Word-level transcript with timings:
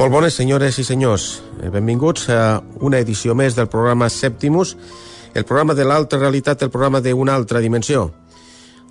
Molt 0.00 0.14
bones 0.14 0.32
senyores 0.32 0.78
i 0.80 0.84
senyors. 0.88 1.42
Eh, 1.60 1.68
benvinguts 1.68 2.30
a 2.32 2.62
una 2.80 2.96
edició 3.04 3.34
més 3.36 3.52
del 3.52 3.66
programa 3.68 4.06
Septimus, 4.08 4.70
el 5.36 5.44
programa 5.44 5.74
de 5.76 5.84
l'altra 5.84 6.18
realitat, 6.18 6.62
el 6.62 6.70
programa 6.72 7.02
d'una 7.04 7.34
altra 7.36 7.60
dimensió. 7.60 8.06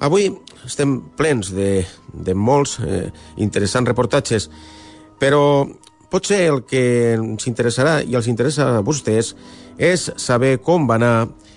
Avui 0.06 0.28
estem 0.68 1.00
plens 1.18 1.50
de, 1.50 1.82
de 2.14 2.36
molts 2.38 2.76
eh, 2.86 3.08
interessants 3.42 3.90
reportatges, 3.90 4.52
però 5.18 5.66
potser 6.14 6.44
el 6.52 6.62
que 6.70 6.84
ens 7.16 7.50
interessarà 7.50 8.04
i 8.06 8.14
els 8.14 8.30
interessa 8.30 8.70
a 8.78 8.86
vostès 8.86 9.34
és 9.82 10.12
saber 10.14 10.60
com 10.62 10.86
va 10.86 11.02
anar 11.02 11.16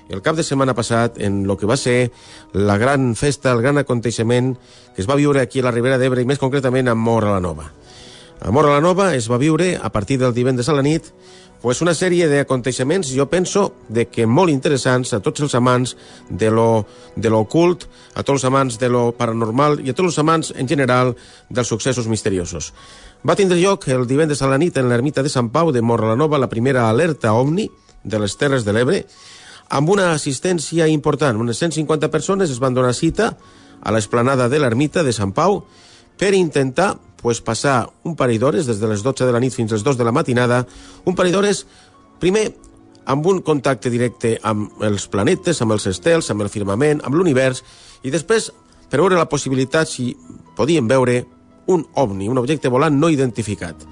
el 0.08 0.24
cap 0.24 0.40
de 0.40 0.48
setmana 0.48 0.72
passat 0.72 1.20
en 1.20 1.42
el 1.44 1.58
que 1.60 1.68
va 1.68 1.76
ser 1.76 2.08
la 2.56 2.80
gran 2.80 3.12
festa, 3.20 3.52
el 3.52 3.60
gran 3.60 3.84
aconteixement 3.84 4.54
que 4.96 5.04
es 5.04 5.12
va 5.12 5.20
viure 5.20 5.44
aquí 5.44 5.60
a 5.60 5.68
la 5.68 5.76
Ribera 5.76 6.00
d'Ebre 6.00 6.24
i 6.24 6.32
més 6.32 6.40
concretament 6.40 6.88
a 6.88 6.96
Mora 6.96 7.36
la 7.36 7.44
Nova. 7.44 7.68
A 8.42 8.50
Mora 8.50 8.72
la 8.74 8.80
Nova 8.82 9.12
es 9.14 9.28
va 9.30 9.38
viure 9.38 9.76
a 9.78 9.92
partir 9.94 10.18
del 10.18 10.34
divendres 10.34 10.68
a 10.68 10.74
la 10.74 10.82
nit 10.82 11.12
pues 11.62 11.78
una 11.78 11.92
sèrie 11.94 12.26
d'aconteixements, 12.26 13.12
jo 13.14 13.28
penso, 13.30 13.68
de 13.86 14.08
que 14.10 14.26
molt 14.26 14.50
interessants 14.50 15.12
a 15.14 15.20
tots 15.22 15.44
els 15.46 15.54
amants 15.54 15.92
de 16.26 16.50
lo, 16.50 16.88
de 17.14 17.30
lo 17.30 17.38
ocult, 17.46 17.86
a 18.18 18.24
tots 18.26 18.40
els 18.40 18.46
amants 18.50 18.80
de 18.82 18.88
lo 18.90 19.12
paranormal 19.14 19.78
i 19.78 19.92
a 19.92 19.94
tots 19.94 20.08
els 20.10 20.18
amants, 20.18 20.50
en 20.58 20.66
general, 20.66 21.14
dels 21.48 21.70
successos 21.70 22.08
misteriosos. 22.10 22.72
Va 23.22 23.38
tindre 23.38 23.60
lloc 23.60 23.86
el 23.94 24.08
divendres 24.10 24.42
a 24.42 24.50
la 24.50 24.58
nit 24.58 24.76
en 24.76 24.90
l'ermita 24.90 25.22
de 25.22 25.30
Sant 25.30 25.52
Pau 25.54 25.70
de 25.70 25.82
Nova 25.82 26.38
la 26.42 26.50
primera 26.50 26.88
alerta 26.90 27.32
OVNI 27.32 27.68
de 28.02 28.18
les 28.18 28.36
Terres 28.36 28.66
de 28.66 28.72
l'Ebre, 28.72 29.04
amb 29.70 29.88
una 29.88 30.10
assistència 30.12 30.88
important. 30.88 31.38
Unes 31.38 31.62
150 31.62 32.10
persones 32.10 32.50
es 32.50 32.58
van 32.58 32.74
donar 32.74 32.92
cita 32.92 33.36
a 33.80 33.92
l'esplanada 33.92 34.48
de 34.48 34.58
l'ermita 34.58 35.06
de 35.06 35.12
Sant 35.12 35.30
Pau 35.30 35.62
per 36.18 36.34
intentar 36.34 36.96
pues, 37.22 37.40
passar 37.40 37.92
un 38.04 38.16
parell 38.18 38.40
d'hores, 38.42 38.66
des 38.66 38.80
de 38.82 38.90
les 38.90 39.02
12 39.02 39.26
de 39.26 39.32
la 39.32 39.40
nit 39.40 39.54
fins 39.54 39.72
a 39.72 39.78
les 39.78 39.86
2 39.86 39.98
de 39.98 40.04
la 40.04 40.12
matinada, 40.12 40.64
un 41.06 41.14
parell 41.14 41.32
d'hores, 41.32 41.64
primer, 42.20 42.50
amb 43.06 43.26
un 43.26 43.40
contacte 43.42 43.90
directe 43.90 44.36
amb 44.46 44.82
els 44.82 45.08
planetes, 45.10 45.60
amb 45.62 45.74
els 45.74 45.86
estels, 45.90 46.30
amb 46.30 46.42
el 46.44 46.50
firmament, 46.52 47.02
amb 47.02 47.16
l'univers, 47.18 47.62
i 48.02 48.10
després 48.14 48.50
per 48.90 49.00
veure 49.00 49.16
la 49.16 49.30
possibilitat 49.30 49.88
si 49.88 50.12
podíem 50.56 50.88
veure 50.90 51.22
un 51.72 51.86
ovni, 51.96 52.28
un 52.28 52.38
objecte 52.38 52.68
volant 52.68 52.98
no 52.98 53.08
identificat. 53.08 53.86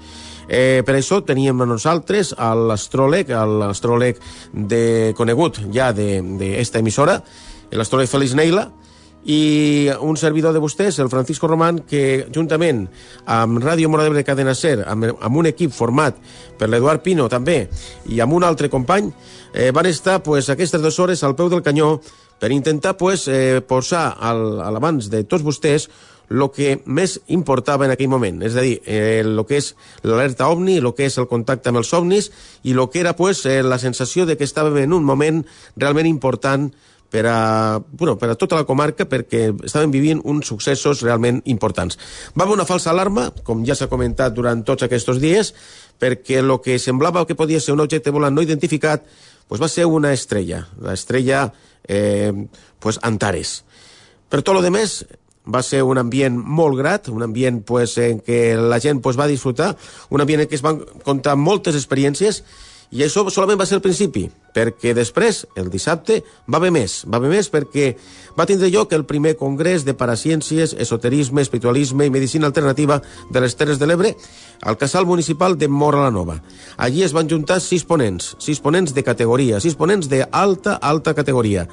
Eh, 0.51 0.83
per 0.85 0.97
això 0.97 1.21
teníem 1.23 1.63
a 1.63 1.67
nosaltres 1.69 2.33
l'astròleg, 2.35 3.31
l'astròleg 3.31 4.19
de, 4.51 4.83
conegut 5.17 5.61
ja 5.73 5.91
d'esta 5.95 6.81
emissora, 6.83 7.21
l'astròleg 7.71 8.11
Félix 8.11 8.35
Neila, 8.35 8.67
i 9.23 9.89
un 10.01 10.17
servidor 10.17 10.53
de 10.53 10.61
vostès, 10.63 10.97
el 10.99 11.09
Francisco 11.09 11.47
Román, 11.47 11.83
que 11.85 12.27
juntament 12.33 12.87
amb 13.29 13.61
Ràdio 13.61 13.89
Mora 13.89 14.07
d'Ebre 14.07 14.25
Cadena 14.25 14.55
Ser, 14.57 14.79
amb, 14.87 15.11
amb 15.13 15.37
un 15.37 15.49
equip 15.51 15.73
format 15.75 16.17
per 16.57 16.69
l'Eduard 16.69 17.03
Pino 17.05 17.27
també, 17.29 17.67
i 18.09 18.21
amb 18.21 18.33
un 18.33 18.45
altre 18.47 18.69
company, 18.69 19.11
eh, 19.53 19.69
van 19.71 19.85
estar 19.85 20.21
pues, 20.23 20.49
aquestes 20.49 20.81
dues 20.81 20.97
hores 20.99 21.23
al 21.23 21.35
peu 21.35 21.49
del 21.49 21.61
canyó 21.61 21.99
per 22.41 22.51
intentar 22.51 22.97
pues, 22.97 23.27
eh, 23.27 23.61
posar 23.61 24.15
al, 24.19 24.61
a 24.61 24.71
l'abans 24.73 25.11
de 25.13 25.23
tots 25.29 25.45
vostès 25.45 25.89
el 26.31 26.47
que 26.55 26.77
més 26.85 27.17
importava 27.27 27.85
en 27.85 27.91
aquell 27.93 28.09
moment, 28.09 28.39
és 28.47 28.55
a 28.55 28.63
dir, 28.63 28.77
el 28.87 29.33
eh, 29.35 29.43
que 29.47 29.59
és 29.59 29.73
l'alerta 30.07 30.47
ovni, 30.49 30.77
el 30.79 30.93
que 30.95 31.09
és 31.09 31.17
el 31.19 31.27
contacte 31.27 31.69
amb 31.69 31.81
els 31.81 31.91
ovnis 31.93 32.31
i 32.63 32.73
el 32.73 32.87
que 32.89 33.01
era 33.03 33.13
pues, 33.19 33.43
eh, 33.45 33.61
la 33.61 33.77
sensació 33.77 34.25
de 34.25 34.37
que 34.39 34.47
estàvem 34.47 34.79
en 34.85 34.95
un 34.95 35.03
moment 35.05 35.43
realment 35.75 36.07
important 36.07 36.71
per 37.11 37.25
a, 37.27 37.81
bueno, 37.91 38.15
per 38.17 38.31
a 38.31 38.37
tota 38.39 38.55
la 38.55 38.65
comarca 38.65 39.05
perquè 39.09 39.49
estaven 39.67 39.91
vivint 39.91 40.21
uns 40.23 40.47
successos 40.47 41.03
realment 41.03 41.41
importants. 41.51 41.99
Va 42.37 42.45
haver 42.45 42.55
una 42.55 42.67
falsa 42.69 42.93
alarma, 42.93 43.29
com 43.43 43.65
ja 43.67 43.75
s'ha 43.75 43.91
comentat 43.91 44.33
durant 44.33 44.63
tots 44.63 44.87
aquests 44.87 45.19
dies, 45.19 45.53
perquè 45.99 46.39
el 46.39 46.55
que 46.63 46.79
semblava 46.79 47.25
que 47.27 47.35
podia 47.35 47.59
ser 47.59 47.75
un 47.75 47.83
objecte 47.83 48.15
volant 48.15 48.33
no 48.33 48.45
identificat 48.45 49.03
pues 49.51 49.59
va 49.61 49.67
ser 49.67 49.85
una 49.85 50.13
estrella, 50.15 50.63
la 50.79 50.93
estrella 50.95 51.51
eh, 51.83 52.31
pues 52.79 52.99
Antares. 53.03 53.65
Per 54.31 54.39
tot 54.39 54.55
lo 54.55 54.61
demés, 54.63 55.01
va 55.43 55.59
ser 55.65 55.81
un 55.83 55.99
ambient 55.99 56.37
molt 56.37 56.77
grat, 56.79 57.09
un 57.11 57.25
ambient 57.25 57.61
pues, 57.67 57.97
en 57.99 58.21
què 58.23 58.55
la 58.55 58.79
gent 58.79 59.01
pues, 59.03 59.19
va 59.19 59.27
disfrutar, 59.27 59.73
un 60.09 60.23
ambient 60.23 60.45
en 60.45 60.47
què 60.47 60.55
es 60.55 60.63
van 60.63 60.79
contar 61.03 61.35
moltes 61.35 61.75
experiències 61.75 62.43
i 62.91 63.05
això 63.05 63.23
solament 63.31 63.59
va 63.61 63.65
ser 63.67 63.77
el 63.77 63.83
principi, 63.83 64.25
perquè 64.51 64.91
després, 64.91 65.45
el 65.55 65.69
dissabte, 65.71 66.17
va 66.51 66.59
haver 66.59 66.73
més. 66.75 66.97
Va 67.07 67.21
haver 67.21 67.29
més 67.31 67.47
perquè 67.47 67.93
va 68.35 68.45
tindre 68.49 68.67
lloc 68.73 68.91
el 68.91 69.05
primer 69.07 69.37
congrés 69.39 69.85
de 69.87 69.95
paraciències, 69.95 70.73
esoterisme, 70.75 71.39
espiritualisme 71.41 72.05
i 72.05 72.11
medicina 72.11 72.49
alternativa 72.51 72.99
de 73.31 73.43
les 73.45 73.55
Terres 73.55 73.79
de 73.79 73.87
l'Ebre 73.87 74.11
al 74.67 74.75
casal 74.77 75.07
municipal 75.07 75.55
de 75.57 75.71
Mora 75.71 76.03
la 76.03 76.11
Nova. 76.11 76.41
Allí 76.75 77.03
es 77.07 77.15
van 77.15 77.31
juntar 77.31 77.61
sis 77.63 77.87
ponents, 77.87 78.35
sis 78.43 78.59
ponents 78.59 78.91
de 78.91 79.07
categoria, 79.07 79.63
sis 79.63 79.79
ponents 79.79 80.11
d'alta, 80.11 80.75
alta 80.75 81.15
categoria. 81.15 81.69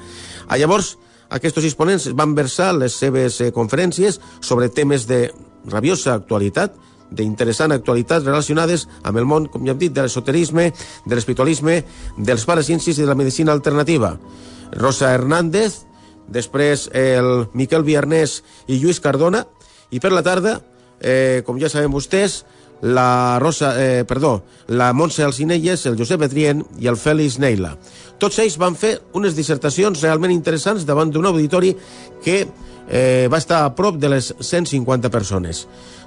A 0.47 0.55
llavors, 0.55 0.95
aquests 1.29 1.59
sis 1.67 1.75
ponents 1.75 2.07
van 2.15 2.31
versar 2.33 2.71
les 2.77 2.95
seves 2.95 3.41
eh, 3.43 3.51
conferències 3.51 4.21
sobre 4.39 4.71
temes 4.71 5.03
de 5.11 5.27
rabiosa 5.67 6.15
actualitat, 6.15 6.79
d'interessant 7.11 7.73
actualitat 7.73 8.25
relacionades 8.25 8.87
amb 9.03 9.17
el 9.17 9.25
món, 9.25 9.47
com 9.49 9.65
ja 9.65 9.73
hem 9.73 9.81
dit, 9.81 9.93
de 9.93 10.05
l'esoterisme, 10.05 10.69
de 11.05 11.15
l'espiritualisme, 11.15 11.81
dels 12.17 12.45
paraciències 12.45 12.97
i 12.97 13.05
de 13.05 13.09
la 13.09 13.17
medicina 13.17 13.53
alternativa. 13.55 14.15
Rosa 14.77 15.13
Hernández, 15.13 15.83
després 16.29 16.89
el 16.93 17.47
Miquel 17.57 17.83
Viarnés 17.83 18.43
i 18.67 18.77
Lluís 18.77 19.01
Cardona, 19.01 19.45
i 19.89 19.99
per 19.99 20.13
la 20.13 20.23
tarda, 20.25 20.59
eh, 21.01 21.41
com 21.45 21.57
ja 21.59 21.69
sabem 21.69 21.91
vostès, 21.91 22.43
la 22.81 23.39
Rosa, 23.39 23.73
eh, 23.77 24.05
perdó, 24.05 24.43
la 24.67 24.93
Montse 24.93 25.23
Alcinelles, 25.23 25.85
el 25.85 25.97
Josep 25.97 26.21
Etrien 26.21 26.63
i 26.79 26.87
el 26.87 26.95
Fèlix 26.95 27.39
Neila. 27.39 27.73
Tots 28.19 28.39
ells 28.39 28.57
van 28.59 28.75
fer 28.75 28.99
unes 29.13 29.35
dissertacions 29.35 30.01
realment 30.03 30.31
interessants 30.31 30.85
davant 30.87 31.11
d'un 31.11 31.25
auditori 31.25 31.75
que 32.23 32.47
eh, 32.87 33.27
va 33.31 33.37
estar 33.37 33.65
a 33.65 33.73
prop 33.75 33.99
de 33.99 34.09
les 34.09 34.33
150 34.39 35.11
persones. 35.11 35.65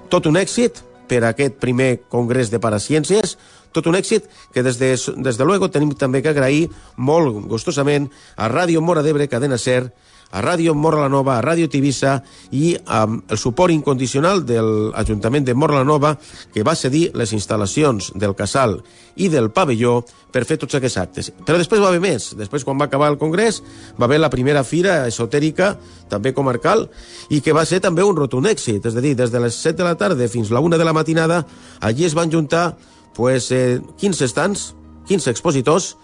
Tot 0.08 0.26
un 0.26 0.36
èxit, 0.36 0.82
per 1.12 1.26
aquest 1.28 1.58
primer 1.60 2.06
congrés 2.08 2.48
de 2.48 2.60
paraciències, 2.62 3.36
tot 3.76 3.88
un 3.90 3.98
èxit 3.98 4.24
que 4.54 4.64
des 4.64 4.78
de, 4.80 4.94
des 4.96 5.36
de 5.36 5.44
luego 5.44 5.68
tenim 5.68 5.92
també 5.98 6.22
que 6.24 6.32
agrair 6.32 6.70
molt 6.96 7.44
gustosament 7.50 8.08
a 8.36 8.48
Ràdio 8.48 8.80
Mora 8.80 9.04
d'Ebre, 9.04 9.28
Cadena 9.28 9.60
Ser, 9.60 9.90
a 10.32 10.40
Ràdio 10.42 10.74
Morla 10.74 11.08
Nova, 11.12 11.36
a 11.36 11.44
Ràdio 11.44 11.68
Tivissa 11.70 12.16
i 12.50 12.72
amb 12.86 13.30
el 13.30 13.38
suport 13.38 13.72
incondicional 13.74 14.42
de 14.48 14.58
l'Ajuntament 14.64 15.44
de 15.46 15.54
Morla 15.54 15.84
Nova 15.84 16.16
que 16.52 16.64
va 16.64 16.74
cedir 16.74 17.10
les 17.14 17.34
instal·lacions 17.36 18.10
del 18.16 18.34
casal 18.34 18.80
i 19.20 19.28
del 19.28 19.50
pavelló 19.52 20.00
per 20.32 20.46
fer 20.48 20.56
tots 20.56 20.78
aquests 20.78 20.98
actes. 20.98 21.28
Però 21.44 21.58
després 21.60 21.82
va 21.82 21.90
haver 21.92 22.00
més. 22.00 22.30
Després, 22.38 22.64
quan 22.64 22.78
va 22.80 22.88
acabar 22.88 23.10
el 23.12 23.18
Congrés, 23.20 23.60
va 24.00 24.08
haver 24.08 24.22
la 24.22 24.30
primera 24.32 24.64
fira 24.64 25.02
esotèrica, 25.06 25.74
també 26.08 26.32
comarcal, 26.32 26.86
i 27.28 27.42
que 27.44 27.52
va 27.52 27.66
ser 27.68 27.82
també 27.84 28.02
un 28.02 28.16
rotund 28.16 28.48
èxit. 28.48 28.88
És 28.88 28.96
a 28.96 29.04
dir, 29.04 29.12
des 29.18 29.30
de 29.30 29.42
les 29.44 29.60
7 29.60 29.76
de 29.82 29.90
la 29.90 29.98
tarda 30.00 30.28
fins 30.32 30.50
la 30.50 30.64
1 30.64 30.80
de 30.80 30.88
la 30.88 30.96
matinada, 30.96 31.42
allí 31.80 32.08
es 32.08 32.16
van 32.16 32.32
juntar 32.32 32.78
pues, 33.12 33.50
eh, 33.52 33.82
15 34.00 34.24
estants, 34.24 34.72
15 35.06 35.30
expositors, 35.30 35.96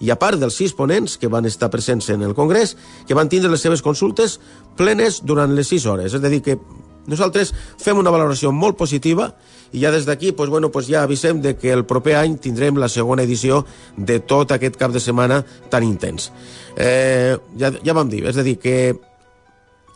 i 0.00 0.10
a 0.12 0.18
part 0.20 0.40
dels 0.40 0.56
sis 0.58 0.74
ponents 0.76 1.16
que 1.20 1.30
van 1.32 1.46
estar 1.48 1.70
presents 1.72 2.10
en 2.12 2.22
el 2.22 2.34
Congrés, 2.34 2.76
que 3.06 3.16
van 3.16 3.30
tindre 3.32 3.50
les 3.50 3.62
seves 3.64 3.82
consultes 3.82 4.38
plenes 4.76 5.22
durant 5.24 5.54
les 5.56 5.68
sis 5.68 5.86
hores. 5.86 6.12
És 6.12 6.22
a 6.22 6.32
dir, 6.32 6.42
que 6.44 6.58
nosaltres 7.06 7.52
fem 7.80 7.98
una 7.98 8.12
valoració 8.12 8.52
molt 8.52 8.76
positiva 8.76 9.30
i 9.72 9.82
ja 9.82 9.90
des 9.94 10.06
d'aquí 10.06 10.32
pues, 10.32 10.50
bueno, 10.50 10.70
pues 10.70 10.88
ja 10.90 11.02
avisem 11.02 11.40
de 11.42 11.56
que 11.56 11.72
el 11.72 11.84
proper 11.86 12.16
any 12.20 12.36
tindrem 12.42 12.78
la 12.78 12.88
segona 12.88 13.24
edició 13.26 13.64
de 13.96 14.20
tot 14.20 14.52
aquest 14.52 14.76
cap 14.76 14.92
de 14.92 15.02
setmana 15.02 15.42
tan 15.70 15.86
intens. 15.86 16.30
Eh, 16.76 17.36
ja, 17.58 17.72
ja 17.82 17.94
vam 17.96 18.10
dir, 18.10 18.26
és 18.26 18.36
a 18.36 18.44
dir, 18.46 18.58
que 18.60 18.96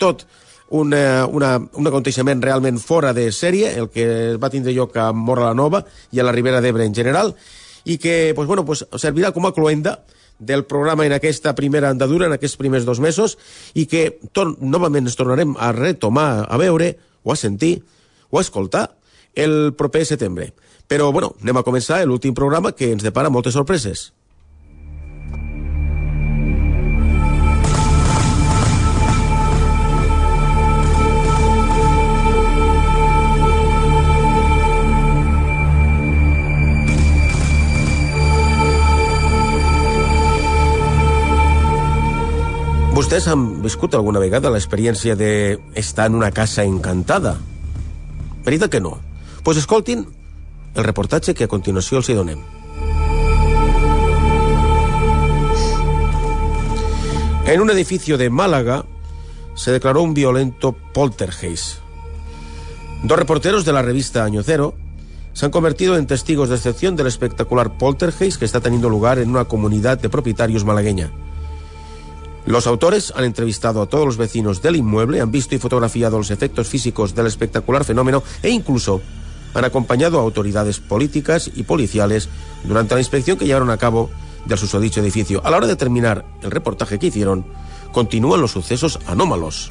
tot 0.00 0.24
una, 0.70 1.26
una, 1.26 1.56
un 1.58 1.90
aconteixement 1.90 2.42
realment 2.42 2.78
fora 2.78 3.12
de 3.12 3.28
sèrie, 3.34 3.74
el 3.76 3.90
que 3.90 4.36
va 4.40 4.52
tindre 4.52 4.72
lloc 4.72 4.96
a 4.96 5.10
Mora 5.12 5.48
la 5.50 5.56
Nova 5.58 5.82
i 6.14 6.20
a 6.20 6.26
la 6.26 6.32
Ribera 6.32 6.62
d'Ebre 6.62 6.86
en 6.86 6.94
general, 6.94 7.34
i 7.84 7.98
que 7.98 8.32
pues, 8.36 8.48
bueno, 8.48 8.64
pues, 8.64 8.84
servirà 8.98 9.32
com 9.32 9.46
a 9.46 9.54
cloenda 9.54 10.00
del 10.40 10.64
programa 10.64 11.04
en 11.06 11.12
aquesta 11.12 11.54
primera 11.54 11.90
andadura, 11.90 12.26
en 12.26 12.34
aquests 12.34 12.56
primers 12.56 12.86
dos 12.88 13.00
mesos, 13.00 13.36
i 13.74 13.86
que 13.86 14.18
tor 14.32 14.56
novament 14.60 15.06
ens 15.06 15.18
tornarem 15.18 15.54
a 15.60 15.70
retomar, 15.76 16.46
a 16.48 16.56
veure, 16.60 16.94
o 17.22 17.32
a 17.32 17.36
sentir, 17.36 17.82
o 18.30 18.40
a 18.40 18.44
escoltar, 18.44 18.88
el 19.34 19.74
proper 19.76 20.06
setembre. 20.08 20.52
Però, 20.88 21.12
bueno, 21.12 21.34
anem 21.44 21.60
a 21.60 21.66
començar 21.66 22.00
l'últim 22.06 22.34
programa 22.34 22.72
que 22.72 22.90
ens 22.90 23.04
depara 23.04 23.30
moltes 23.30 23.54
sorpreses. 23.54 24.10
Vostès 43.00 43.30
han 43.32 43.62
viscut 43.64 43.94
alguna 43.96 44.20
vegada 44.20 44.50
l'experiència 44.52 45.14
d'estar 45.16 46.10
en 46.10 46.18
una 46.18 46.28
casa 46.36 46.66
encantada? 46.68 47.30
Veritat 48.44 48.74
que 48.74 48.80
no? 48.84 48.98
Pues 49.40 49.56
escoltin 49.56 50.02
el 50.74 50.84
reportatge 50.84 51.32
que 51.32 51.46
a 51.46 51.48
continuació 51.48 51.96
els 51.96 52.10
hi 52.10 52.16
donem. 52.18 52.42
En 57.48 57.64
un 57.64 57.72
edificio 57.72 58.18
de 58.20 58.28
Málaga 58.28 58.82
se 59.56 59.72
declaró 59.72 60.02
un 60.02 60.12
violento 60.12 60.76
poltergeist. 60.92 61.78
Dos 63.02 63.18
reporteros 63.18 63.64
de 63.64 63.72
la 63.72 63.80
revista 63.80 64.24
Año 64.24 64.42
Cero 64.42 64.74
se 65.32 65.46
han 65.46 65.52
convertido 65.52 65.96
en 65.96 66.06
testigos 66.06 66.50
de 66.50 66.56
excepción 66.56 66.96
del 66.96 67.06
espectacular 67.06 67.78
poltergeist 67.78 68.38
que 68.38 68.44
está 68.44 68.60
teniendo 68.60 68.90
lugar 68.90 69.18
en 69.18 69.30
una 69.30 69.46
comunidad 69.46 69.96
de 69.96 70.10
propietarios 70.10 70.66
malagueña. 70.66 71.10
Los 72.46 72.66
autores 72.66 73.12
han 73.14 73.24
entrevistado 73.24 73.82
a 73.82 73.86
todos 73.86 74.06
los 74.06 74.16
vecinos 74.16 74.62
del 74.62 74.76
inmueble, 74.76 75.20
han 75.20 75.30
visto 75.30 75.54
y 75.54 75.58
fotografiado 75.58 76.18
los 76.18 76.30
efectos 76.30 76.68
físicos 76.68 77.14
del 77.14 77.26
espectacular 77.26 77.84
fenómeno 77.84 78.22
e 78.42 78.50
incluso 78.50 79.02
han 79.54 79.64
acompañado 79.64 80.18
a 80.18 80.22
autoridades 80.22 80.80
políticas 80.80 81.50
y 81.54 81.64
policiales 81.64 82.28
durante 82.64 82.94
la 82.94 83.00
inspección 83.00 83.36
que 83.36 83.46
llevaron 83.46 83.70
a 83.70 83.76
cabo 83.76 84.10
del 84.46 84.58
susodicho 84.58 85.00
edificio. 85.00 85.42
A 85.44 85.50
la 85.50 85.58
hora 85.58 85.66
de 85.66 85.76
terminar 85.76 86.24
el 86.42 86.50
reportaje 86.50 86.98
que 86.98 87.08
hicieron, 87.08 87.44
continúan 87.92 88.40
los 88.40 88.52
sucesos 88.52 88.98
anómalos. 89.06 89.70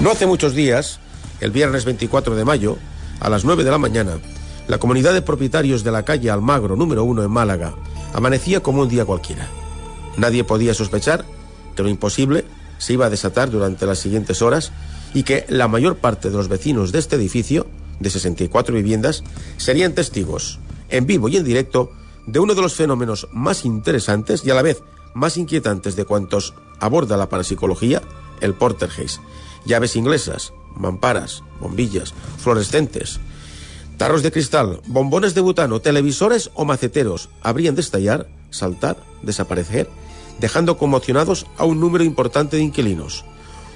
No 0.00 0.10
hace 0.10 0.26
muchos 0.26 0.54
días, 0.54 1.00
el 1.40 1.50
viernes 1.50 1.86
24 1.86 2.36
de 2.36 2.44
mayo, 2.44 2.76
a 3.20 3.30
las 3.30 3.44
9 3.44 3.64
de 3.64 3.70
la 3.70 3.78
mañana, 3.78 4.18
la 4.68 4.78
comunidad 4.78 5.12
de 5.12 5.22
propietarios 5.22 5.84
de 5.84 5.92
la 5.92 6.04
calle 6.04 6.30
Almagro 6.30 6.76
número 6.76 7.04
1 7.04 7.22
en 7.22 7.30
Málaga 7.30 7.74
amanecía 8.12 8.60
como 8.60 8.82
un 8.82 8.88
día 8.88 9.04
cualquiera. 9.04 9.48
Nadie 10.16 10.44
podía 10.44 10.74
sospechar 10.74 11.24
que 11.74 11.82
lo 11.82 11.88
imposible 11.88 12.44
se 12.78 12.92
iba 12.94 13.06
a 13.06 13.10
desatar 13.10 13.50
durante 13.50 13.86
las 13.86 13.98
siguientes 13.98 14.42
horas 14.42 14.72
y 15.12 15.22
que 15.22 15.44
la 15.48 15.68
mayor 15.68 15.96
parte 15.96 16.30
de 16.30 16.36
los 16.36 16.48
vecinos 16.48 16.92
de 16.92 16.98
este 16.98 17.16
edificio, 17.16 17.66
de 18.00 18.10
64 18.10 18.74
viviendas, 18.74 19.22
serían 19.56 19.94
testigos, 19.94 20.58
en 20.88 21.06
vivo 21.06 21.28
y 21.28 21.36
en 21.36 21.44
directo, 21.44 21.92
de 22.26 22.40
uno 22.40 22.54
de 22.54 22.62
los 22.62 22.74
fenómenos 22.74 23.28
más 23.32 23.64
interesantes 23.64 24.44
y 24.44 24.50
a 24.50 24.54
la 24.54 24.62
vez 24.62 24.82
más 25.14 25.36
inquietantes 25.36 25.94
de 25.94 26.04
cuantos 26.04 26.54
aborda 26.80 27.16
la 27.16 27.28
parapsicología, 27.28 28.02
el 28.40 28.54
Portergeist. 28.54 29.20
Llaves 29.64 29.96
inglesas, 29.96 30.52
mamparas, 30.76 31.42
bombillas, 31.60 32.12
fluorescentes, 32.38 33.20
tarros 33.96 34.22
de 34.22 34.32
cristal, 34.32 34.80
bombones 34.86 35.34
de 35.34 35.40
butano, 35.40 35.80
televisores 35.80 36.50
o 36.54 36.64
maceteros 36.64 37.28
habrían 37.42 37.74
de 37.74 37.80
estallar, 37.80 38.26
saltar, 38.50 38.96
desaparecer, 39.22 39.88
dejando 40.40 40.76
conmocionados 40.76 41.46
a 41.56 41.64
un 41.64 41.80
número 41.80 42.04
importante 42.04 42.56
de 42.56 42.62
inquilinos. 42.62 43.24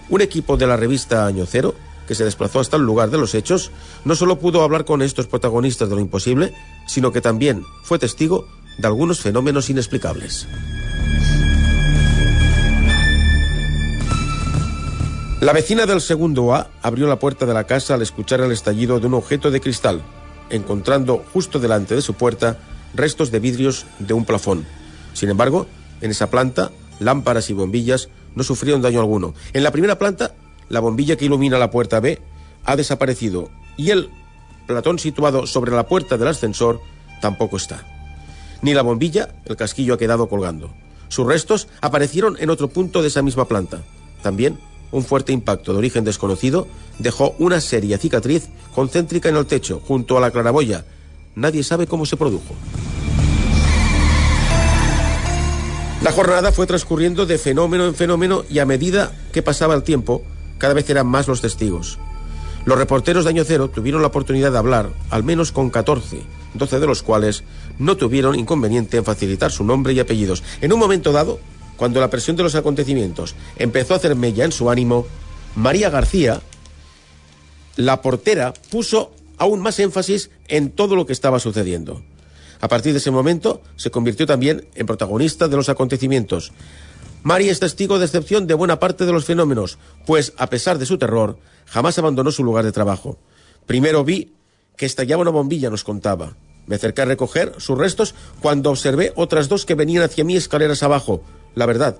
Un 0.08 0.20
equipo 0.20 0.56
de 0.56 0.66
la 0.66 0.76
revista 0.76 1.26
Año 1.26 1.46
Cero, 1.46 1.74
que 2.06 2.14
se 2.14 2.24
desplazó 2.24 2.60
hasta 2.60 2.76
el 2.76 2.82
lugar 2.82 3.10
de 3.10 3.18
los 3.18 3.34
hechos, 3.34 3.70
no 4.04 4.14
solo 4.14 4.38
pudo 4.38 4.62
hablar 4.62 4.84
con 4.84 5.02
estos 5.02 5.26
protagonistas 5.26 5.88
de 5.88 5.94
lo 5.94 6.00
imposible, 6.00 6.54
sino 6.86 7.12
que 7.12 7.20
también 7.20 7.64
fue 7.82 7.98
testigo 7.98 8.48
de 8.78 8.86
algunos 8.86 9.20
fenómenos 9.20 9.68
inexplicables. 9.68 10.46
La 15.40 15.52
vecina 15.52 15.86
del 15.86 16.00
segundo 16.00 16.52
A 16.52 16.68
abrió 16.82 17.06
la 17.06 17.20
puerta 17.20 17.46
de 17.46 17.54
la 17.54 17.62
casa 17.62 17.94
al 17.94 18.02
escuchar 18.02 18.40
el 18.40 18.50
estallido 18.50 18.98
de 18.98 19.06
un 19.06 19.14
objeto 19.14 19.52
de 19.52 19.60
cristal, 19.60 20.02
encontrando 20.50 21.24
justo 21.32 21.60
delante 21.60 21.94
de 21.94 22.02
su 22.02 22.14
puerta 22.14 22.58
restos 22.92 23.30
de 23.30 23.38
vidrios 23.38 23.86
de 24.00 24.14
un 24.14 24.24
plafón. 24.24 24.66
Sin 25.12 25.28
embargo, 25.28 25.68
en 26.00 26.10
esa 26.10 26.28
planta, 26.28 26.72
lámparas 26.98 27.50
y 27.50 27.52
bombillas 27.52 28.08
no 28.34 28.42
sufrieron 28.42 28.82
daño 28.82 28.98
alguno. 28.98 29.32
En 29.52 29.62
la 29.62 29.70
primera 29.70 29.96
planta, 29.96 30.34
la 30.68 30.80
bombilla 30.80 31.14
que 31.14 31.26
ilumina 31.26 31.56
la 31.56 31.70
puerta 31.70 32.00
B 32.00 32.20
ha 32.64 32.74
desaparecido 32.74 33.48
y 33.76 33.90
el 33.90 34.10
platón 34.66 34.98
situado 34.98 35.46
sobre 35.46 35.70
la 35.70 35.86
puerta 35.86 36.18
del 36.18 36.26
ascensor 36.26 36.80
tampoco 37.20 37.58
está. 37.58 37.86
Ni 38.60 38.74
la 38.74 38.82
bombilla, 38.82 39.36
el 39.44 39.54
casquillo 39.54 39.94
ha 39.94 39.98
quedado 39.98 40.28
colgando. 40.28 40.74
Sus 41.06 41.28
restos 41.28 41.68
aparecieron 41.80 42.36
en 42.40 42.50
otro 42.50 42.66
punto 42.66 43.02
de 43.02 43.08
esa 43.08 43.22
misma 43.22 43.46
planta. 43.46 43.82
También 44.20 44.58
un 44.90 45.04
fuerte 45.04 45.32
impacto 45.32 45.72
de 45.72 45.78
origen 45.78 46.04
desconocido 46.04 46.66
dejó 46.98 47.34
una 47.38 47.60
seria 47.60 47.98
cicatriz 47.98 48.48
concéntrica 48.74 49.28
en 49.28 49.36
el 49.36 49.46
techo, 49.46 49.80
junto 49.86 50.16
a 50.16 50.20
la 50.20 50.30
claraboya. 50.30 50.84
Nadie 51.34 51.62
sabe 51.62 51.86
cómo 51.86 52.06
se 52.06 52.16
produjo. 52.16 52.54
La 56.02 56.12
jornada 56.12 56.52
fue 56.52 56.66
transcurriendo 56.66 57.26
de 57.26 57.38
fenómeno 57.38 57.86
en 57.86 57.94
fenómeno 57.94 58.44
y 58.48 58.60
a 58.60 58.66
medida 58.66 59.12
que 59.32 59.42
pasaba 59.42 59.74
el 59.74 59.82
tiempo, 59.82 60.22
cada 60.56 60.74
vez 60.74 60.88
eran 60.88 61.08
más 61.08 61.26
los 61.26 61.40
testigos. 61.40 61.98
Los 62.64 62.78
reporteros 62.78 63.24
de 63.24 63.30
Año 63.30 63.44
Cero 63.44 63.68
tuvieron 63.68 64.02
la 64.02 64.08
oportunidad 64.08 64.52
de 64.52 64.58
hablar, 64.58 64.90
al 65.10 65.24
menos 65.24 65.52
con 65.52 65.70
14, 65.70 66.20
12 66.54 66.80
de 66.80 66.86
los 66.86 67.02
cuales 67.02 67.42
no 67.78 67.96
tuvieron 67.96 68.38
inconveniente 68.38 68.96
en 68.96 69.04
facilitar 69.04 69.50
su 69.50 69.64
nombre 69.64 69.92
y 69.92 70.00
apellidos. 70.00 70.42
En 70.60 70.72
un 70.72 70.78
momento 70.78 71.10
dado, 71.10 71.40
cuando 71.78 72.00
la 72.00 72.10
presión 72.10 72.36
de 72.36 72.42
los 72.42 72.56
acontecimientos 72.56 73.34
empezó 73.56 73.94
a 73.94 73.96
hacer 73.96 74.16
mella 74.16 74.44
en 74.44 74.52
su 74.52 74.68
ánimo, 74.68 75.06
María 75.54 75.88
García, 75.88 76.42
la 77.76 78.02
portera, 78.02 78.52
puso 78.70 79.12
aún 79.38 79.60
más 79.60 79.78
énfasis 79.78 80.30
en 80.48 80.70
todo 80.72 80.96
lo 80.96 81.06
que 81.06 81.12
estaba 81.12 81.38
sucediendo. 81.38 82.02
A 82.60 82.66
partir 82.66 82.92
de 82.92 82.98
ese 82.98 83.12
momento 83.12 83.62
se 83.76 83.92
convirtió 83.92 84.26
también 84.26 84.66
en 84.74 84.86
protagonista 84.86 85.46
de 85.46 85.56
los 85.56 85.68
acontecimientos. 85.68 86.52
María 87.22 87.52
es 87.52 87.60
testigo 87.60 88.00
de 88.00 88.06
excepción 88.06 88.48
de 88.48 88.54
buena 88.54 88.80
parte 88.80 89.06
de 89.06 89.12
los 89.12 89.24
fenómenos, 89.24 89.78
pues 90.04 90.32
a 90.36 90.50
pesar 90.50 90.78
de 90.78 90.86
su 90.86 90.98
terror, 90.98 91.38
jamás 91.66 91.96
abandonó 91.98 92.32
su 92.32 92.42
lugar 92.42 92.64
de 92.64 92.72
trabajo. 92.72 93.18
Primero 93.66 94.04
vi 94.04 94.32
que 94.76 94.86
estallaba 94.86 95.22
una 95.22 95.30
bombilla, 95.30 95.70
nos 95.70 95.84
contaba. 95.84 96.36
Me 96.66 96.74
acerqué 96.74 97.02
a 97.02 97.06
recoger 97.06 97.54
sus 97.58 97.78
restos 97.78 98.16
cuando 98.40 98.70
observé 98.70 99.12
otras 99.14 99.48
dos 99.48 99.64
que 99.64 99.74
venían 99.76 100.02
hacia 100.02 100.24
mí 100.24 100.36
escaleras 100.36 100.82
abajo. 100.82 101.22
La 101.58 101.66
verdad, 101.66 101.96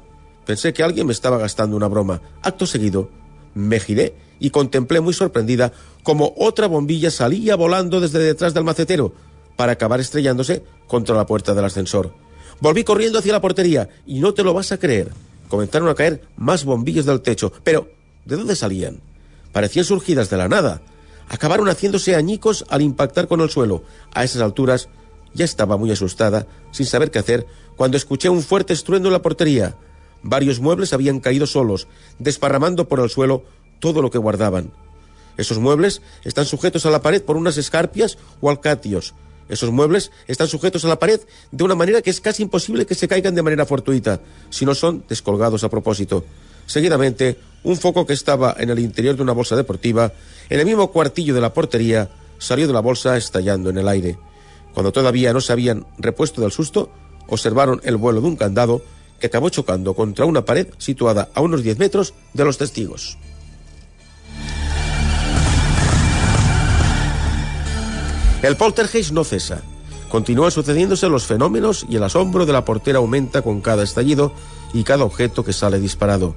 pensé 0.47 0.73
que 0.73 0.85
alguien 0.85 1.09
me 1.09 1.13
estaba 1.13 1.37
gastando 1.37 1.77
una 1.77 1.89
broma. 1.89 2.23
Acto 2.43 2.65
seguido, 2.65 3.11
me 3.55 3.81
giré 3.81 4.15
y 4.38 4.50
contemplé 4.50 5.00
muy 5.00 5.12
sorprendida 5.12 5.73
como 6.05 6.33
otra 6.37 6.69
bombilla 6.69 7.11
salía 7.11 7.57
volando 7.57 8.00
desde 8.00 8.21
detrás 8.21 8.55
del 8.55 8.62
macetero 8.62 9.12
para 9.57 9.73
acabar 9.73 9.99
estrellándose 9.99 10.62
contra 10.87 11.17
la 11.17 11.27
puerta 11.27 11.55
del 11.55 11.65
ascensor. 11.65 12.15
Volví 12.61 12.85
corriendo 12.85 13.19
hacia 13.19 13.33
la 13.33 13.41
portería 13.41 13.88
y 14.07 14.21
no 14.21 14.33
te 14.33 14.45
lo 14.45 14.55
vas 14.55 14.71
a 14.71 14.79
creer. 14.79 15.11
Comenzaron 15.49 15.88
a 15.88 15.97
caer 15.97 16.23
más 16.37 16.65
bombillas 16.65 17.05
del 17.05 17.21
techo. 17.21 17.53
Pero, 17.65 17.88
¿de 18.27 18.37
dónde 18.37 18.55
salían? 18.55 19.00
Parecían 19.50 19.87
surgidas 19.87 20.31
de 20.31 20.37
la 20.37 20.47
nada. 20.47 20.83
Acabaron 21.29 21.69
haciéndose 21.69 22.15
añicos 22.15 22.65
al 22.69 22.83
impactar 22.83 23.27
con 23.27 23.41
el 23.41 23.50
suelo. 23.50 23.83
A 24.15 24.23
esas 24.23 24.41
alturas 24.41 24.88
ya 25.35 25.45
estaba 25.45 25.77
muy 25.77 25.91
asustada, 25.91 26.47
sin 26.71 26.87
saber 26.87 27.11
qué 27.11 27.19
hacer, 27.19 27.47
cuando 27.78 27.97
escuché 27.97 28.28
un 28.28 28.42
fuerte 28.42 28.73
estruendo 28.73 29.08
en 29.08 29.12
la 29.12 29.23
portería. 29.23 29.76
Varios 30.23 30.58
muebles 30.58 30.92
habían 30.92 31.20
caído 31.20 31.47
solos, 31.47 31.87
desparramando 32.18 32.88
por 32.88 32.99
el 32.99 33.08
suelo 33.08 33.44
todo 33.78 34.02
lo 34.02 34.11
que 34.11 34.18
guardaban. 34.18 34.73
Esos 35.37 35.61
muebles 35.61 36.02
están 36.25 36.44
sujetos 36.44 36.85
a 36.87 36.90
la 36.90 37.02
pared 37.02 37.23
por 37.23 37.37
unas 37.37 37.56
escarpias 37.56 38.18
o 38.40 38.50
alcatios. 38.50 39.14
Esos 39.49 39.70
muebles 39.70 40.11
están 40.26 40.49
sujetos 40.49 40.85
a 40.85 40.88
la 40.88 40.99
pared 40.99 41.20
de 41.52 41.64
una 41.64 41.76
manera 41.76 42.02
que 42.02 42.11
es 42.11 42.20
casi 42.20 42.42
imposible 42.42 42.85
que 42.85 42.97
se 42.97 43.06
caigan 43.06 43.37
de 43.37 43.42
manera 43.42 43.64
fortuita, 43.64 44.20
si 44.50 44.66
no 44.66 44.75
son 44.75 45.04
descolgados 45.08 45.62
a 45.62 45.70
propósito. 45.70 46.25
Seguidamente, 46.66 47.38
un 47.62 47.76
foco 47.76 48.04
que 48.04 48.12
estaba 48.12 48.56
en 48.58 48.70
el 48.70 48.80
interior 48.80 49.14
de 49.14 49.23
una 49.23 49.32
bolsa 49.32 49.54
deportiva, 49.54 50.12
en 50.50 50.58
el 50.58 50.66
mismo 50.66 50.90
cuartillo 50.90 51.32
de 51.32 51.40
la 51.40 51.54
portería, 51.54 52.11
salió 52.38 52.66
de 52.66 52.73
la 52.73 52.80
bolsa 52.80 53.16
estallando 53.16 53.70
en 53.70 53.78
el 53.78 53.87
aire. 53.87 54.18
Cuando 54.75 54.90
todavía 54.90 55.32
no 55.32 55.40
se 55.40 55.52
habían 55.52 55.87
repuesto 55.97 56.40
del 56.40 56.50
susto, 56.50 56.90
observaron 57.28 57.80
el 57.85 57.97
vuelo 57.97 58.20
de 58.20 58.26
un 58.26 58.37
candado 58.37 58.82
que 59.20 59.28
acabó 59.28 59.50
chocando 59.50 59.94
contra 59.94 60.25
una 60.25 60.44
pared 60.44 60.68
situada 60.78 61.28
a 61.35 61.40
unos 61.40 61.62
10 61.62 61.78
metros 61.78 62.14
de 62.35 62.44
los 62.44 62.58
testigos. 62.58 63.18
El 68.42 68.56
poltergeist 68.56 69.11
no 69.11 69.25
cesa. 69.25 69.62
Continúan 70.08 70.52
sucediéndose 70.52 71.08
los 71.08 71.26
fenómenos 71.26 71.85
y 71.88 71.97
el 71.97 72.04
asombro 72.04 72.47
de 72.47 72.52
la 72.52 72.64
portera 72.64 72.99
aumenta 72.99 73.42
con 73.42 73.61
cada 73.61 73.82
estallido 73.82 74.32
y 74.73 74.85
cada 74.85 75.04
objeto 75.04 75.44
que 75.44 75.52
sale 75.52 75.80
disparado. 75.80 76.35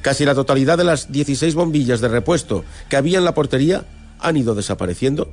Casi 0.00 0.24
la 0.24 0.34
totalidad 0.34 0.78
de 0.78 0.84
las 0.84 1.12
16 1.12 1.54
bombillas 1.54 2.00
de 2.00 2.08
repuesto 2.08 2.64
que 2.88 2.96
había 2.96 3.18
en 3.18 3.24
la 3.24 3.34
portería 3.34 3.84
han 4.18 4.36
ido 4.36 4.54
desapareciendo 4.54 5.28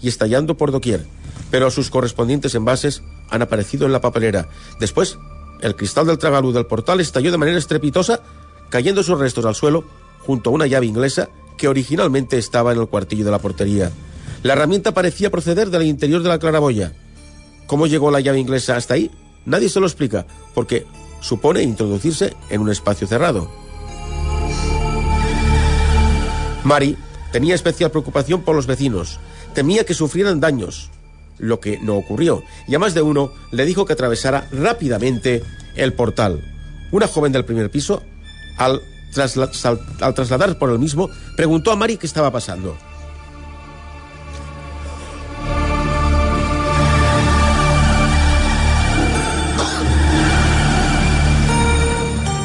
y 0.00 0.08
estallando 0.08 0.56
por 0.56 0.72
doquier, 0.72 1.06
pero 1.52 1.70
sus 1.70 1.90
correspondientes 1.90 2.54
envases 2.54 3.02
han 3.28 3.42
aparecido 3.42 3.84
en 3.84 3.92
la 3.92 4.00
papelera. 4.00 4.48
Después, 4.80 5.18
el 5.60 5.76
cristal 5.76 6.06
del 6.06 6.16
tragaluz 6.16 6.54
del 6.54 6.64
portal 6.64 6.98
estalló 6.98 7.30
de 7.30 7.36
manera 7.36 7.58
estrepitosa, 7.58 8.22
cayendo 8.70 9.02
sus 9.02 9.18
restos 9.18 9.44
al 9.44 9.54
suelo 9.54 9.84
junto 10.20 10.48
a 10.48 10.54
una 10.54 10.66
llave 10.66 10.86
inglesa 10.86 11.28
que 11.58 11.68
originalmente 11.68 12.38
estaba 12.38 12.72
en 12.72 12.80
el 12.80 12.88
cuartillo 12.88 13.26
de 13.26 13.30
la 13.30 13.38
portería. 13.38 13.92
La 14.42 14.54
herramienta 14.54 14.94
parecía 14.94 15.30
proceder 15.30 15.68
del 15.68 15.82
interior 15.82 16.22
de 16.22 16.30
la 16.30 16.38
claraboya. 16.38 16.94
¿Cómo 17.66 17.86
llegó 17.86 18.10
la 18.10 18.20
llave 18.20 18.40
inglesa 18.40 18.76
hasta 18.76 18.94
ahí? 18.94 19.10
Nadie 19.44 19.68
se 19.68 19.78
lo 19.78 19.86
explica, 19.86 20.26
porque 20.54 20.86
supone 21.20 21.62
introducirse 21.62 22.34
en 22.48 22.62
un 22.62 22.70
espacio 22.70 23.06
cerrado. 23.06 23.50
Mari 26.64 26.96
tenía 27.30 27.54
especial 27.54 27.90
preocupación 27.90 28.40
por 28.40 28.56
los 28.56 28.66
vecinos. 28.66 29.20
Temía 29.52 29.84
que 29.84 29.92
sufrieran 29.92 30.40
daños, 30.40 30.90
lo 31.42 31.60
que 31.60 31.78
no 31.82 31.96
ocurrió, 31.96 32.42
y 32.66 32.74
a 32.74 32.78
más 32.78 32.94
de 32.94 33.02
uno 33.02 33.32
le 33.50 33.66
dijo 33.66 33.84
que 33.84 33.92
atravesara 33.92 34.48
rápidamente 34.50 35.42
el 35.74 35.92
portal. 35.92 36.40
Una 36.90 37.06
joven 37.06 37.32
del 37.32 37.44
primer 37.44 37.70
piso, 37.70 38.02
al, 38.56 38.80
trasla 39.12 39.50
trasladar 40.14 40.58
por 40.58 40.70
el 40.70 40.78
mismo, 40.78 41.10
preguntó 41.36 41.72
a 41.72 41.76
Mari 41.76 41.98
qué 41.98 42.06
estaba 42.06 42.30
pasando. 42.30 42.76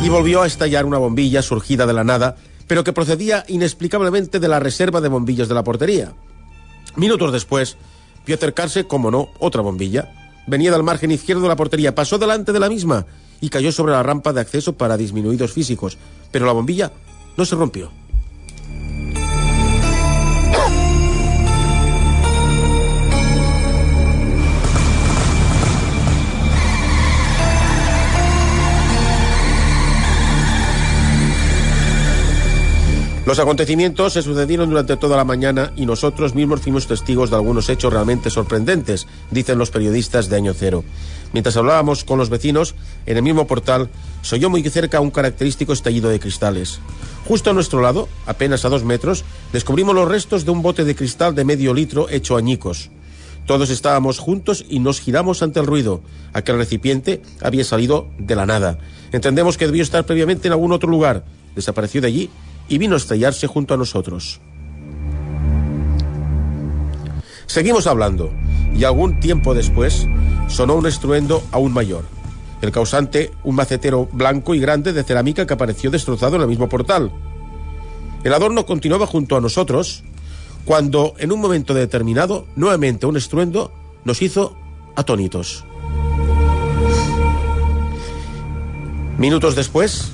y 0.08 0.10
volvió 0.10 0.42
a 0.42 0.48
estallar 0.48 0.86
una 0.86 1.00
bombilla 1.00 1.42
surgida 1.42 1.86
de 1.86 1.92
la 1.92 2.06
nada, 2.06 2.38
pero 2.66 2.86
que 2.86 2.94
procedía 2.94 3.44
inexplicablemente 3.50 4.40
de 4.40 4.48
la 4.48 4.62
reserva 4.62 5.02
de 5.02 5.10
bombillas 5.10 5.50
de 5.50 5.54
la 5.54 5.66
portería. 5.66 6.14
Minutos 6.96 7.34
después, 7.34 7.76
vio 8.28 8.36
acercarse, 8.36 8.86
como 8.86 9.10
no, 9.10 9.30
otra 9.40 9.62
bombilla. 9.62 10.12
Venía 10.46 10.72
del 10.72 10.84
margen 10.84 11.12
izquierdo 11.12 11.44
de 11.44 11.48
la 11.48 11.56
portería, 11.56 11.96
pasó 11.96 12.20
delante 12.20 12.54
de 12.54 12.60
la 12.60 12.70
misma 12.70 13.06
y 13.42 13.50
cayó 13.50 13.72
sobre 13.72 13.94
la 13.94 14.04
rampa 14.04 14.34
de 14.34 14.42
acceso 14.42 14.78
para 14.78 14.98
disminuidos 14.98 15.54
físicos, 15.54 15.98
pero 16.32 16.46
la 16.46 16.52
bombilla 16.52 16.92
no 17.38 17.46
se 17.46 17.56
rompió. 17.56 17.90
Los 33.28 33.40
acontecimientos 33.40 34.14
se 34.14 34.22
sucedieron 34.22 34.70
durante 34.70 34.96
toda 34.96 35.18
la 35.18 35.26
mañana 35.26 35.74
y 35.76 35.86
nosotros 35.86 36.34
mismos 36.34 36.62
fuimos 36.62 36.88
testigos 36.88 37.30
de 37.30 37.36
algunos 37.36 37.68
hechos 37.68 37.92
realmente 37.92 38.30
sorprendentes, 38.30 39.06
dicen 39.32 39.58
los 39.58 39.70
periodistas 39.70 40.30
de 40.30 40.38
Año 40.38 40.54
Cero. 40.54 40.86
Mientras 41.34 41.58
hablábamos 41.58 42.06
con 42.06 42.20
los 42.20 42.30
vecinos, 42.30 42.74
en 43.06 43.18
el 43.18 43.24
mismo 43.24 43.46
portal, 43.46 43.90
se 44.22 44.36
oyó 44.36 44.50
muy 44.50 44.64
cerca 44.64 45.02
un 45.02 45.12
característico 45.12 45.74
estallido 45.74 46.10
de 46.10 46.22
cristales. 46.22 46.80
Justo 47.28 47.50
a 47.50 47.54
nuestro 47.54 47.82
lado, 47.82 48.08
apenas 48.26 48.64
a 48.64 48.70
dos 48.70 48.86
metros, 48.86 49.26
descubrimos 49.52 49.94
los 49.94 50.08
restos 50.08 50.46
de 50.46 50.52
un 50.52 50.62
bote 50.62 50.86
de 50.86 50.96
cristal 50.96 51.36
de 51.36 51.44
medio 51.44 51.74
litro 51.74 52.08
hecho 52.10 52.38
añicos. 52.38 52.92
Todos 53.46 53.70
estábamos 53.72 54.20
juntos 54.20 54.64
y 54.70 54.80
nos 54.80 55.02
giramos 55.02 55.44
ante 55.44 55.60
el 55.60 55.68
ruido. 55.68 56.00
Aquel 56.32 56.56
recipiente 56.56 57.22
había 57.42 57.66
salido 57.66 58.08
de 58.20 58.38
la 58.38 58.46
nada. 58.46 58.80
Entendemos 59.12 59.58
que 59.58 59.66
debió 59.66 59.84
estar 59.84 60.06
previamente 60.06 60.48
en 60.48 60.54
algún 60.54 60.72
otro 60.72 60.90
lugar. 60.90 61.26
Desapareció 61.56 62.00
de 62.00 62.08
allí 62.08 62.30
y 62.70 62.78
vino 62.78 62.96
a 62.96 62.98
estrellarse 62.98 63.48
junto 63.48 63.74
a 63.74 63.78
nosotros. 63.78 64.40
Seguimos 67.46 67.88
hablando 67.88 68.32
y 68.76 68.84
algún 68.84 69.20
tiempo 69.20 69.54
después 69.54 70.08
sonó 70.48 70.76
un 70.76 70.86
estruendo 70.86 71.44
aún 71.52 71.74
mayor. 71.74 72.06
El 72.62 72.72
causante, 72.72 73.32
un 73.44 73.56
macetero 73.56 74.08
blanco 74.12 74.54
y 74.54 74.60
grande 74.60 74.94
de 74.94 75.04
cerámica 75.04 75.46
que 75.46 75.54
apareció 75.54 75.92
destrozado 75.92 76.36
en 76.36 76.42
el 76.42 76.48
mismo 76.48 76.68
portal. 76.68 77.12
El 78.24 78.34
adorno 78.34 78.66
continuaba 78.66 79.08
junto 79.08 79.38
a 79.38 79.42
nosotros 79.42 80.04
cuando, 80.66 81.14
en 81.18 81.32
un 81.32 81.40
momento 81.40 81.74
determinado, 81.74 82.46
nuevamente 82.56 83.06
un 83.06 83.16
estruendo 83.16 83.72
nos 84.04 84.22
hizo 84.22 84.58
atónitos. 84.96 85.64
Minutos 89.18 89.56
después, 89.56 90.12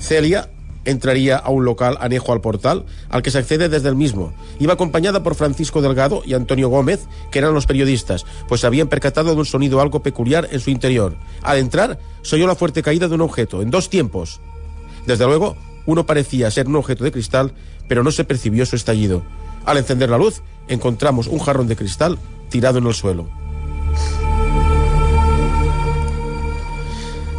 Celia 0.00 0.48
entraría 0.84 1.36
a 1.36 1.50
un 1.50 1.64
local 1.64 1.96
anejo 2.00 2.32
al 2.32 2.40
portal, 2.40 2.84
al 3.08 3.22
que 3.22 3.30
se 3.30 3.38
accede 3.38 3.68
desde 3.68 3.88
el 3.88 3.96
mismo. 3.96 4.32
Iba 4.58 4.74
acompañada 4.74 5.22
por 5.22 5.34
Francisco 5.34 5.82
Delgado 5.82 6.22
y 6.24 6.34
Antonio 6.34 6.68
Gómez, 6.68 7.06
que 7.30 7.38
eran 7.38 7.54
los 7.54 7.66
periodistas, 7.66 8.24
pues 8.48 8.60
se 8.60 8.66
habían 8.66 8.88
percatado 8.88 9.32
de 9.32 9.40
un 9.40 9.46
sonido 9.46 9.80
algo 9.80 10.02
peculiar 10.02 10.48
en 10.50 10.60
su 10.60 10.70
interior. 10.70 11.16
Al 11.42 11.58
entrar, 11.58 11.98
se 12.22 12.36
oyó 12.36 12.46
la 12.46 12.54
fuerte 12.54 12.82
caída 12.82 13.08
de 13.08 13.14
un 13.14 13.20
objeto, 13.22 13.62
en 13.62 13.70
dos 13.70 13.90
tiempos. 13.90 14.40
Desde 15.06 15.26
luego, 15.26 15.56
uno 15.86 16.06
parecía 16.06 16.50
ser 16.50 16.68
un 16.68 16.76
objeto 16.76 17.04
de 17.04 17.12
cristal, 17.12 17.52
pero 17.88 18.02
no 18.02 18.12
se 18.12 18.24
percibió 18.24 18.66
su 18.66 18.76
estallido. 18.76 19.22
Al 19.64 19.78
encender 19.78 20.10
la 20.10 20.18
luz, 20.18 20.42
encontramos 20.68 21.26
un 21.26 21.38
jarrón 21.38 21.68
de 21.68 21.76
cristal 21.76 22.18
tirado 22.48 22.78
en 22.78 22.86
el 22.86 22.94
suelo. 22.94 23.28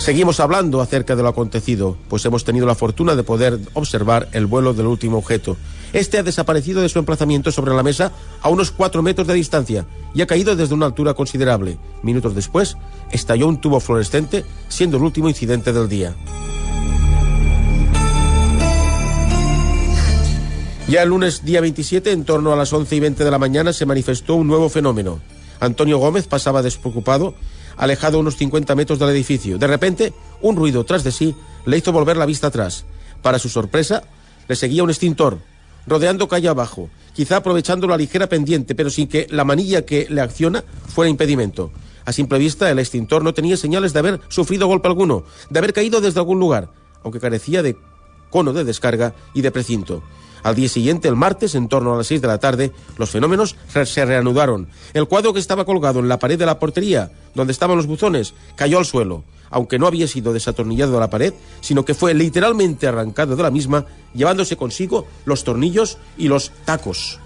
Seguimos 0.02 0.40
hablando 0.40 0.82
acerca 0.82 1.16
de 1.16 1.22
lo 1.22 1.30
acontecido, 1.30 1.96
pues 2.10 2.26
hemos 2.26 2.44
tenido 2.44 2.66
la 2.66 2.74
fortuna 2.74 3.16
de 3.16 3.22
poder 3.22 3.60
observar 3.74 4.30
el 4.32 4.48
vuelo 4.48 4.74
del 4.74 4.88
último 4.88 5.20
objeto. 5.20 5.58
Este 5.94 6.18
ha 6.18 6.24
desaparecido 6.24 6.82
de 6.82 6.90
su 6.90 6.98
emplazamiento 6.98 7.52
sobre 7.52 7.76
la 7.76 7.84
mesa 7.84 8.12
a 8.42 8.50
unos 8.50 8.72
cuatro 8.72 9.04
metros 9.04 9.28
de 9.28 9.36
distancia 9.36 9.86
y 10.16 10.24
ha 10.24 10.26
caído 10.26 10.56
desde 10.56 10.74
una 10.74 10.88
altura 10.88 11.14
considerable. 11.14 11.78
Minutos 12.02 12.34
después, 12.34 12.78
estalló 13.12 13.48
un 13.48 13.62
tubo 13.62 13.80
fluorescente, 13.80 14.44
siendo 14.70 14.98
el 14.98 15.04
último 15.04 15.30
incidente 15.30 15.72
del 15.72 15.88
día. 15.88 16.16
Ya 20.88 21.04
el 21.04 21.10
lunes 21.10 21.46
día 21.46 21.62
27, 21.62 22.12
en 22.12 22.26
torno 22.26 22.52
a 22.52 22.56
las 22.56 22.74
11 22.74 22.96
y 22.96 23.00
20 23.02 23.24
de 23.24 23.32
la 23.32 23.38
mañana, 23.38 23.72
se 23.72 23.86
manifestó 23.86 24.34
un 24.34 24.48
nuevo 24.48 24.68
fenómeno. 24.68 25.20
Antonio 25.60 26.00
Gómez 26.00 26.26
pasaba 26.26 26.64
despreocupado 26.64 27.36
alejado 27.78 28.20
unos 28.20 28.38
50 28.38 28.76
metros 28.76 29.00
del 29.00 29.10
edificio. 29.10 29.58
De 29.58 29.68
repente, 29.68 30.14
un 30.42 30.56
ruido 30.56 30.84
tras 30.84 31.04
de 31.04 31.12
sí 31.12 31.36
le 31.66 31.78
hizo 31.78 31.92
volver 31.92 32.18
la 32.18 32.26
vista 32.26 32.48
atrás. 32.48 32.86
Para 33.22 33.40
su 33.40 33.50
sorpresa, 33.50 34.04
le 34.48 34.56
seguía 34.56 34.84
un 34.84 34.90
extintor, 34.90 35.40
rodeando 35.88 36.28
calle 36.28 36.48
abajo, 36.48 36.90
quizá 37.14 37.38
aprovechando 37.38 37.88
la 37.88 37.98
ligera 37.98 38.28
pendiente, 38.28 38.76
pero 38.76 38.90
sin 38.90 39.08
que 39.08 39.28
la 39.30 39.44
manilla 39.44 39.86
que 39.86 40.08
le 40.10 40.22
acciona 40.22 40.64
fuera 40.88 41.10
impedimento. 41.10 41.72
A 42.06 42.14
simple 42.14 42.40
vista, 42.40 42.70
el 42.70 42.80
extintor 42.80 43.24
no 43.24 43.34
tenía 43.34 43.58
señales 43.58 43.94
de 43.94 44.00
haber 44.00 44.20
sufrido 44.28 44.68
golpe 44.68 44.88
alguno, 44.88 45.24
de 45.50 45.60
haber 45.60 45.74
caído 45.74 46.02
desde 46.02 46.20
algún 46.20 46.40
lugar, 46.40 46.70
aunque 47.04 47.20
carecía 47.20 47.62
de 47.62 47.78
cono 48.30 48.54
de 48.54 48.64
descarga 48.64 49.14
y 49.34 49.42
de 49.42 49.52
precinto. 49.52 50.02
Al 50.44 50.56
día 50.56 50.70
siguiente, 50.70 51.08
el 51.08 51.16
martes, 51.16 51.56
en 51.56 51.68
torno 51.68 51.94
a 51.94 51.98
las 51.98 52.08
seis 52.08 52.22
de 52.22 52.28
la 52.28 52.40
tarde, 52.40 52.72
los 52.98 53.10
fenómenos 53.10 53.56
se 53.86 54.06
reanudaron. 54.06 54.68
El 54.94 55.08
cuadro 55.08 55.34
que 55.34 55.40
estaba 55.40 55.66
colgado 55.66 56.00
en 56.00 56.10
la 56.10 56.20
pared 56.20 56.40
de 56.40 56.46
la 56.46 56.60
portería, 56.60 57.12
donde 57.36 57.54
estaban 57.54 57.78
los 57.78 57.88
buzones, 57.88 58.34
cayó 58.56 58.80
al 58.80 58.86
suelo, 58.86 59.24
aunque 59.50 59.78
no 59.78 59.88
había 59.88 60.08
sido 60.08 60.34
desatornillado 60.34 60.94
de 60.94 61.00
la 61.00 61.10
pared, 61.10 61.34
sino 61.60 61.86
que 61.86 61.94
fue 61.94 62.14
literalmente 62.14 62.88
arrancado 62.88 63.36
de 63.36 63.44
la 63.44 63.52
misma, 63.52 63.86
llevándose 64.14 64.58
consigo 64.58 65.06
los 65.26 65.44
tornillos 65.44 65.98
y 66.18 66.28
los 66.28 66.52
tacos. 66.66 67.20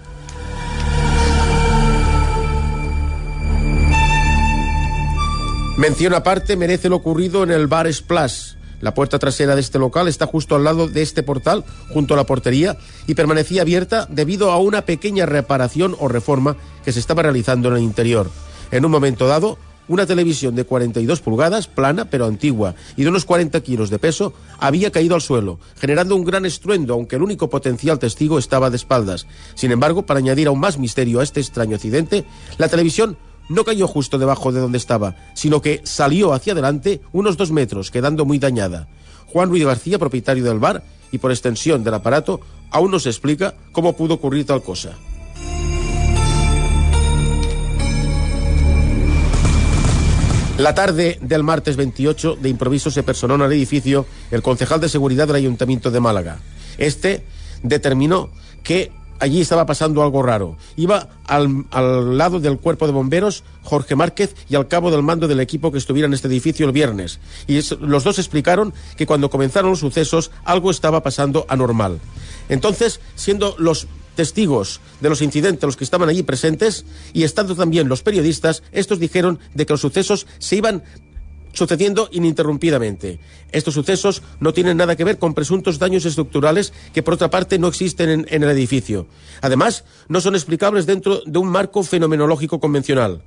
Mención 5.76 6.14
aparte 6.14 6.56
merece 6.56 6.88
lo 6.88 6.96
ocurrido 6.96 7.42
en 7.42 7.50
el 7.50 7.66
bar 7.66 7.92
Splash, 7.92 8.55
la 8.80 8.94
puerta 8.94 9.18
trasera 9.18 9.54
de 9.54 9.60
este 9.60 9.78
local 9.78 10.08
está 10.08 10.26
justo 10.26 10.54
al 10.54 10.64
lado 10.64 10.88
de 10.88 11.02
este 11.02 11.22
portal, 11.22 11.64
junto 11.90 12.14
a 12.14 12.16
la 12.16 12.24
portería, 12.24 12.76
y 13.06 13.14
permanecía 13.14 13.62
abierta 13.62 14.06
debido 14.10 14.50
a 14.50 14.58
una 14.58 14.82
pequeña 14.82 15.26
reparación 15.26 15.96
o 15.98 16.08
reforma 16.08 16.56
que 16.84 16.92
se 16.92 17.00
estaba 17.00 17.22
realizando 17.22 17.68
en 17.68 17.76
el 17.76 17.82
interior. 17.82 18.30
En 18.70 18.84
un 18.84 18.90
momento 18.90 19.26
dado, 19.26 19.58
una 19.88 20.06
televisión 20.06 20.54
de 20.54 20.64
42 20.64 21.20
pulgadas, 21.20 21.68
plana 21.68 22.06
pero 22.06 22.26
antigua, 22.26 22.74
y 22.96 23.02
de 23.04 23.08
unos 23.08 23.24
40 23.24 23.60
kilos 23.60 23.90
de 23.90 23.98
peso, 23.98 24.32
había 24.58 24.90
caído 24.90 25.14
al 25.14 25.20
suelo, 25.20 25.58
generando 25.78 26.16
un 26.16 26.24
gran 26.24 26.44
estruendo, 26.44 26.94
aunque 26.94 27.16
el 27.16 27.22
único 27.22 27.48
potencial 27.48 27.98
testigo 27.98 28.38
estaba 28.38 28.70
de 28.70 28.76
espaldas. 28.76 29.26
Sin 29.54 29.70
embargo, 29.70 30.04
para 30.04 30.18
añadir 30.18 30.48
aún 30.48 30.60
más 30.60 30.78
misterio 30.78 31.20
a 31.20 31.22
este 31.22 31.40
extraño 31.40 31.76
accidente, 31.76 32.24
la 32.58 32.68
televisión 32.68 33.16
no 33.48 33.64
cayó 33.64 33.86
justo 33.86 34.18
debajo 34.18 34.52
de 34.52 34.60
donde 34.60 34.78
estaba, 34.78 35.16
sino 35.34 35.60
que 35.62 35.80
salió 35.84 36.32
hacia 36.32 36.52
adelante 36.52 37.00
unos 37.12 37.36
dos 37.36 37.50
metros, 37.50 37.90
quedando 37.90 38.24
muy 38.24 38.38
dañada. 38.38 38.88
Juan 39.26 39.48
Ruiz 39.48 39.64
García, 39.64 39.98
propietario 39.98 40.44
del 40.44 40.58
bar 40.58 40.82
y 41.12 41.18
por 41.18 41.30
extensión 41.30 41.84
del 41.84 41.94
aparato, 41.94 42.40
aún 42.70 42.90
no 42.90 42.98
se 42.98 43.10
explica 43.10 43.54
cómo 43.72 43.94
pudo 43.94 44.14
ocurrir 44.14 44.46
tal 44.46 44.62
cosa. 44.62 44.96
La 50.58 50.74
tarde 50.74 51.18
del 51.20 51.42
martes 51.42 51.76
28, 51.76 52.38
de 52.40 52.48
improviso 52.48 52.90
se 52.90 53.02
personó 53.02 53.34
en 53.34 53.42
el 53.42 53.52
edificio 53.52 54.06
el 54.30 54.40
concejal 54.40 54.80
de 54.80 54.88
seguridad 54.88 55.26
del 55.26 55.36
Ayuntamiento 55.36 55.90
de 55.90 56.00
Málaga. 56.00 56.38
Este 56.78 57.24
determinó 57.62 58.30
que 58.62 58.90
allí 59.18 59.40
estaba 59.40 59.66
pasando 59.66 60.02
algo 60.02 60.22
raro. 60.22 60.56
Iba 60.76 61.08
al, 61.26 62.16
lado 62.16 62.40
del 62.40 62.58
cuerpo 62.58 62.86
de 62.86 62.92
bomberos 62.92 63.44
Jorge 63.62 63.96
Márquez 63.96 64.34
y 64.48 64.54
al 64.54 64.68
cabo 64.68 64.90
del 64.90 65.02
mando 65.02 65.28
del 65.28 65.40
equipo 65.40 65.72
que 65.72 65.78
estuviera 65.78 66.06
en 66.06 66.14
este 66.14 66.28
edificio 66.28 66.66
el 66.66 66.72
viernes. 66.72 67.20
Y 67.46 67.60
los 67.80 68.04
dos 68.04 68.18
explicaron 68.18 68.72
que 68.96 69.06
cuando 69.06 69.30
comenzaron 69.30 69.70
los 69.70 69.80
sucesos 69.80 70.30
algo 70.44 70.70
estaba 70.70 71.02
pasando 71.02 71.46
anormal. 71.48 72.00
Entonces, 72.48 73.00
siendo 73.14 73.56
los 73.58 73.88
testigos 74.16 74.80
de 75.00 75.08
los 75.08 75.22
incidentes, 75.22 75.62
los 75.62 75.76
que 75.76 75.84
estaban 75.84 76.08
allí 76.08 76.22
presentes, 76.22 76.84
y 77.12 77.22
estando 77.22 77.54
también 77.54 77.88
los 77.88 78.02
periodistas, 78.02 78.62
estos 78.72 78.98
dijeron 78.98 79.38
de 79.54 79.66
que 79.66 79.74
los 79.74 79.82
sucesos 79.82 80.26
se 80.38 80.56
iban 80.56 80.82
sucediendo 81.56 82.08
ininterrumpidamente. 82.12 83.18
Estos 83.50 83.74
sucesos 83.74 84.22
no 84.40 84.52
tienen 84.52 84.76
nada 84.76 84.94
que 84.94 85.04
ver 85.04 85.18
con 85.18 85.34
presuntos 85.34 85.78
daños 85.78 86.04
estructurales 86.04 86.72
que, 86.92 87.02
por 87.02 87.14
otra 87.14 87.30
parte, 87.30 87.58
no 87.58 87.68
existen 87.68 88.26
en, 88.28 88.42
el 88.42 88.50
edificio. 88.50 89.06
Además, 89.40 89.84
no 90.08 90.20
son 90.20 90.34
explicables 90.34 90.86
dentro 90.86 91.22
de 91.24 91.38
un 91.38 91.48
marco 91.48 91.82
fenomenológico 91.82 92.60
convencional. 92.60 93.22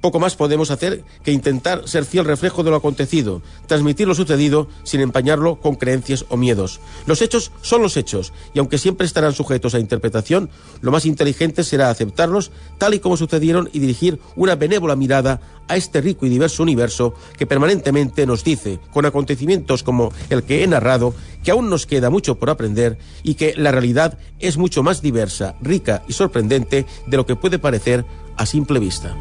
Poco 0.00 0.18
más 0.18 0.34
podemos 0.34 0.70
hacer 0.70 1.04
que 1.22 1.32
intentar 1.32 1.86
ser 1.86 2.06
fiel 2.06 2.24
reflejo 2.24 2.62
de 2.62 2.70
lo 2.70 2.76
acontecido, 2.76 3.42
transmitir 3.66 4.08
lo 4.08 4.14
sucedido 4.14 4.66
sin 4.82 5.00
empañarlo 5.00 5.60
con 5.60 5.74
creencias 5.74 6.24
o 6.30 6.38
miedos. 6.38 6.80
Los 7.06 7.20
hechos 7.20 7.52
son 7.60 7.82
los 7.82 7.98
hechos, 7.98 8.32
y 8.54 8.60
aunque 8.60 8.78
siempre 8.78 9.06
estarán 9.06 9.34
sujetos 9.34 9.74
a 9.74 9.78
interpretación, 9.78 10.48
lo 10.80 10.90
más 10.90 11.04
inteligente 11.04 11.64
será 11.64 11.90
aceptarlos 11.90 12.50
tal 12.78 12.94
y 12.94 13.00
como 13.00 13.18
sucedieron 13.18 13.68
y 13.72 13.78
dirigir 13.78 14.18
una 14.36 14.56
benévola 14.56 14.96
mirada 14.96 15.40
a 15.68 15.76
este 15.76 16.00
rico 16.00 16.24
y 16.24 16.30
diverso 16.30 16.62
universo 16.62 17.14
que 17.36 17.46
permanentemente 17.46 18.26
nos 18.26 18.42
dice, 18.42 18.80
con 18.92 19.04
acontecimientos 19.04 19.82
como 19.82 20.12
el 20.30 20.42
que 20.44 20.64
he 20.64 20.66
narrado, 20.66 21.14
que 21.44 21.50
aún 21.50 21.68
nos 21.68 21.86
queda 21.86 22.10
mucho 22.10 22.38
por 22.38 22.50
aprender 22.50 22.98
y 23.22 23.34
que 23.34 23.54
la 23.56 23.70
realidad 23.70 24.18
es 24.38 24.56
mucho 24.56 24.82
más 24.82 25.02
diversa, 25.02 25.56
rica 25.60 26.02
y 26.08 26.14
sorprendente 26.14 26.86
de 27.06 27.16
lo 27.16 27.26
que 27.26 27.36
puede 27.36 27.58
parecer 27.58 28.04
a 28.36 28.46
simple 28.46 28.80
vista. 28.80 29.14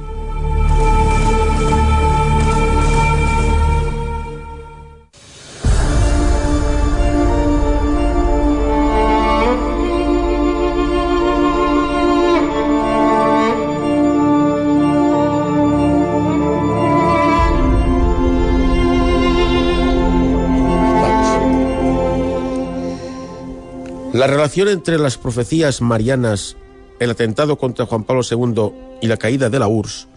La 24.20 24.28
relación 24.28 24.68
entre 24.68 25.00
las 25.00 25.18
profecías 25.18 25.80
marianas, 25.80 26.58
el 27.00 27.12
atentado 27.12 27.58
contra 27.58 27.86
Juan 27.86 28.04
Pablo 28.04 28.22
II 28.30 28.98
y 29.02 29.08
la 29.08 29.16
caída 29.16 29.50
de 29.50 29.60
la 29.60 29.70
URSS 29.70 30.10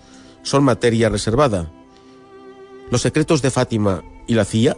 son 0.42 0.64
materia 0.64 1.08
reservada. 1.08 1.70
Los 2.90 3.02
secretos 3.02 3.42
de 3.42 3.52
Fátima 3.52 4.02
y 4.26 4.34
la 4.34 4.44
CIA, 4.44 4.76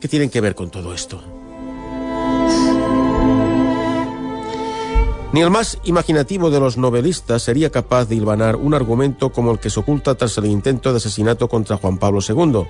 ¿qué 0.00 0.06
tienen 0.06 0.28
que 0.28 0.42
ver 0.42 0.54
con 0.54 0.68
todo 0.68 0.92
esto? 0.92 1.22
Ni 5.32 5.40
el 5.40 5.48
más 5.48 5.78
imaginativo 5.84 6.50
de 6.50 6.60
los 6.60 6.76
novelistas 6.76 7.42
sería 7.42 7.70
capaz 7.70 8.04
de 8.04 8.16
hilvanar 8.16 8.56
un 8.56 8.74
argumento 8.74 9.32
como 9.32 9.50
el 9.50 9.60
que 9.60 9.70
se 9.70 9.80
oculta 9.80 10.14
tras 10.14 10.36
el 10.36 10.44
intento 10.44 10.90
de 10.90 10.98
asesinato 10.98 11.48
contra 11.48 11.78
Juan 11.78 11.96
Pablo 11.96 12.20
II. 12.20 12.66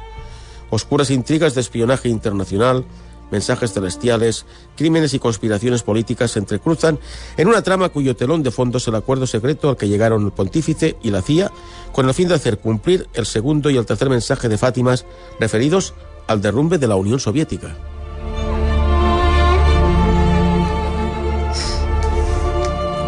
Oscuras 0.70 1.10
intrigas 1.10 1.56
de 1.56 1.60
espionaje 1.62 2.08
internacional, 2.08 2.84
mensajes 3.30 3.72
celestiales, 3.72 4.46
crímenes 4.76 5.14
y 5.14 5.18
conspiraciones 5.18 5.82
políticas 5.82 6.32
se 6.32 6.38
entrecruzan 6.38 6.98
en 7.36 7.48
una 7.48 7.62
trama 7.62 7.88
cuyo 7.88 8.16
telón 8.16 8.42
de 8.42 8.50
fondo 8.50 8.78
es 8.78 8.88
el 8.88 8.94
acuerdo 8.94 9.26
secreto 9.26 9.68
al 9.68 9.76
que 9.76 9.88
llegaron 9.88 10.24
el 10.24 10.32
pontífice 10.32 10.96
y 11.02 11.10
la 11.10 11.22
CIA 11.22 11.50
con 11.92 12.08
el 12.08 12.14
fin 12.14 12.28
de 12.28 12.34
hacer 12.34 12.58
cumplir 12.58 13.08
el 13.14 13.26
segundo 13.26 13.70
y 13.70 13.76
el 13.76 13.86
tercer 13.86 14.10
mensaje 14.10 14.48
de 14.48 14.58
Fátimas 14.58 15.04
referidos 15.40 15.94
al 16.26 16.40
derrumbe 16.40 16.78
de 16.78 16.88
la 16.88 16.96
Unión 16.96 17.20
Soviética. 17.20 17.76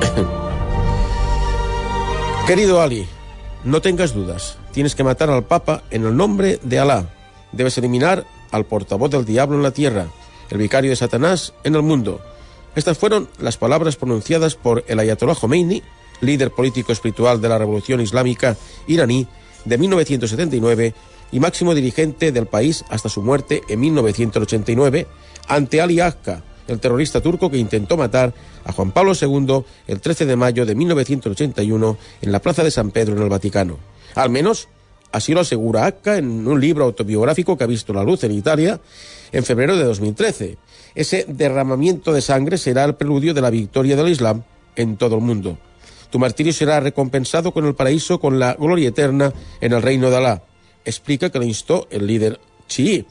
Querido 2.47 2.81
Ali, 2.81 3.07
no 3.65 3.83
tengas 3.83 4.15
dudas. 4.15 4.57
Tienes 4.73 4.95
que 4.95 5.05
matar 5.05 5.31
al 5.31 5.45
Papa 5.45 5.83
en 5.91 6.07
el 6.07 6.17
nombre 6.17 6.59
de 6.63 6.79
Alá. 6.79 7.11
Debes 7.53 7.77
eliminar 7.79 8.25
al 8.51 8.67
portavoz 8.67 9.11
del 9.11 9.25
diablo 9.25 9.57
en 9.57 9.63
la 9.63 9.71
tierra, 9.71 10.09
el 10.51 10.59
vicario 10.59 10.91
de 10.91 10.97
Satanás 10.97 11.55
en 11.65 11.75
el 11.75 11.83
mundo. 11.83 12.21
Estas 12.75 12.99
fueron 12.99 13.29
las 13.39 13.57
palabras 13.57 13.97
pronunciadas 13.97 14.55
por 14.55 14.85
el 14.87 14.99
Ayatollah 14.99 15.35
Khomeini, 15.35 15.83
líder 16.21 16.51
político 16.51 16.93
espiritual 16.93 17.41
de 17.41 17.49
la 17.49 17.59
revolución 17.59 18.01
islámica 18.01 18.57
iraní 18.87 19.27
de 19.65 19.79
1979 19.79 20.95
y 21.33 21.41
máximo 21.41 21.75
dirigente 21.75 22.33
del 22.33 22.47
país 22.47 22.85
hasta 22.89 23.09
su 23.09 23.23
muerte 23.23 23.63
en 23.69 23.81
1989, 23.81 25.07
ante 25.47 25.81
Ali 25.81 26.01
Akka, 26.01 26.43
el 26.67 26.81
terrorista 26.81 27.21
turco 27.21 27.51
que 27.51 27.59
intentó 27.59 27.97
matar 27.97 28.33
a 28.65 28.73
Juan 28.73 28.93
Pablo 28.93 29.13
II 29.21 29.65
el 29.87 30.01
13 30.01 30.27
de 30.27 30.37
mayo 30.37 30.67
de 30.67 30.75
1981 30.75 31.99
en 32.23 32.33
la 32.33 32.41
Plaza 32.41 32.63
de 32.63 32.71
San 32.71 32.91
Pedro 32.91 33.17
en 33.17 33.23
el 33.23 33.29
Vaticano. 33.29 33.79
Al 34.15 34.31
menos 34.31 34.69
Así 35.11 35.33
lo 35.33 35.41
asegura 35.41 35.87
Akka 35.87 36.19
en 36.19 36.47
un 36.47 36.61
libro 36.61 36.85
autobiográfico 36.85 37.57
que 37.57 37.65
ha 37.65 37.69
visto 37.69 37.93
la 37.93 38.03
luz 38.03 38.25
en 38.25 38.33
Italia 38.33 38.81
en 39.33 39.45
febrero 39.45 39.77
de 39.77 39.85
2013. 39.85 40.59
Ese 40.95 41.25
derramamiento 41.29 42.13
de 42.13 42.21
sangre 42.21 42.59
será 42.59 42.85
el 42.85 42.95
preludio 42.95 43.33
de 43.35 43.41
la 43.41 43.51
victoria 43.51 43.97
del 43.97 44.09
Islam 44.09 44.43
en 44.77 44.97
todo 44.97 45.17
el 45.17 45.23
mundo. 45.23 45.59
Tu 46.11 46.19
martirio 46.19 46.53
será 46.53 46.81
recompensado 46.81 47.53
con 47.53 47.67
el 47.67 47.75
paraíso, 47.75 48.21
con 48.21 48.39
la 48.39 48.55
gloria 48.55 48.89
eterna 48.89 49.33
en 49.61 49.73
el 49.73 49.83
reino 49.83 50.11
de 50.11 50.17
Alá. 50.17 50.43
Explica 50.85 51.31
que 51.31 51.39
le 51.39 51.47
instó 51.47 51.87
el 51.91 52.07
líder 52.07 52.41
chií. 52.67 53.07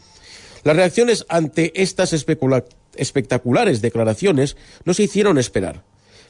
Las 0.63 0.75
reacciones 0.75 1.25
ante 1.29 1.81
estas 1.81 2.13
espectaculares 2.13 3.81
declaraciones 3.81 4.57
no 4.83 4.93
se 4.93 5.03
hicieron 5.03 5.37
esperar. 5.37 5.83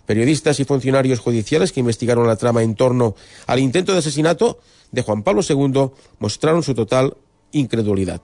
Periodistas 0.06 0.60
y 0.60 0.66
funcionarios 0.66 1.20
judiciales 1.20 1.72
que 1.72 1.80
investigaron 1.80 2.28
la 2.28 2.36
trama 2.36 2.64
en 2.64 2.76
torno 2.76 3.16
al 3.46 3.60
intento 3.60 3.94
de 3.94 4.00
asesinato 4.00 4.60
de 4.91 5.02
Juan 5.02 5.23
Pablo 5.23 5.41
II 5.47 5.91
mostraron 6.19 6.63
su 6.63 6.73
total 6.73 7.17
incredulidad. 7.52 8.21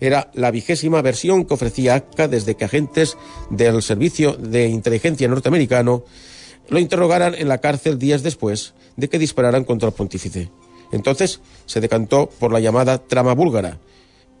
Era 0.00 0.30
la 0.34 0.50
vigésima 0.50 1.02
versión 1.02 1.44
que 1.44 1.54
ofrecía 1.54 1.94
ACA 1.94 2.28
desde 2.28 2.54
que 2.54 2.64
agentes 2.64 3.16
del 3.50 3.82
Servicio 3.82 4.34
de 4.34 4.68
Inteligencia 4.68 5.28
norteamericano 5.28 6.04
lo 6.68 6.78
interrogaran 6.78 7.34
en 7.34 7.48
la 7.48 7.58
cárcel 7.58 7.98
días 7.98 8.22
después 8.22 8.74
de 8.96 9.08
que 9.08 9.18
dispararan 9.18 9.64
contra 9.64 9.88
el 9.88 9.94
pontífice. 9.94 10.50
Entonces 10.92 11.40
se 11.66 11.80
decantó 11.80 12.28
por 12.38 12.52
la 12.52 12.60
llamada 12.60 12.98
trama 12.98 13.34
búlgara, 13.34 13.78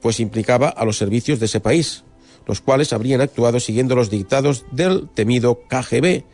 pues 0.00 0.20
implicaba 0.20 0.68
a 0.68 0.84
los 0.84 0.98
servicios 0.98 1.40
de 1.40 1.46
ese 1.46 1.60
país, 1.60 2.04
los 2.46 2.60
cuales 2.60 2.92
habrían 2.92 3.20
actuado 3.20 3.60
siguiendo 3.60 3.96
los 3.96 4.10
dictados 4.10 4.64
del 4.70 5.08
temido 5.08 5.62
KGB, 5.68 6.24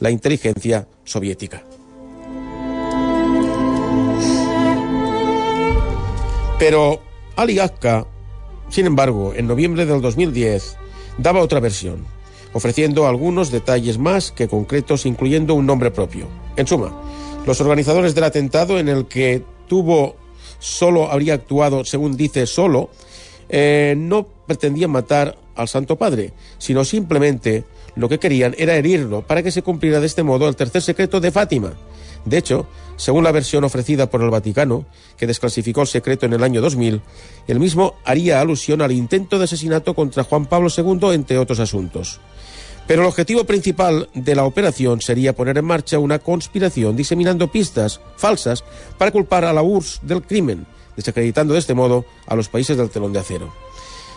la 0.00 0.10
inteligencia 0.10 0.88
soviética. 1.04 1.64
Pero 6.62 7.00
Ali 7.34 7.58
Akka, 7.58 8.06
sin 8.68 8.86
embargo, 8.86 9.32
en 9.34 9.48
noviembre 9.48 9.84
del 9.84 10.00
2010, 10.00 10.76
daba 11.18 11.40
otra 11.40 11.58
versión, 11.58 12.06
ofreciendo 12.52 13.08
algunos 13.08 13.50
detalles 13.50 13.98
más 13.98 14.30
que 14.30 14.46
concretos, 14.46 15.04
incluyendo 15.04 15.54
un 15.54 15.66
nombre 15.66 15.90
propio. 15.90 16.28
En 16.54 16.68
suma, 16.68 16.92
los 17.48 17.60
organizadores 17.60 18.14
del 18.14 18.22
atentado, 18.22 18.78
en 18.78 18.88
el 18.88 19.06
que 19.06 19.42
tuvo 19.66 20.14
solo 20.60 21.10
habría 21.10 21.34
actuado, 21.34 21.84
según 21.84 22.16
dice, 22.16 22.46
solo, 22.46 22.90
eh, 23.48 23.96
no 23.98 24.28
pretendían 24.46 24.92
matar 24.92 25.36
al 25.56 25.66
Santo 25.66 25.96
Padre, 25.96 26.32
sino 26.58 26.84
simplemente 26.84 27.64
lo 27.96 28.08
que 28.08 28.20
querían 28.20 28.54
era 28.56 28.76
herirlo 28.76 29.26
para 29.26 29.42
que 29.42 29.50
se 29.50 29.62
cumpliera 29.62 29.98
de 29.98 30.06
este 30.06 30.22
modo 30.22 30.48
el 30.48 30.54
tercer 30.54 30.80
secreto 30.80 31.18
de 31.18 31.32
Fátima. 31.32 31.72
De 32.24 32.38
hecho, 32.38 32.68
según 32.96 33.24
la 33.24 33.32
versión 33.32 33.64
ofrecida 33.64 34.10
por 34.10 34.22
el 34.22 34.30
Vaticano, 34.30 34.84
que 35.16 35.26
desclasificó 35.26 35.82
el 35.82 35.86
secreto 35.86 36.26
en 36.26 36.32
el 36.32 36.42
año 36.42 36.60
2000, 36.60 37.00
el 37.48 37.60
mismo 37.60 37.94
haría 38.04 38.40
alusión 38.40 38.82
al 38.82 38.92
intento 38.92 39.38
de 39.38 39.44
asesinato 39.44 39.94
contra 39.94 40.24
Juan 40.24 40.46
Pablo 40.46 40.68
II, 40.76 41.12
entre 41.12 41.38
otros 41.38 41.60
asuntos. 41.60 42.20
Pero 42.86 43.02
el 43.02 43.08
objetivo 43.08 43.44
principal 43.44 44.08
de 44.14 44.34
la 44.34 44.44
operación 44.44 45.00
sería 45.00 45.34
poner 45.34 45.58
en 45.58 45.64
marcha 45.64 45.98
una 45.98 46.18
conspiración 46.18 46.96
diseminando 46.96 47.50
pistas 47.50 48.00
falsas 48.16 48.64
para 48.98 49.12
culpar 49.12 49.44
a 49.44 49.52
la 49.52 49.62
URSS 49.62 50.00
del 50.02 50.22
crimen, 50.22 50.66
desacreditando 50.96 51.54
de 51.54 51.60
este 51.60 51.74
modo 51.74 52.04
a 52.26 52.34
los 52.34 52.48
países 52.48 52.76
del 52.76 52.90
telón 52.90 53.12
de 53.12 53.20
acero. 53.20 53.52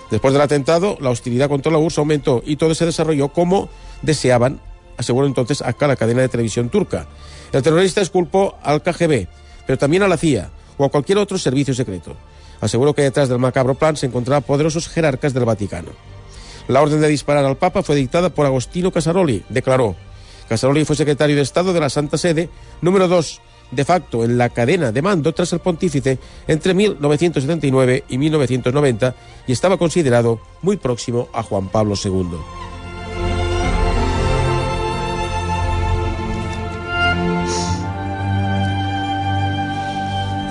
Después 0.10 0.34
del 0.34 0.42
atentado, 0.42 0.98
la 1.00 1.10
hostilidad 1.10 1.50
contra 1.50 1.72
la 1.72 1.78
URSS 1.78 2.00
aumentó 2.00 2.44
y 2.46 2.58
todo 2.58 2.76
se 2.76 2.86
desarrolló 2.86 3.30
como 3.30 3.70
deseaban, 4.02 4.60
aseguró 4.98 5.28
entonces 5.28 5.62
acá 5.62 5.88
la 5.88 5.96
cadena 5.96 6.22
de 6.22 6.30
televisión 6.30 6.70
turca. 6.70 7.08
El 7.52 7.62
terrorista 7.62 8.02
esculpó 8.02 8.58
al 8.64 8.82
KGB, 8.82 9.28
pero 9.66 9.78
también 9.78 10.04
a 10.04 10.08
la 10.08 10.18
CIA 10.18 10.50
o 10.78 10.86
a 10.86 10.90
cualquier 10.90 11.18
otro 11.18 11.38
servicio 11.38 11.74
secreto. 11.74 12.16
Aseguró 12.62 12.94
que 12.94 13.04
detrás 13.04 13.30
del 13.30 13.40
macabro 13.40 13.76
plan 13.76 13.96
se 13.96 14.06
encontraban 14.06 14.44
poderosos 14.44 14.88
jerarcas 14.88 15.34
del 15.34 15.46
Vaticano. 15.46 15.92
La 16.68 16.82
orden 16.82 17.02
de 17.02 17.08
disparar 17.08 17.46
al 17.46 17.58
Papa 17.58 17.84
fue 17.84 17.96
dictada 17.96 18.30
por 18.30 18.46
Agostino 18.46 18.92
Casaroli, 18.92 19.44
declaró. 19.50 19.96
Casaroli 20.50 20.86
fue 20.86 20.96
secretario 20.96 21.36
de 21.36 21.42
Estado 21.42 21.74
de 21.74 21.80
la 21.80 21.90
Santa 21.90 22.18
Sede, 22.18 22.50
número 22.82 23.08
2 23.08 23.42
de 23.72 23.86
facto 23.86 24.24
en 24.24 24.38
la 24.38 24.50
cadena 24.50 24.92
de 24.92 25.02
mando 25.02 25.34
tras 25.34 25.54
el 25.54 25.60
pontífice 25.60 26.20
entre 26.48 26.74
1979 26.74 28.04
y 28.08 28.18
1990 28.18 29.16
y 29.48 29.52
estaba 29.52 29.78
considerado 29.78 30.40
muy 30.62 30.78
próximo 30.78 31.30
a 31.34 31.44
Juan 31.44 31.70
Pablo 31.70 31.96
II. 32.02 32.75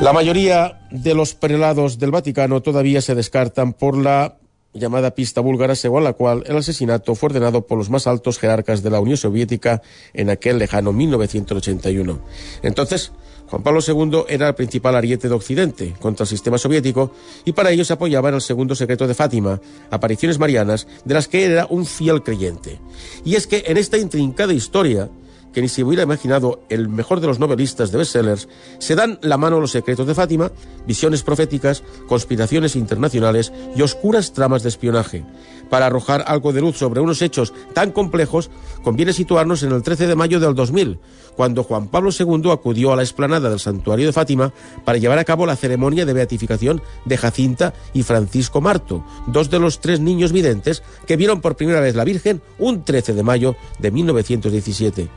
La 0.00 0.12
mayoría 0.12 0.80
de 0.90 1.14
los 1.14 1.34
prelados 1.34 1.98
del 1.98 2.10
Vaticano 2.10 2.60
todavía 2.60 3.00
se 3.00 3.14
descartan 3.14 3.72
por 3.72 3.96
la 3.96 4.36
llamada 4.74 5.14
pista 5.14 5.40
búlgara, 5.40 5.74
según 5.74 6.04
la 6.04 6.12
cual 6.12 6.42
el 6.46 6.56
asesinato 6.56 7.14
fue 7.14 7.28
ordenado 7.28 7.66
por 7.66 7.78
los 7.78 7.90
más 7.90 8.06
altos 8.06 8.38
jerarcas 8.38 8.82
de 8.82 8.90
la 8.90 9.00
Unión 9.00 9.16
Soviética 9.16 9.82
en 10.12 10.30
aquel 10.30 10.58
lejano 10.58 10.92
1981. 10.92 12.18
Entonces, 12.62 13.12
Juan 13.46 13.62
Pablo 13.62 13.80
II 13.86 14.24
era 14.28 14.48
el 14.48 14.54
principal 14.54 14.96
ariete 14.96 15.28
de 15.28 15.34
Occidente 15.34 15.94
contra 16.00 16.24
el 16.24 16.28
sistema 16.28 16.58
soviético 16.58 17.12
y 17.44 17.52
para 17.52 17.70
ello 17.70 17.84
se 17.84 17.92
apoyaba 17.92 18.30
en 18.30 18.36
el 18.36 18.40
segundo 18.40 18.74
secreto 18.74 19.06
de 19.06 19.14
Fátima, 19.14 19.60
apariciones 19.90 20.38
marianas, 20.38 20.86
de 21.04 21.14
las 21.14 21.28
que 21.28 21.44
era 21.44 21.66
un 21.70 21.86
fiel 21.86 22.22
creyente. 22.22 22.80
Y 23.24 23.36
es 23.36 23.46
que 23.46 23.64
en 23.66 23.76
esta 23.76 23.96
intrincada 23.96 24.52
historia, 24.52 25.08
que 25.54 25.62
ni 25.62 25.68
se 25.68 25.84
hubiera 25.84 26.02
imaginado 26.02 26.60
el 26.68 26.88
mejor 26.88 27.20
de 27.20 27.28
los 27.28 27.38
novelistas 27.38 27.92
de 27.92 27.98
bestsellers, 27.98 28.48
se 28.78 28.96
dan 28.96 29.18
la 29.22 29.38
mano 29.38 29.60
los 29.60 29.70
secretos 29.70 30.06
de 30.06 30.14
Fátima, 30.14 30.50
visiones 30.86 31.22
proféticas, 31.22 31.82
conspiraciones 32.08 32.76
internacionales 32.76 33.52
y 33.74 33.82
oscuras 33.82 34.32
tramas 34.32 34.62
de 34.64 34.68
espionaje. 34.68 35.24
Para 35.70 35.86
arrojar 35.86 36.24
algo 36.26 36.52
de 36.52 36.60
luz 36.60 36.76
sobre 36.76 37.00
unos 37.00 37.22
hechos 37.22 37.54
tan 37.72 37.92
complejos, 37.92 38.50
conviene 38.82 39.12
situarnos 39.12 39.62
en 39.62 39.72
el 39.72 39.82
13 39.82 40.06
de 40.06 40.14
mayo 40.14 40.40
del 40.40 40.54
2000, 40.54 40.98
cuando 41.36 41.62
Juan 41.62 41.88
Pablo 41.88 42.10
II 42.16 42.50
acudió 42.50 42.92
a 42.92 42.96
la 42.96 43.02
explanada 43.02 43.48
del 43.48 43.60
santuario 43.60 44.06
de 44.06 44.12
Fátima 44.12 44.52
para 44.84 44.98
llevar 44.98 45.18
a 45.18 45.24
cabo 45.24 45.46
la 45.46 45.56
ceremonia 45.56 46.04
de 46.04 46.12
beatificación 46.12 46.82
de 47.04 47.16
Jacinta 47.16 47.74
y 47.92 48.02
Francisco 48.02 48.60
Marto, 48.60 49.04
dos 49.26 49.50
de 49.50 49.58
los 49.58 49.80
tres 49.80 50.00
niños 50.00 50.32
videntes 50.32 50.82
que 51.06 51.16
vieron 51.16 51.40
por 51.40 51.56
primera 51.56 51.80
vez 51.80 51.94
la 51.94 52.04
Virgen 52.04 52.42
un 52.58 52.84
13 52.84 53.14
de 53.14 53.22
mayo 53.22 53.56
de 53.78 53.90
1917. 53.90 55.08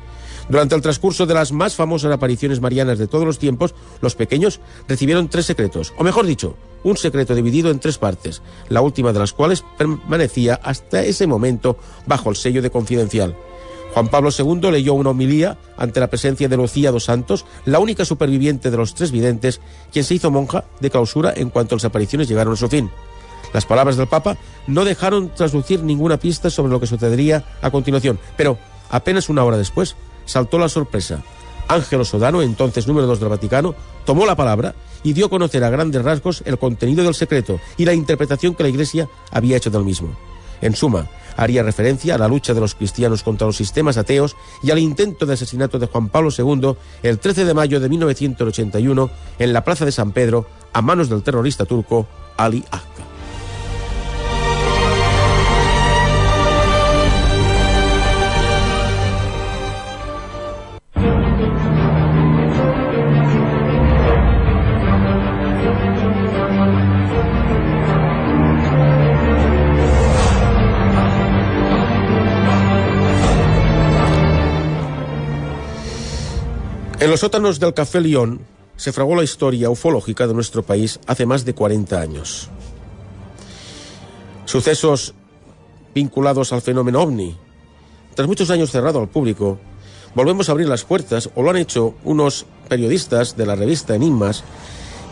Durante 0.50 0.76
el 0.76 0.82
transcurso 0.82 1.26
de 1.26 1.34
las 1.34 1.52
más 1.52 1.76
famosas 1.76 2.12
apariciones 2.12 2.62
marianas 2.62 2.98
de 2.98 3.08
todos 3.08 3.26
los 3.26 3.40
tiempos, 3.40 3.76
los 4.02 4.16
pequeños 4.16 4.62
recibieron 4.88 5.28
tres 5.28 5.46
secretos, 5.46 5.94
o 5.98 6.04
mejor 6.04 6.26
dicho, 6.26 6.56
un 6.84 6.96
secreto 6.96 7.36
dividido 7.36 7.70
en 7.70 7.80
tres 7.80 7.98
partes, 7.98 8.42
la 8.70 8.82
última 8.82 9.12
de 9.12 9.20
las 9.20 9.34
cuales 9.34 9.64
permanecía 9.78 10.56
hasta 10.64 11.04
ese 11.04 11.28
momento 11.28 11.78
bajo 12.06 12.30
el 12.30 12.38
sello 12.38 12.62
de 12.62 12.70
confidencial. 12.70 13.36
Juan 13.94 14.10
Pablo 14.10 14.30
II 14.38 14.72
leyó 14.72 14.94
una 14.94 15.10
homilía 15.10 15.58
ante 15.76 16.00
la 16.00 16.08
presencia 16.08 16.48
de 16.48 16.58
Lucía 16.58 16.92
dos 16.92 17.06
Santos, 17.06 17.46
la 17.66 17.80
única 17.80 18.06
superviviente 18.06 18.70
de 18.70 18.78
los 18.78 18.94
tres 18.94 19.12
videntes, 19.12 19.60
quien 19.92 20.06
se 20.06 20.14
hizo 20.14 20.32
monja 20.32 20.66
de 20.80 20.90
clausura 20.90 21.34
en 21.36 21.50
cuanto 21.50 21.76
las 21.76 21.86
apariciones 21.86 22.28
llegaron 22.28 22.54
a 22.54 22.58
su 22.58 22.70
fin. 22.70 22.90
Las 23.54 23.66
palabras 23.66 23.98
del 23.98 24.08
Papa 24.08 24.38
no 24.68 24.86
dejaron 24.86 25.30
traslucir 25.30 25.82
ninguna 25.82 26.18
pista 26.18 26.50
sobre 26.50 26.72
lo 26.72 26.80
que 26.80 26.88
sucedería 26.88 27.44
a 27.62 27.72
continuación, 27.72 28.20
pero 28.36 28.58
apenas 28.90 29.30
una 29.30 29.44
hora 29.44 29.58
después, 29.58 29.96
saltó 30.28 30.60
la 30.60 30.70
sorpresa. 30.70 31.24
Ángelo 31.68 32.06
Sodano, 32.06 32.44
entonces 32.44 32.88
número 32.88 33.08
dos 33.08 33.20
del 33.20 33.30
Vaticano, 33.30 33.74
tomó 34.06 34.26
la 34.26 34.36
palabra 34.36 34.76
y 35.04 35.14
dio 35.14 35.26
a 35.26 35.30
conocer 35.30 35.64
a 35.64 35.70
grandes 35.70 36.04
rasgos 36.04 36.44
el 36.46 36.60
contenido 36.60 37.04
del 37.04 37.16
secreto 37.16 37.60
y 37.78 37.86
la 37.86 37.94
interpretación 37.94 38.54
que 38.54 38.64
la 38.64 38.70
Iglesia 38.70 39.10
había 39.32 39.58
hecho 39.58 39.70
del 39.70 39.84
mismo. 39.84 40.16
En 40.62 40.76
suma, 40.76 41.08
haría 41.36 41.64
referencia 41.64 42.16
a 42.16 42.18
la 42.18 42.28
lucha 42.28 42.54
de 42.54 42.60
los 42.60 42.76
cristianos 42.76 43.24
contra 43.24 43.48
los 43.48 43.56
sistemas 43.56 43.98
ateos 43.98 44.36
y 44.64 44.72
al 44.72 44.80
intento 44.80 45.26
de 45.26 45.34
asesinato 45.34 45.78
de 45.80 45.88
Juan 45.88 46.10
Pablo 46.10 46.30
II 46.36 46.76
el 47.04 47.20
13 47.20 47.46
de 47.46 47.54
mayo 47.54 47.80
de 47.80 47.90
1981 47.90 49.10
en 49.40 49.54
la 49.54 49.64
Plaza 49.64 49.86
de 49.86 49.92
San 49.92 50.12
Pedro 50.12 50.48
a 50.74 50.82
manos 50.82 51.10
del 51.10 51.24
terrorista 51.24 51.66
turco 51.66 52.08
Ali 52.38 52.64
Akka. 52.72 53.07
En 77.00 77.12
los 77.12 77.20
sótanos 77.20 77.60
del 77.60 77.76
Café 77.76 78.02
León 78.02 78.42
se 78.76 78.92
fragó 78.92 79.16
la 79.16 79.24
historia 79.24 79.70
ufológica 79.70 80.26
de 80.26 80.34
nuestro 80.34 80.64
país 80.64 81.00
hace 81.06 81.28
más 81.28 81.46
de 81.46 81.54
40 81.54 82.02
años. 82.02 82.50
Sucesos 84.46 85.14
vinculados 85.94 86.54
al 86.54 86.62
fenómeno 86.64 87.02
ovni. 87.02 87.38
Tras 88.16 88.28
muchos 88.28 88.50
años 88.50 88.72
cerrado 88.72 89.00
al 89.00 89.10
público, 89.10 89.60
volvemos 90.16 90.50
a 90.50 90.54
abrir 90.54 90.68
las 90.68 90.86
puertas, 90.86 91.30
o 91.36 91.44
lo 91.44 91.52
han 91.52 91.58
hecho 91.58 91.94
unos 92.04 92.48
periodistas 92.68 93.38
de 93.38 93.46
la 93.46 93.56
revista 93.56 93.94
Enigmas, 93.94 94.44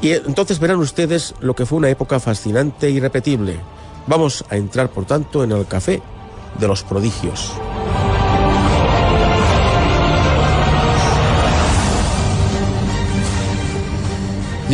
y 0.02 0.12
entonces 0.12 0.60
verán 0.60 0.80
ustedes 0.80 1.36
lo 1.40 1.56
que 1.56 1.68
fue 1.68 1.78
una 1.78 1.90
época 1.90 2.20
fascinante 2.20 2.88
e 2.88 2.92
irrepetible. 2.92 3.60
Vamos 4.08 4.44
a 4.50 4.58
entrar, 4.58 4.90
por 4.90 5.06
tanto, 5.06 5.44
en 5.44 5.52
el 5.52 5.68
café 5.68 6.02
de 6.60 6.68
los 6.68 6.82
prodigios. 6.82 7.52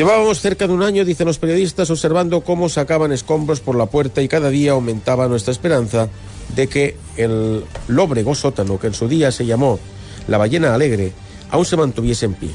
Llevábamos 0.01 0.41
cerca 0.41 0.65
de 0.65 0.73
un 0.73 0.81
año, 0.81 1.05
dicen 1.05 1.27
los 1.27 1.37
periodistas, 1.37 1.91
observando 1.91 2.41
cómo 2.41 2.69
sacaban 2.69 3.11
escombros 3.11 3.59
por 3.59 3.75
la 3.75 3.85
puerta 3.85 4.23
y 4.23 4.27
cada 4.27 4.49
día 4.49 4.71
aumentaba 4.71 5.27
nuestra 5.27 5.51
esperanza 5.51 6.09
de 6.55 6.65
que 6.65 6.97
el 7.17 7.63
lóbrego 7.87 8.33
sótano, 8.33 8.79
que 8.79 8.87
en 8.87 8.95
su 8.95 9.07
día 9.07 9.31
se 9.31 9.45
llamó 9.45 9.77
la 10.27 10.39
ballena 10.39 10.73
alegre, 10.73 11.11
aún 11.51 11.65
se 11.65 11.77
mantuviese 11.77 12.25
en 12.25 12.33
pie. 12.33 12.49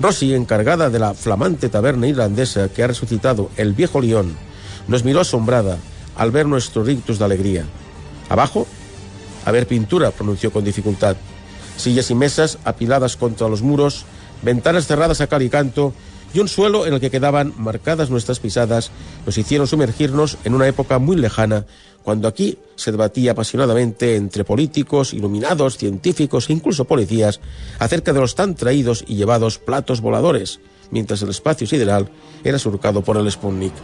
Rossi, 0.00 0.32
encargada 0.34 0.88
de 0.88 1.00
la 1.00 1.14
flamante 1.14 1.68
taberna 1.68 2.06
irlandesa 2.06 2.68
que 2.68 2.84
ha 2.84 2.86
resucitado 2.86 3.50
el 3.56 3.72
viejo 3.72 4.00
león, 4.00 4.36
nos 4.86 5.02
miró 5.02 5.22
asombrada 5.22 5.78
al 6.14 6.30
ver 6.30 6.46
nuestro 6.46 6.84
rictus 6.84 7.18
de 7.18 7.24
alegría. 7.24 7.64
Abajo, 8.28 8.68
a 9.44 9.50
ver 9.50 9.66
pintura, 9.66 10.12
pronunció 10.12 10.52
con 10.52 10.62
dificultad. 10.62 11.16
Sillas 11.76 12.08
y 12.12 12.14
mesas 12.14 12.58
apiladas 12.62 13.16
contra 13.16 13.48
los 13.48 13.62
muros, 13.62 14.04
ventanas 14.42 14.86
cerradas 14.86 15.20
a 15.20 15.26
cal 15.26 15.42
y 15.42 15.50
canto 15.50 15.92
y 16.34 16.40
un 16.40 16.48
suelo 16.48 16.86
en 16.86 16.94
el 16.94 17.00
que 17.00 17.10
quedaban 17.10 17.54
marcadas 17.56 18.10
nuestras 18.10 18.40
pisadas 18.40 18.90
nos 19.24 19.38
hicieron 19.38 19.66
sumergirnos 19.66 20.36
en 20.44 20.54
una 20.54 20.68
época 20.68 20.98
muy 20.98 21.16
lejana, 21.16 21.66
cuando 22.02 22.28
aquí 22.28 22.58
se 22.76 22.90
debatía 22.90 23.32
apasionadamente 23.32 24.16
entre 24.16 24.44
políticos, 24.44 25.12
iluminados, 25.12 25.76
científicos 25.76 26.48
e 26.48 26.52
incluso 26.52 26.84
policías 26.84 27.40
acerca 27.78 28.12
de 28.12 28.20
los 28.20 28.34
tan 28.34 28.54
traídos 28.54 29.04
y 29.06 29.16
llevados 29.16 29.58
platos 29.58 30.00
voladores, 30.00 30.60
mientras 30.90 31.22
el 31.22 31.30
espacio 31.30 31.66
sideral 31.66 32.10
era 32.44 32.58
surcado 32.58 33.02
por 33.02 33.16
el 33.16 33.30
Sputnik. 33.30 33.74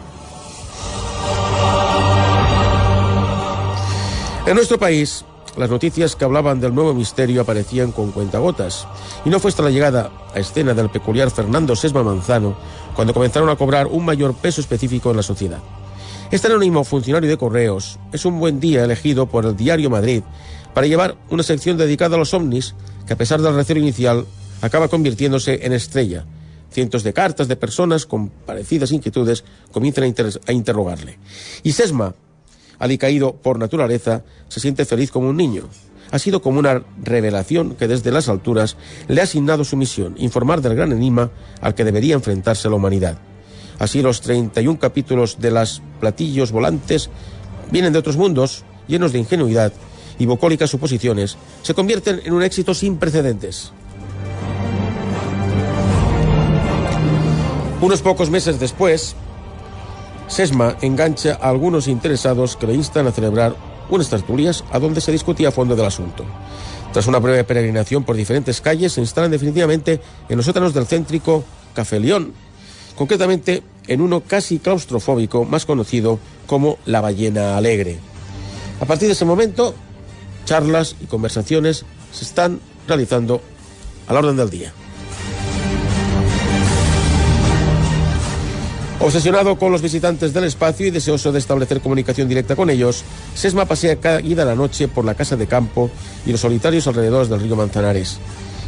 En 4.46 4.54
nuestro 4.54 4.78
país, 4.78 5.24
las 5.56 5.70
noticias 5.70 6.16
que 6.16 6.24
hablaban 6.24 6.60
del 6.60 6.74
nuevo 6.74 6.94
misterio 6.94 7.42
aparecían 7.42 7.92
con 7.92 8.12
cuentagotas, 8.12 8.86
y 9.24 9.30
no 9.30 9.38
fue 9.40 9.50
hasta 9.50 9.62
la 9.62 9.70
llegada 9.70 10.10
a 10.34 10.38
escena 10.38 10.74
del 10.74 10.90
peculiar 10.90 11.30
Fernando 11.30 11.76
Sesma 11.76 12.02
Manzano 12.02 12.56
cuando 12.94 13.14
comenzaron 13.14 13.48
a 13.48 13.56
cobrar 13.56 13.86
un 13.86 14.04
mayor 14.04 14.34
peso 14.34 14.60
específico 14.60 15.10
en 15.10 15.16
la 15.16 15.22
sociedad. 15.22 15.60
Este 16.30 16.48
anónimo 16.48 16.84
funcionario 16.84 17.28
de 17.28 17.36
correos 17.36 17.98
es 18.12 18.24
un 18.24 18.40
buen 18.40 18.58
día 18.58 18.84
elegido 18.84 19.26
por 19.26 19.44
el 19.44 19.56
Diario 19.56 19.90
Madrid 19.90 20.22
para 20.72 20.86
llevar 20.86 21.16
una 21.30 21.42
sección 21.42 21.76
dedicada 21.76 22.16
a 22.16 22.18
los 22.18 22.34
ovnis 22.34 22.74
que 23.06 23.12
a 23.12 23.16
pesar 23.16 23.40
del 23.40 23.54
recelo 23.54 23.80
inicial 23.80 24.26
acaba 24.60 24.88
convirtiéndose 24.88 25.60
en 25.64 25.72
estrella. 25.72 26.24
Cientos 26.70 27.04
de 27.04 27.12
cartas 27.12 27.46
de 27.46 27.54
personas 27.54 28.04
con 28.04 28.30
parecidas 28.30 28.90
inquietudes 28.90 29.44
comienzan 29.70 30.04
a, 30.04 30.50
a 30.50 30.52
interrogarle. 30.52 31.18
Y 31.62 31.70
Sesma, 31.70 32.14
alicaído 32.78 33.34
por 33.34 33.58
naturaleza, 33.58 34.24
se 34.48 34.60
siente 34.60 34.84
feliz 34.84 35.10
como 35.10 35.28
un 35.28 35.36
niño. 35.36 35.64
Ha 36.10 36.18
sido 36.18 36.42
como 36.42 36.58
una 36.58 36.84
revelación 37.02 37.74
que 37.74 37.88
desde 37.88 38.12
las 38.12 38.28
alturas 38.28 38.76
le 39.08 39.20
ha 39.20 39.24
asignado 39.24 39.64
su 39.64 39.76
misión, 39.76 40.14
informar 40.18 40.60
del 40.60 40.76
gran 40.76 40.92
enigma 40.92 41.30
al 41.60 41.74
que 41.74 41.84
debería 41.84 42.14
enfrentarse 42.14 42.68
la 42.68 42.76
humanidad. 42.76 43.18
Así 43.78 44.02
los 44.02 44.20
31 44.20 44.78
capítulos 44.78 45.38
de 45.40 45.50
las 45.50 45.82
platillos 46.00 46.52
volantes 46.52 47.10
vienen 47.70 47.92
de 47.92 47.98
otros 47.98 48.16
mundos, 48.16 48.64
llenos 48.86 49.12
de 49.12 49.18
ingenuidad 49.18 49.72
y 50.18 50.26
bucólicas 50.26 50.70
suposiciones, 50.70 51.36
se 51.62 51.74
convierten 51.74 52.20
en 52.24 52.32
un 52.32 52.42
éxito 52.42 52.74
sin 52.74 52.98
precedentes. 52.98 53.72
Unos 57.80 58.00
pocos 58.00 58.30
meses 58.30 58.60
después, 58.60 59.16
Sesma 60.28 60.76
engancha 60.80 61.38
a 61.40 61.48
algunos 61.48 61.88
interesados 61.88 62.56
que 62.56 62.66
le 62.66 62.74
instan 62.74 63.06
a 63.06 63.12
celebrar 63.12 63.54
unas 63.90 64.08
tertulias 64.08 64.64
a 64.72 64.78
donde 64.78 65.00
se 65.00 65.12
discutía 65.12 65.48
a 65.48 65.52
fondo 65.52 65.76
del 65.76 65.86
asunto. 65.86 66.24
Tras 66.92 67.06
una 67.06 67.18
breve 67.18 67.44
peregrinación 67.44 68.04
por 68.04 68.16
diferentes 68.16 68.60
calles, 68.60 68.92
se 68.92 69.00
instalan 69.00 69.30
definitivamente 69.30 70.00
en 70.28 70.36
los 70.36 70.46
sótanos 70.46 70.72
del 70.72 70.86
céntrico 70.86 71.44
Café 71.74 72.00
León, 72.00 72.32
concretamente 72.96 73.62
en 73.86 74.00
uno 74.00 74.20
casi 74.20 74.58
claustrofóbico 74.58 75.44
más 75.44 75.66
conocido 75.66 76.18
como 76.46 76.78
la 76.86 77.00
Ballena 77.00 77.56
Alegre. 77.56 77.98
A 78.80 78.86
partir 78.86 79.08
de 79.08 79.14
ese 79.14 79.24
momento, 79.24 79.74
charlas 80.44 80.96
y 81.00 81.06
conversaciones 81.06 81.84
se 82.12 82.24
están 82.24 82.60
realizando 82.86 83.40
a 84.06 84.12
la 84.12 84.20
orden 84.20 84.36
del 84.36 84.50
día. 84.50 84.72
Obsesionado 89.04 89.58
con 89.58 89.70
los 89.70 89.82
visitantes 89.82 90.32
del 90.32 90.44
espacio 90.44 90.86
y 90.86 90.90
deseoso 90.90 91.30
de 91.30 91.38
establecer 91.38 91.82
comunicación 91.82 92.26
directa 92.26 92.56
con 92.56 92.70
ellos, 92.70 93.04
Sesma 93.34 93.66
pasea 93.66 93.96
cada 93.96 94.22
ida 94.22 94.46
la 94.46 94.54
noche 94.54 94.88
por 94.88 95.04
la 95.04 95.14
casa 95.14 95.36
de 95.36 95.46
campo 95.46 95.90
y 96.24 96.32
los 96.32 96.40
solitarios 96.40 96.86
alrededores 96.86 97.28
del 97.28 97.40
río 97.40 97.54
Manzanares. 97.54 98.16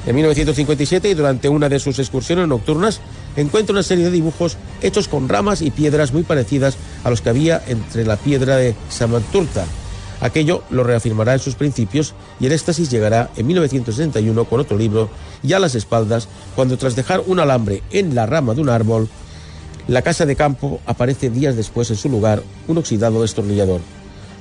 En 0.07 0.15
1957 0.15 1.09
y 1.09 1.15
durante 1.15 1.49
una 1.49 1.71
de 1.71 1.79
sus 1.79 1.99
excursiones 2.01 2.47
nocturnas 2.49 3.01
encuentra 3.35 3.73
una 3.73 3.83
serie 3.83 4.05
de 4.05 4.11
dibujos 4.11 4.59
hechos 4.83 5.09
con 5.09 5.27
ramas 5.27 5.63
y 5.63 5.71
piedras 5.71 6.13
muy 6.13 6.23
parecidas 6.23 6.77
a 7.03 7.09
los 7.09 7.23
que 7.23 7.31
había 7.31 7.63
entre 7.67 8.05
la 8.05 8.19
piedra 8.19 8.57
de 8.57 8.75
Samanturta. 8.91 9.65
Aquello 10.21 10.65
lo 10.69 10.85
reafirmará 10.85 11.33
en 11.33 11.41
sus 11.41 11.55
principios 11.55 12.15
y 12.41 12.45
el 12.45 12.53
éxtasis 12.53 12.91
llegará 12.91 13.31
en 13.39 13.47
1961 13.47 14.45
con 14.45 14.61
otro 14.61 14.77
libro, 14.77 15.09
ya 15.43 15.57
a 15.57 15.61
las 15.61 15.75
espaldas, 15.75 16.29
cuando 16.55 16.77
tras 16.77 16.95
dejar 16.95 17.23
un 17.27 17.41
alambre 17.41 17.83
en 17.91 18.15
la 18.15 18.27
rama 18.27 18.53
de 18.53 18.61
un 18.61 18.69
árbol, 18.69 19.09
la 19.89 20.03
casa 20.03 20.27
de 20.27 20.37
campo 20.37 20.81
aparece 20.87 21.31
días 21.31 21.57
después 21.57 21.91
en 21.91 21.97
su 21.97 22.09
lugar 22.09 22.43
un 22.67 22.79
oxidado 22.79 23.23
destornillador. 23.23 23.81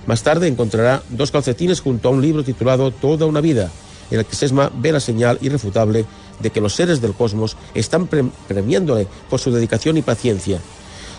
Más 0.07 0.23
tarde 0.23 0.47
encontrará 0.47 1.03
dos 1.09 1.31
calcetines 1.31 1.81
junto 1.81 2.09
a 2.09 2.11
un 2.11 2.21
libro 2.21 2.43
titulado 2.43 2.91
Toda 2.91 3.25
una 3.25 3.41
vida, 3.41 3.71
en 4.11 4.19
el 4.19 4.25
que 4.25 4.35
Sesma 4.35 4.71
ve 4.75 4.91
la 4.91 4.99
señal 4.99 5.37
irrefutable 5.41 6.05
de 6.39 6.49
que 6.49 6.61
los 6.61 6.73
seres 6.73 7.01
del 7.01 7.13
cosmos 7.13 7.57
están 7.73 8.07
premiándole 8.07 9.07
por 9.29 9.39
su 9.39 9.51
dedicación 9.51 9.97
y 9.97 10.01
paciencia. 10.01 10.59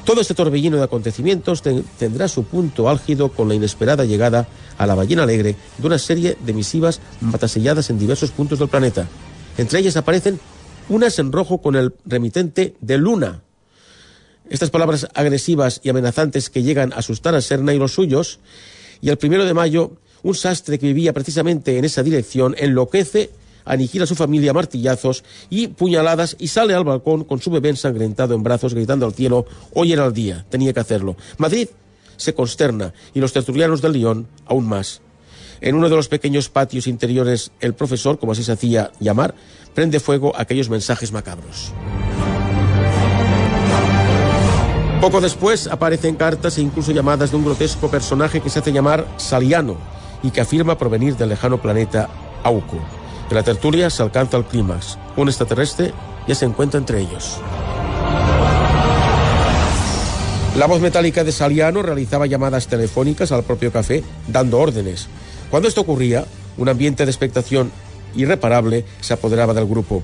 Todo 0.04 0.20
este 0.20 0.34
torbellino 0.34 0.76
de 0.76 0.84
acontecimientos 0.84 1.62
tendrá 1.98 2.28
su 2.28 2.44
punto 2.44 2.88
álgido 2.88 3.30
con 3.30 3.48
la 3.48 3.56
inesperada 3.56 4.04
llegada 4.04 4.46
a 4.78 4.86
la 4.86 4.94
ballena 4.94 5.24
alegre 5.24 5.56
de 5.78 5.86
una 5.86 5.98
serie 5.98 6.36
de 6.44 6.52
misivas 6.52 7.00
mataselladas 7.20 7.90
en 7.90 7.98
diversos 7.98 8.30
puntos 8.30 8.60
del 8.60 8.68
planeta. 8.68 9.08
Entre 9.58 9.80
ellas 9.80 9.96
aparecen 9.96 10.38
unas 10.88 11.18
en 11.18 11.32
rojo 11.32 11.58
con 11.58 11.74
el 11.74 11.92
remitente 12.04 12.76
de 12.80 12.98
Luna, 12.98 13.42
estas 14.50 14.70
palabras 14.70 15.08
agresivas 15.14 15.80
y 15.82 15.88
amenazantes 15.88 16.50
que 16.50 16.62
llegan 16.62 16.92
a 16.92 16.96
asustar 16.96 17.34
a 17.34 17.40
Serna 17.40 17.74
y 17.74 17.78
los 17.78 17.92
suyos, 17.92 18.40
y 19.00 19.08
el 19.08 19.18
primero 19.18 19.44
de 19.44 19.54
mayo, 19.54 19.92
un 20.22 20.34
sastre 20.34 20.78
que 20.78 20.86
vivía 20.86 21.12
precisamente 21.12 21.78
en 21.78 21.84
esa 21.84 22.02
dirección 22.02 22.54
enloquece, 22.58 23.30
aniquila 23.64 24.04
a 24.04 24.06
su 24.06 24.14
familia 24.14 24.52
a 24.52 24.54
martillazos 24.54 25.24
y 25.50 25.68
puñaladas 25.68 26.36
y 26.38 26.48
sale 26.48 26.74
al 26.74 26.84
balcón 26.84 27.24
con 27.24 27.40
su 27.40 27.50
bebé 27.50 27.68
ensangrentado 27.68 28.34
en 28.34 28.42
brazos 28.42 28.74
gritando 28.74 29.06
al 29.06 29.14
cielo, 29.14 29.46
hoy 29.74 29.92
era 29.92 30.06
el 30.06 30.12
día, 30.12 30.46
tenía 30.48 30.72
que 30.72 30.80
hacerlo. 30.80 31.16
Madrid 31.38 31.68
se 32.16 32.34
consterna 32.34 32.94
y 33.12 33.20
los 33.20 33.32
tertulianos 33.32 33.82
del 33.82 33.92
León 33.92 34.28
aún 34.46 34.66
más. 34.66 35.02
En 35.60 35.74
uno 35.74 35.88
de 35.88 35.96
los 35.96 36.08
pequeños 36.08 36.48
patios 36.48 36.86
interiores, 36.86 37.50
el 37.60 37.74
profesor, 37.74 38.18
como 38.18 38.32
así 38.32 38.44
se 38.44 38.52
hacía 38.52 38.92
llamar, 39.00 39.34
prende 39.74 40.00
fuego 40.00 40.36
a 40.36 40.42
aquellos 40.42 40.68
mensajes 40.68 41.12
macabros. 41.12 41.72
Poco 45.00 45.20
después 45.20 45.66
aparecen 45.66 46.16
cartas 46.16 46.56
e 46.56 46.62
incluso 46.62 46.90
llamadas 46.90 47.30
de 47.30 47.36
un 47.36 47.44
grotesco 47.44 47.90
personaje 47.90 48.40
que 48.40 48.48
se 48.48 48.60
hace 48.60 48.72
llamar 48.72 49.06
Saliano 49.18 49.76
y 50.22 50.30
que 50.30 50.40
afirma 50.40 50.78
provenir 50.78 51.16
del 51.16 51.28
lejano 51.28 51.60
planeta 51.60 52.08
Auco. 52.42 52.78
De 53.28 53.34
la 53.34 53.42
tertulia 53.42 53.90
se 53.90 54.02
alcanza 54.02 54.38
el 54.38 54.44
clímax. 54.44 54.98
Un 55.16 55.28
extraterrestre 55.28 55.92
ya 56.26 56.34
se 56.34 56.46
encuentra 56.46 56.78
entre 56.78 57.00
ellos. 57.00 57.38
La 60.56 60.66
voz 60.66 60.80
metálica 60.80 61.22
de 61.22 61.32
Saliano 61.32 61.82
realizaba 61.82 62.26
llamadas 62.26 62.66
telefónicas 62.66 63.30
al 63.30 63.44
propio 63.44 63.70
café 63.70 64.02
dando 64.26 64.58
órdenes. 64.58 65.08
Cuando 65.50 65.68
esto 65.68 65.82
ocurría, 65.82 66.24
un 66.56 66.70
ambiente 66.70 67.04
de 67.04 67.10
expectación 67.10 67.70
irreparable 68.14 68.86
se 69.00 69.12
apoderaba 69.12 69.52
del 69.52 69.66
grupo. 69.66 70.02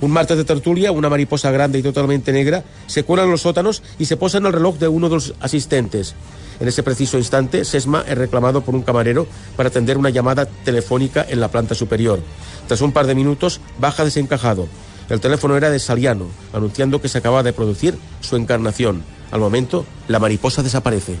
Un 0.00 0.10
martes 0.12 0.36
de 0.36 0.44
tertulia, 0.44 0.92
una 0.92 1.10
mariposa 1.10 1.50
grande 1.50 1.78
y 1.78 1.82
totalmente 1.82 2.32
negra 2.32 2.64
se 2.86 3.04
cuela 3.04 3.24
en 3.24 3.30
los 3.30 3.42
sótanos 3.42 3.82
y 3.98 4.06
se 4.06 4.16
posa 4.16 4.38
en 4.38 4.46
el 4.46 4.52
reloj 4.52 4.78
de 4.78 4.88
uno 4.88 5.08
de 5.08 5.16
los 5.16 5.34
asistentes. 5.40 6.14
En 6.58 6.68
ese 6.68 6.82
preciso 6.82 7.18
instante, 7.18 7.64
Sesma 7.64 8.04
es 8.06 8.16
reclamado 8.16 8.62
por 8.62 8.74
un 8.74 8.82
camarero 8.82 9.26
para 9.56 9.68
atender 9.68 9.98
una 9.98 10.10
llamada 10.10 10.46
telefónica 10.46 11.24
en 11.28 11.40
la 11.40 11.48
planta 11.48 11.74
superior. 11.74 12.20
Tras 12.66 12.80
un 12.80 12.92
par 12.92 13.06
de 13.06 13.14
minutos, 13.14 13.60
baja 13.78 14.04
desencajado. 14.04 14.68
El 15.10 15.20
teléfono 15.20 15.56
era 15.56 15.70
de 15.70 15.78
Saliano, 15.78 16.26
anunciando 16.52 17.00
que 17.00 17.08
se 17.08 17.18
acaba 17.18 17.42
de 17.42 17.52
producir 17.52 17.98
su 18.20 18.36
encarnación. 18.36 19.02
Al 19.30 19.40
momento, 19.40 19.84
la 20.08 20.18
mariposa 20.18 20.62
desaparece. 20.62 21.16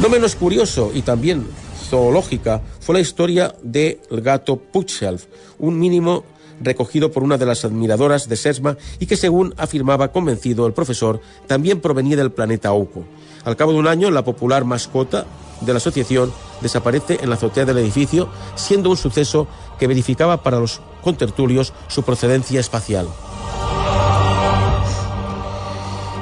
No 0.00 0.08
menos 0.08 0.36
curioso 0.36 0.92
y 0.94 1.02
también 1.02 1.46
zoológica 1.88 2.62
fue 2.80 2.96
la 2.96 3.00
historia 3.00 3.54
del 3.62 3.98
gato 4.10 4.56
Puchelf, 4.56 5.26
un 5.58 5.78
mínimo 5.78 6.24
recogido 6.60 7.10
por 7.12 7.22
una 7.22 7.38
de 7.38 7.46
las 7.46 7.64
admiradoras 7.64 8.28
de 8.28 8.36
Sesma 8.36 8.76
y 8.98 9.06
que, 9.06 9.16
según 9.16 9.54
afirmaba 9.56 10.12
convencido 10.12 10.66
el 10.66 10.72
profesor, 10.72 11.20
también 11.46 11.80
provenía 11.80 12.16
del 12.16 12.32
planeta 12.32 12.70
Ouko. 12.70 13.04
Al 13.44 13.56
cabo 13.56 13.72
de 13.72 13.78
un 13.78 13.86
año, 13.86 14.10
la 14.10 14.24
popular 14.24 14.64
mascota 14.64 15.26
de 15.60 15.72
la 15.72 15.78
asociación 15.78 16.32
desaparece 16.60 17.18
en 17.22 17.30
la 17.30 17.36
azotea 17.36 17.64
del 17.64 17.78
edificio, 17.78 18.28
siendo 18.54 18.90
un 18.90 18.96
suceso 18.96 19.46
que 19.78 19.86
verificaba 19.86 20.42
para 20.42 20.60
los 20.60 20.80
contertulios 21.02 21.72
su 21.86 22.02
procedencia 22.02 22.60
espacial. 22.60 23.06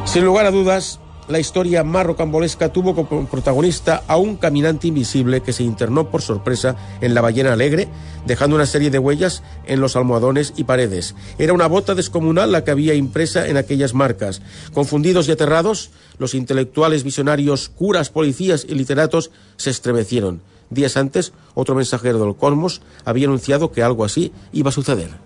Sin 0.05 0.25
lugar 0.25 0.47
a 0.47 0.51
dudas, 0.51 1.01
la 1.29 1.39
historia 1.39 1.85
más 1.85 2.07
rocambolesca 2.07 2.73
tuvo 2.73 2.95
como 2.95 3.27
protagonista 3.27 4.03
a 4.07 4.17
un 4.17 4.37
caminante 4.37 4.89
invisible 4.89 5.41
que 5.41 5.53
se 5.53 5.63
internó 5.63 6.11
por 6.11 6.23
sorpresa 6.23 6.77
en 7.01 7.15
la 7.15 7.21
ballena 7.21 7.53
alegre, 7.53 7.89
dejando 8.27 8.57
una 8.57 8.67
serie 8.67 8.91
de 8.91 8.99
huellas 8.99 9.43
en 9.67 9.81
los 9.81 9.97
almohadones 9.97 10.53
y 10.57 10.65
paredes. 10.65 11.15
Era 11.39 11.53
una 11.53 11.67
bota 11.67 11.95
descomunal 11.95 12.53
la 12.53 12.65
que 12.65 12.71
había 12.71 12.95
impresa 12.95 13.49
en 13.49 13.57
aquellas 13.57 13.95
marcas. 13.95 14.43
Confundidos 14.73 15.29
y 15.29 15.33
aterrados, 15.33 15.91
los 16.19 16.35
intelectuales, 16.35 17.05
visionarios, 17.05 17.69
curas, 17.69 18.11
policías 18.11 18.67
y 18.69 18.75
literatos 18.75 19.31
se 19.57 19.71
estremecieron. 19.71 20.43
Días 20.71 20.97
antes, 20.97 21.33
otro 21.55 21.75
mensajero 21.75 22.19
del 22.19 22.37
cosmos 22.37 22.83
había 23.05 23.27
anunciado 23.27 23.71
que 23.71 23.83
algo 23.83 24.05
así 24.05 24.33
iba 24.53 24.71
a 24.71 24.73
suceder. 24.73 25.26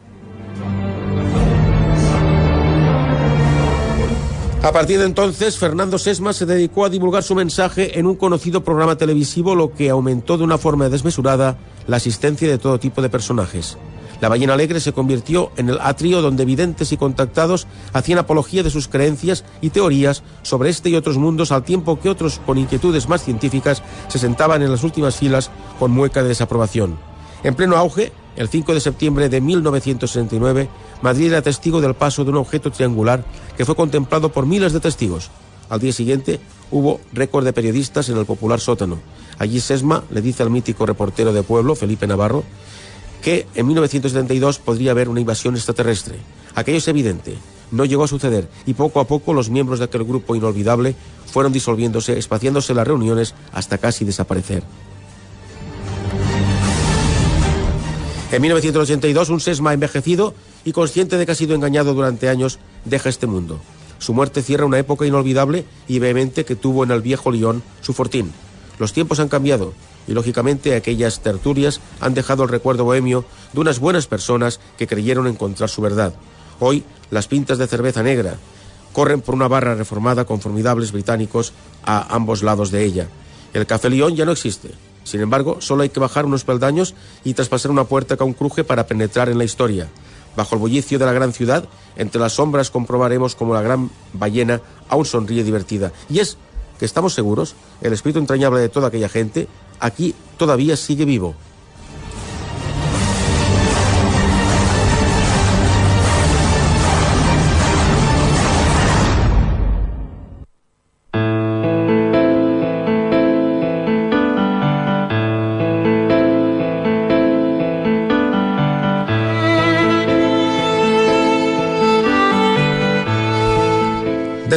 A 4.63 4.73
partir 4.73 4.99
de 4.99 5.07
entonces, 5.07 5.57
Fernando 5.57 5.99
Sesma 5.99 6.35
se 6.35 6.45
dedicó 6.45 6.85
a 6.85 6.91
divulgar 6.91 7.23
su 7.23 7.35
mensaje 7.35 7.99
en 7.99 8.07
un 8.07 8.17
conocido 8.17 8.63
programa 8.63 8.97
televisivo, 8.97 9.55
lo 9.55 9.73
que 9.73 9.89
aumentó 9.89 10.37
de 10.37 10.45
una 10.45 10.59
forma 10.59 10.91
desmesurada 10.91 11.57
la 11.87 11.97
asistencia 11.97 12.47
de 12.47 12.59
todo 12.59 12.79
tipo 12.79 13.01
de 13.01 13.09
personajes. 13.09 13.79
La 14.21 14.29
ballena 14.29 14.53
alegre 14.53 14.81
se 14.81 14.93
convirtió 14.93 15.51
en 15.57 15.71
el 15.71 15.79
atrio 15.81 16.21
donde 16.21 16.45
videntes 16.45 16.93
y 16.93 16.99
contactados 16.99 17.67
hacían 17.95 18.19
apología 18.19 18.63
de 18.63 18.69
sus 18.69 18.87
creencias 18.87 19.47
y 19.63 19.71
teorías 19.71 20.23
sobre 20.43 20.69
este 20.69 20.91
y 20.91 20.97
otros 20.97 21.17
mundos 21.17 21.53
al 21.53 21.65
tiempo 21.65 21.99
que 21.99 22.11
otros 22.11 22.39
con 22.45 22.59
inquietudes 22.59 23.09
más 23.09 23.25
científicas 23.25 23.83
se 24.09 24.19
sentaban 24.19 24.61
en 24.61 24.71
las 24.71 24.85
últimas 24.85 25.17
filas 25.17 25.51
con 25.79 25.91
mueca 25.91 26.23
de 26.23 26.29
desaprobación. 26.29 27.10
En 27.43 27.55
pleno 27.55 27.77
auge, 27.77 28.13
el 28.37 28.49
5 28.49 28.75
de 28.75 28.81
septiembre 28.81 29.29
de 29.29 29.41
1969, 29.41 30.69
Madrid 31.03 31.29
era 31.29 31.43
testigo 31.43 31.81
del 31.81 31.95
paso 31.95 32.25
de 32.25 32.31
un 32.31 32.37
objeto 32.37 32.71
triangular 32.71 33.25
que 33.57 33.65
fue 33.65 33.75
contemplado 33.75 34.31
por 34.31 34.47
miles 34.47 34.73
de 34.73 34.81
testigos. 34.81 35.31
Al 35.71 35.81
día 35.81 35.93
siguiente 35.93 36.41
hubo 36.71 37.01
récord 37.13 37.45
de 37.45 37.53
periodistas 37.53 38.09
en 38.09 38.19
el 38.19 38.27
popular 38.27 38.61
sótano. 38.61 38.99
Allí 39.39 39.61
Sesma 39.61 40.05
le 40.11 40.21
dice 40.21 40.43
al 40.43 40.51
mítico 40.51 40.85
reportero 40.85 41.33
de 41.33 41.43
pueblo, 41.43 41.75
Felipe 41.75 42.07
Navarro, 42.07 42.45
que 43.23 43.47
en 43.55 43.67
1972 43.67 44.59
podría 44.59 44.91
haber 44.91 45.09
una 45.09 45.21
invasión 45.21 45.55
extraterrestre. 45.55 46.17
Aquello 46.55 46.79
es 46.79 46.89
evidente, 46.89 47.37
no 47.71 47.85
llegó 47.85 48.05
a 48.05 48.09
suceder 48.09 48.49
y 48.67 48.75
poco 48.75 49.01
a 49.01 49.07
poco 49.07 49.33
los 49.33 49.49
miembros 49.49 49.79
de 49.79 49.87
aquel 49.87 50.05
grupo 50.05 50.35
inolvidable 50.35 50.95
fueron 51.27 51.53
disolviéndose, 51.53 52.19
espaciándose 52.19 52.75
las 52.75 52.87
reuniones 52.87 53.35
hasta 53.53 53.79
casi 53.79 54.05
desaparecer. 54.05 54.63
En 58.33 58.43
1982, 58.43 59.29
un 59.29 59.41
Sesma 59.41 59.75
envejecido 59.75 60.35
y 60.65 60.71
consciente 60.71 61.17
de 61.17 61.27
que 61.27 61.33
ha 61.33 61.35
sido 61.35 61.57
engañado 61.57 61.95
durante 61.95 62.29
años, 62.29 62.61
deja 62.85 63.09
este 63.09 63.27
mundo. 63.27 63.61
Su 63.99 64.15
muerte 64.15 64.43
cierra 64.43 64.67
una 64.67 64.79
época 64.79 65.05
inolvidable 65.05 65.65
y 65.89 65.99
vehemente 65.99 66.45
que 66.45 66.55
tuvo 66.55 66.85
en 66.85 66.93
el 66.93 67.03
viejo 67.03 67.33
Lyon 67.33 67.63
su 67.81 67.93
fortín. 67.93 68.33
Los 68.79 68.93
tiempos 68.93 69.19
han 69.19 69.29
cambiado 69.29 69.75
y, 70.07 70.13
lógicamente, 70.13 70.77
aquellas 70.77 71.21
tertulias 71.21 71.81
han 72.01 72.15
dejado 72.15 72.45
el 72.45 72.49
recuerdo 72.49 72.85
bohemio 72.85 73.25
de 73.53 73.61
unas 73.61 73.81
buenas 73.81 74.07
personas 74.07 74.61
que 74.79 74.87
creyeron 74.87 75.27
encontrar 75.27 75.69
su 75.69 75.83
verdad. 75.83 76.15
Hoy, 76.61 76.85
las 77.11 77.27
pintas 77.27 77.59
de 77.59 77.67
cerveza 77.67 78.05
negra 78.05 78.37
corren 78.93 79.23
por 79.23 79.35
una 79.35 79.49
barra 79.49 79.75
reformada 79.75 80.25
con 80.25 80.41
formidables 80.41 80.93
británicos 80.93 81.53
a 81.85 82.15
ambos 82.15 82.45
lados 82.45 82.71
de 82.71 82.85
ella. 82.85 83.09
El 83.53 83.67
Café 83.67 83.91
Lyon 83.91 84.15
ya 84.15 84.25
no 84.25 84.33
existe. 84.33 84.71
Sin 85.05 85.21
embargo, 85.21 85.61
solo 85.61 85.83
hay 85.83 85.89
que 85.89 86.01
bajar 86.01 86.27
unos 86.27 86.45
peldaños 86.45 86.95
y 87.25 87.35
traspasar 87.35 87.71
una 87.71 87.85
puerta 87.85 88.17
que 88.17 88.23
aún 88.23 88.35
cruje 88.35 88.65
para 88.65 88.87
penetrar 88.87 89.29
en 89.29 89.39
la 89.39 89.45
historia. 89.45 89.89
Bajo 90.37 90.55
el 90.55 90.61
bullicio 90.61 90.99
de 90.99 91.07
la 91.07 91.13
gran 91.13 91.33
ciudad, 91.33 91.65
entre 91.97 92.21
las 92.21 92.35
sombras 92.35 92.71
comprobaremos 92.71 93.35
como 93.35 93.55
la 93.55 93.63
gran 93.63 93.91
ballena 94.13 94.61
aún 94.89 95.05
sonríe 95.05 95.43
divertida. 95.43 95.93
Y 96.09 96.21
es 96.21 96.37
que 96.79 96.85
estamos 96.85 97.15
seguros, 97.15 97.55
el 97.81 97.93
espíritu 97.93 98.21
entrañable 98.21 98.61
de 98.61 98.69
toda 98.69 98.89
aquella 98.89 99.09
gente 99.09 99.49
aquí 99.81 100.15
todavía 100.37 100.77
sigue 100.77 101.05
vivo. 101.05 101.35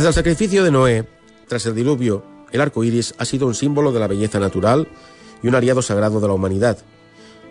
Desde 0.04 0.10
el 0.10 0.16
sacrificio 0.16 0.66
de 0.66 0.72
Noé, 0.72 1.08
tras 1.48 1.66
el 1.66 1.76
diluvio, 1.76 2.26
el 2.52 2.60
arco 2.60 2.84
iris 2.84 3.16
ha 3.20 3.24
sido 3.24 3.48
un 3.48 3.56
símbolo 3.56 3.94
de 3.94 4.02
la 4.02 4.08
belleza 4.08 4.38
natural 4.38 4.89
y 5.42 5.48
un 5.48 5.56
aliado 5.56 5.82
sagrado 5.82 6.20
de 6.20 6.28
la 6.28 6.34
humanidad. 6.34 6.78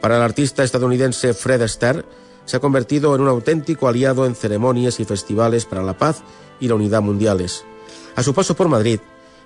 Para 0.02 0.16
el 0.16 0.22
artista 0.22 0.62
estadounidense 0.62 1.32
Fred 1.32 1.62
Astaire, 1.62 2.04
se 2.44 2.58
ha 2.58 2.60
convertido 2.60 3.14
en 3.14 3.22
un 3.22 3.28
auténtico 3.28 3.88
aliado 3.88 4.26
en 4.26 4.34
ceremonias 4.34 5.00
y 5.00 5.06
festivales 5.06 5.64
para 5.64 5.82
la 5.82 5.96
paz 5.96 6.24
y 6.60 6.68
la 6.68 6.74
unidad 6.74 7.00
mundiales. 7.00 7.64
A 8.16 8.22
su 8.22 8.34
paso 8.34 8.54
por 8.54 8.68
Madrid, 8.68 9.00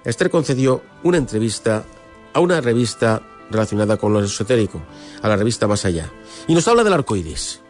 Esther 0.05 0.29
concedió 0.29 0.83
una 1.05 1.19
entrevista 1.19 1.85
a 2.33 2.41
una 2.41 2.61
revista 2.61 3.23
relacionada 3.53 3.99
con 3.99 4.15
lo 4.15 4.21
esotérico, 4.21 4.83
a 5.23 5.29
la 5.29 5.37
revista 5.37 5.69
Más 5.69 5.85
Allá, 5.85 6.11
y 6.49 6.55
nos 6.55 6.67
habla 6.67 6.83
del 6.83 6.95
arco 6.95 7.15
iris. 7.15 7.61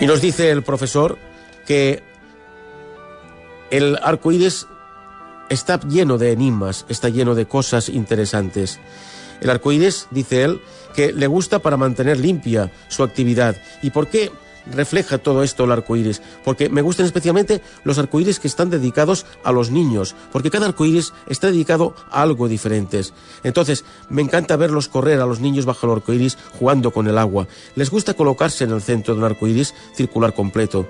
Y 0.00 0.06
nos 0.06 0.20
dice 0.20 0.50
el 0.50 0.62
profesor 0.62 1.18
que 1.66 2.02
el 3.70 3.98
arco 4.02 4.30
iris 4.30 4.66
está 5.48 5.80
lleno 5.80 6.18
de 6.18 6.32
enigmas, 6.32 6.84
está 6.88 7.08
lleno 7.08 7.34
de 7.34 7.46
cosas 7.46 7.88
interesantes. 7.88 8.78
El 9.40 9.50
arco 9.50 9.72
iris, 9.72 10.06
dice 10.10 10.44
él, 10.44 10.60
que 10.94 11.12
le 11.12 11.26
gusta 11.26 11.60
para 11.60 11.76
mantener 11.76 12.18
limpia 12.18 12.70
su 12.88 13.02
actividad. 13.02 13.56
¿Y 13.82 13.90
por 13.90 14.08
qué 14.08 14.30
refleja 14.72 15.18
todo 15.18 15.42
esto 15.42 15.64
el 15.64 15.72
arco 15.72 15.96
iris? 15.96 16.22
Porque 16.44 16.68
me 16.68 16.82
gustan 16.82 17.06
especialmente 17.06 17.62
los 17.84 17.98
arcoíris 17.98 18.40
que 18.40 18.48
están 18.48 18.70
dedicados 18.70 19.26
a 19.44 19.52
los 19.52 19.70
niños, 19.70 20.14
porque 20.32 20.50
cada 20.50 20.66
arco 20.66 20.84
iris 20.84 21.12
está 21.26 21.48
dedicado 21.48 21.94
a 22.10 22.22
algo 22.22 22.48
diferente. 22.48 22.86
Entonces, 23.42 23.84
me 24.08 24.22
encanta 24.22 24.56
verlos 24.56 24.88
correr 24.88 25.20
a 25.20 25.26
los 25.26 25.40
niños 25.40 25.66
bajo 25.66 25.86
el 25.86 25.92
arco 25.92 26.12
iris 26.12 26.38
jugando 26.58 26.92
con 26.92 27.06
el 27.06 27.18
agua. 27.18 27.46
Les 27.74 27.90
gusta 27.90 28.14
colocarse 28.14 28.64
en 28.64 28.70
el 28.70 28.82
centro 28.82 29.14
de 29.14 29.20
un 29.20 29.26
arco 29.26 29.46
iris 29.46 29.74
circular 29.94 30.34
completo. 30.34 30.86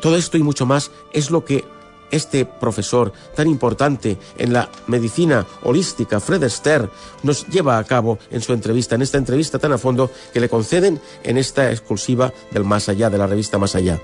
Todo 0.00 0.16
esto 0.16 0.38
y 0.38 0.42
mucho 0.42 0.66
más 0.66 0.90
es 1.12 1.30
lo 1.30 1.44
que 1.44 1.64
este 2.10 2.44
profesor 2.44 3.12
tan 3.34 3.48
importante 3.48 4.18
en 4.36 4.52
la 4.52 4.68
medicina 4.86 5.46
holística, 5.62 6.20
Fred 6.20 6.44
Astaire, 6.44 6.88
nos 7.22 7.46
lleva 7.46 7.78
a 7.78 7.84
cabo 7.84 8.18
en 8.30 8.40
su 8.40 8.52
entrevista, 8.52 8.94
en 8.94 9.02
esta 9.02 9.18
entrevista 9.18 9.58
tan 9.58 9.72
a 9.72 9.78
fondo 9.78 10.10
que 10.32 10.40
le 10.40 10.48
conceden 10.48 11.00
en 11.22 11.38
esta 11.38 11.70
exclusiva 11.70 12.32
del 12.50 12.64
Más 12.64 12.88
Allá, 12.88 13.10
de 13.10 13.18
la 13.18 13.26
revista 13.26 13.58
Más 13.58 13.74
Allá. 13.74 14.00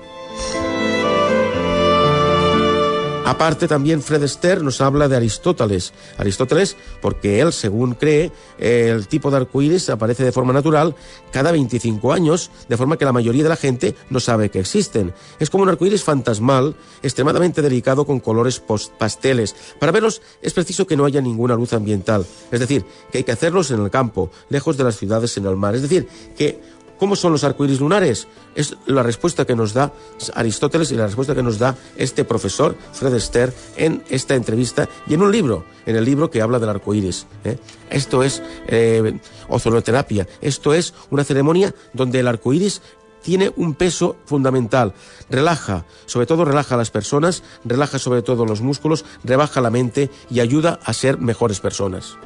Aparte 3.25 3.67
también 3.67 4.03
Fred 4.03 4.21
Astaire 4.21 4.61
nos 4.61 4.81
habla 4.81 5.07
de 5.07 5.15
Aristóteles. 5.15 5.93
Aristóteles, 6.17 6.77
porque 7.01 7.39
él, 7.41 7.51
según 7.53 7.95
cree, 7.95 8.31
el 8.59 9.07
tipo 9.07 9.31
de 9.31 9.37
arcoíris 9.37 9.89
aparece 9.89 10.23
de 10.23 10.31
forma 10.31 10.53
natural 10.53 10.95
cada 11.31 11.51
25 11.51 12.13
años, 12.13 12.51
de 12.69 12.77
forma 12.77 12.97
que 12.97 13.05
la 13.05 13.11
mayoría 13.11 13.41
de 13.41 13.49
la 13.49 13.55
gente 13.55 13.95
no 14.11 14.19
sabe 14.19 14.51
que 14.51 14.59
existen. 14.59 15.11
Es 15.39 15.49
como 15.49 15.63
un 15.63 15.69
arcoíris 15.69 16.03
fantasmal, 16.03 16.75
extremadamente 17.01 17.63
delicado 17.63 18.05
con 18.05 18.19
colores 18.19 18.61
pasteles. 18.97 19.55
Para 19.79 19.91
verlos 19.91 20.21
es 20.43 20.53
preciso 20.53 20.85
que 20.85 20.95
no 20.95 21.05
haya 21.05 21.19
ninguna 21.19 21.55
luz 21.55 21.73
ambiental. 21.73 22.27
Es 22.51 22.59
decir, 22.59 22.85
que 23.11 23.17
hay 23.17 23.23
que 23.23 23.31
hacerlos 23.31 23.71
en 23.71 23.81
el 23.81 23.89
campo, 23.89 24.29
lejos 24.49 24.77
de 24.77 24.83
las 24.83 24.97
ciudades 24.97 25.35
en 25.37 25.47
el 25.47 25.55
mar. 25.55 25.73
Es 25.73 25.81
decir, 25.81 26.07
que 26.37 26.61
¿Cómo 26.97 27.15
son 27.15 27.31
los 27.31 27.43
arcoíris 27.43 27.79
lunares? 27.79 28.27
Es 28.55 28.75
la 28.85 29.03
respuesta 29.03 29.45
que 29.45 29.55
nos 29.55 29.73
da 29.73 29.91
Aristóteles 30.33 30.91
y 30.91 30.95
la 30.95 31.05
respuesta 31.05 31.35
que 31.35 31.43
nos 31.43 31.59
da 31.59 31.75
este 31.97 32.23
profesor, 32.23 32.75
Fred 32.93 33.13
Astaire, 33.13 33.53
en 33.75 34.03
esta 34.09 34.35
entrevista 34.35 34.87
y 35.07 35.13
en 35.13 35.21
un 35.21 35.31
libro, 35.31 35.65
en 35.85 35.95
el 35.95 36.05
libro 36.05 36.29
que 36.29 36.41
habla 36.41 36.59
del 36.59 36.69
arcoíris. 36.69 37.27
¿eh? 37.43 37.57
Esto 37.89 38.23
es 38.23 38.41
eh, 38.67 39.19
ozonoterapia, 39.49 40.27
esto 40.41 40.73
es 40.73 40.93
una 41.09 41.23
ceremonia 41.23 41.73
donde 41.93 42.19
el 42.19 42.27
arcoíris 42.27 42.81
tiene 43.21 43.51
un 43.55 43.73
peso 43.73 44.17
fundamental. 44.25 44.93
Relaja, 45.31 45.85
sobre 46.05 46.27
todo 46.27 46.45
relaja 46.45 46.75
a 46.75 46.77
las 46.77 46.91
personas, 46.91 47.41
relaja 47.65 47.97
sobre 47.97 48.21
todo 48.21 48.45
los 48.45 48.61
músculos, 48.61 49.03
rebaja 49.23 49.61
la 49.61 49.71
mente 49.71 50.11
y 50.29 50.41
ayuda 50.41 50.79
a 50.83 50.93
ser 50.93 51.17
mejores 51.17 51.59
personas. 51.59 52.17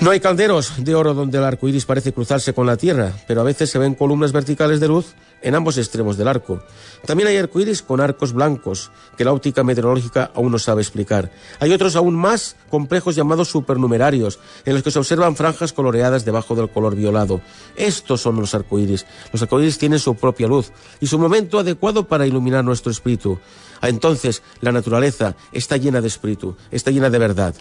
No 0.00 0.12
hay 0.12 0.20
calderos 0.20 0.74
de 0.84 0.94
oro 0.94 1.12
donde 1.12 1.38
el 1.38 1.44
arco 1.44 1.66
iris 1.66 1.84
parece 1.84 2.12
cruzarse 2.12 2.54
con 2.54 2.66
la 2.66 2.76
tierra, 2.76 3.12
pero 3.26 3.40
a 3.40 3.44
veces 3.44 3.68
se 3.68 3.80
ven 3.80 3.96
columnas 3.96 4.30
verticales 4.30 4.78
de 4.78 4.86
luz 4.86 5.14
en 5.42 5.56
ambos 5.56 5.76
extremos 5.76 6.16
del 6.16 6.28
arco. 6.28 6.62
También 7.04 7.28
hay 7.28 7.36
arcoíris 7.36 7.82
con 7.82 8.00
arcos 8.00 8.32
blancos, 8.32 8.92
que 9.16 9.24
la 9.24 9.32
óptica 9.32 9.64
meteorológica 9.64 10.30
aún 10.36 10.52
no 10.52 10.60
sabe 10.60 10.82
explicar. 10.82 11.32
Hay 11.58 11.72
otros 11.72 11.96
aún 11.96 12.14
más 12.14 12.54
complejos 12.70 13.16
llamados 13.16 13.48
supernumerarios, 13.48 14.38
en 14.64 14.74
los 14.74 14.84
que 14.84 14.92
se 14.92 15.00
observan 15.00 15.34
franjas 15.34 15.72
coloreadas 15.72 16.24
debajo 16.24 16.54
del 16.54 16.70
color 16.70 16.94
violado. 16.94 17.40
Estos 17.74 18.20
son 18.20 18.36
los 18.36 18.54
arcoíris. 18.54 19.04
Los 19.32 19.42
arcoíris 19.42 19.78
tienen 19.78 19.98
su 19.98 20.14
propia 20.14 20.46
luz 20.46 20.70
y 21.00 21.08
su 21.08 21.18
momento 21.18 21.58
adecuado 21.58 22.06
para 22.06 22.26
iluminar 22.26 22.64
nuestro 22.64 22.92
espíritu. 22.92 23.40
Entonces, 23.82 24.42
la 24.60 24.70
naturaleza 24.70 25.34
está 25.50 25.76
llena 25.76 26.00
de 26.00 26.08
espíritu, 26.08 26.56
está 26.70 26.92
llena 26.92 27.10
de 27.10 27.18
verdad. 27.18 27.54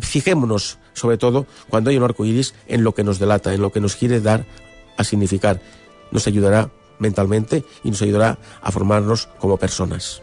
Fijémonos, 0.00 0.78
sobre 0.92 1.18
todo, 1.18 1.46
cuando 1.68 1.90
hay 1.90 1.96
un 1.96 2.04
arco 2.04 2.24
iris, 2.24 2.54
en 2.66 2.84
lo 2.84 2.94
que 2.94 3.04
nos 3.04 3.18
delata, 3.18 3.54
en 3.54 3.62
lo 3.62 3.72
que 3.72 3.80
nos 3.80 3.96
quiere 3.96 4.20
dar 4.20 4.44
a 4.96 5.04
significar. 5.04 5.60
Nos 6.10 6.26
ayudará 6.26 6.70
mentalmente 6.98 7.64
y 7.82 7.90
nos 7.90 8.02
ayudará 8.02 8.38
a 8.62 8.70
formarnos 8.70 9.28
como 9.38 9.56
personas. 9.56 10.22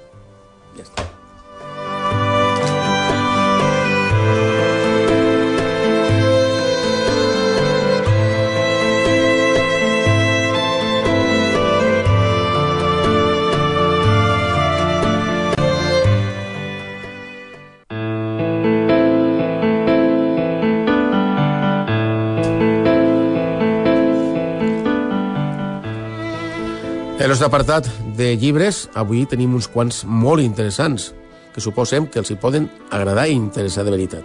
Nostre 27.42 27.58
apartat 27.58 27.88
de 28.14 28.36
llibres, 28.38 28.84
avui 28.94 29.24
tenim 29.26 29.56
uns 29.58 29.66
quants 29.66 30.04
molt 30.06 30.44
interessants, 30.44 31.08
que 31.56 31.62
suposem 31.64 32.06
que 32.06 32.20
els 32.22 32.30
hi 32.30 32.36
poden 32.38 32.68
agradar 32.94 33.24
i 33.32 33.34
interessar 33.34 33.82
de 33.82 33.90
veritat. 33.90 34.22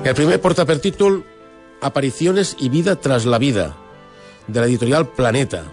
El 0.00 0.16
primer 0.16 0.40
porta 0.40 0.64
per 0.64 0.78
títol 0.80 1.20
Apariciones 1.82 2.56
y 2.58 2.70
vida 2.70 2.96
tras 2.96 3.26
la 3.26 3.36
vida, 3.36 3.76
de 4.46 4.60
la 4.60 4.66
editorial 4.66 5.08
Planeta. 5.12 5.66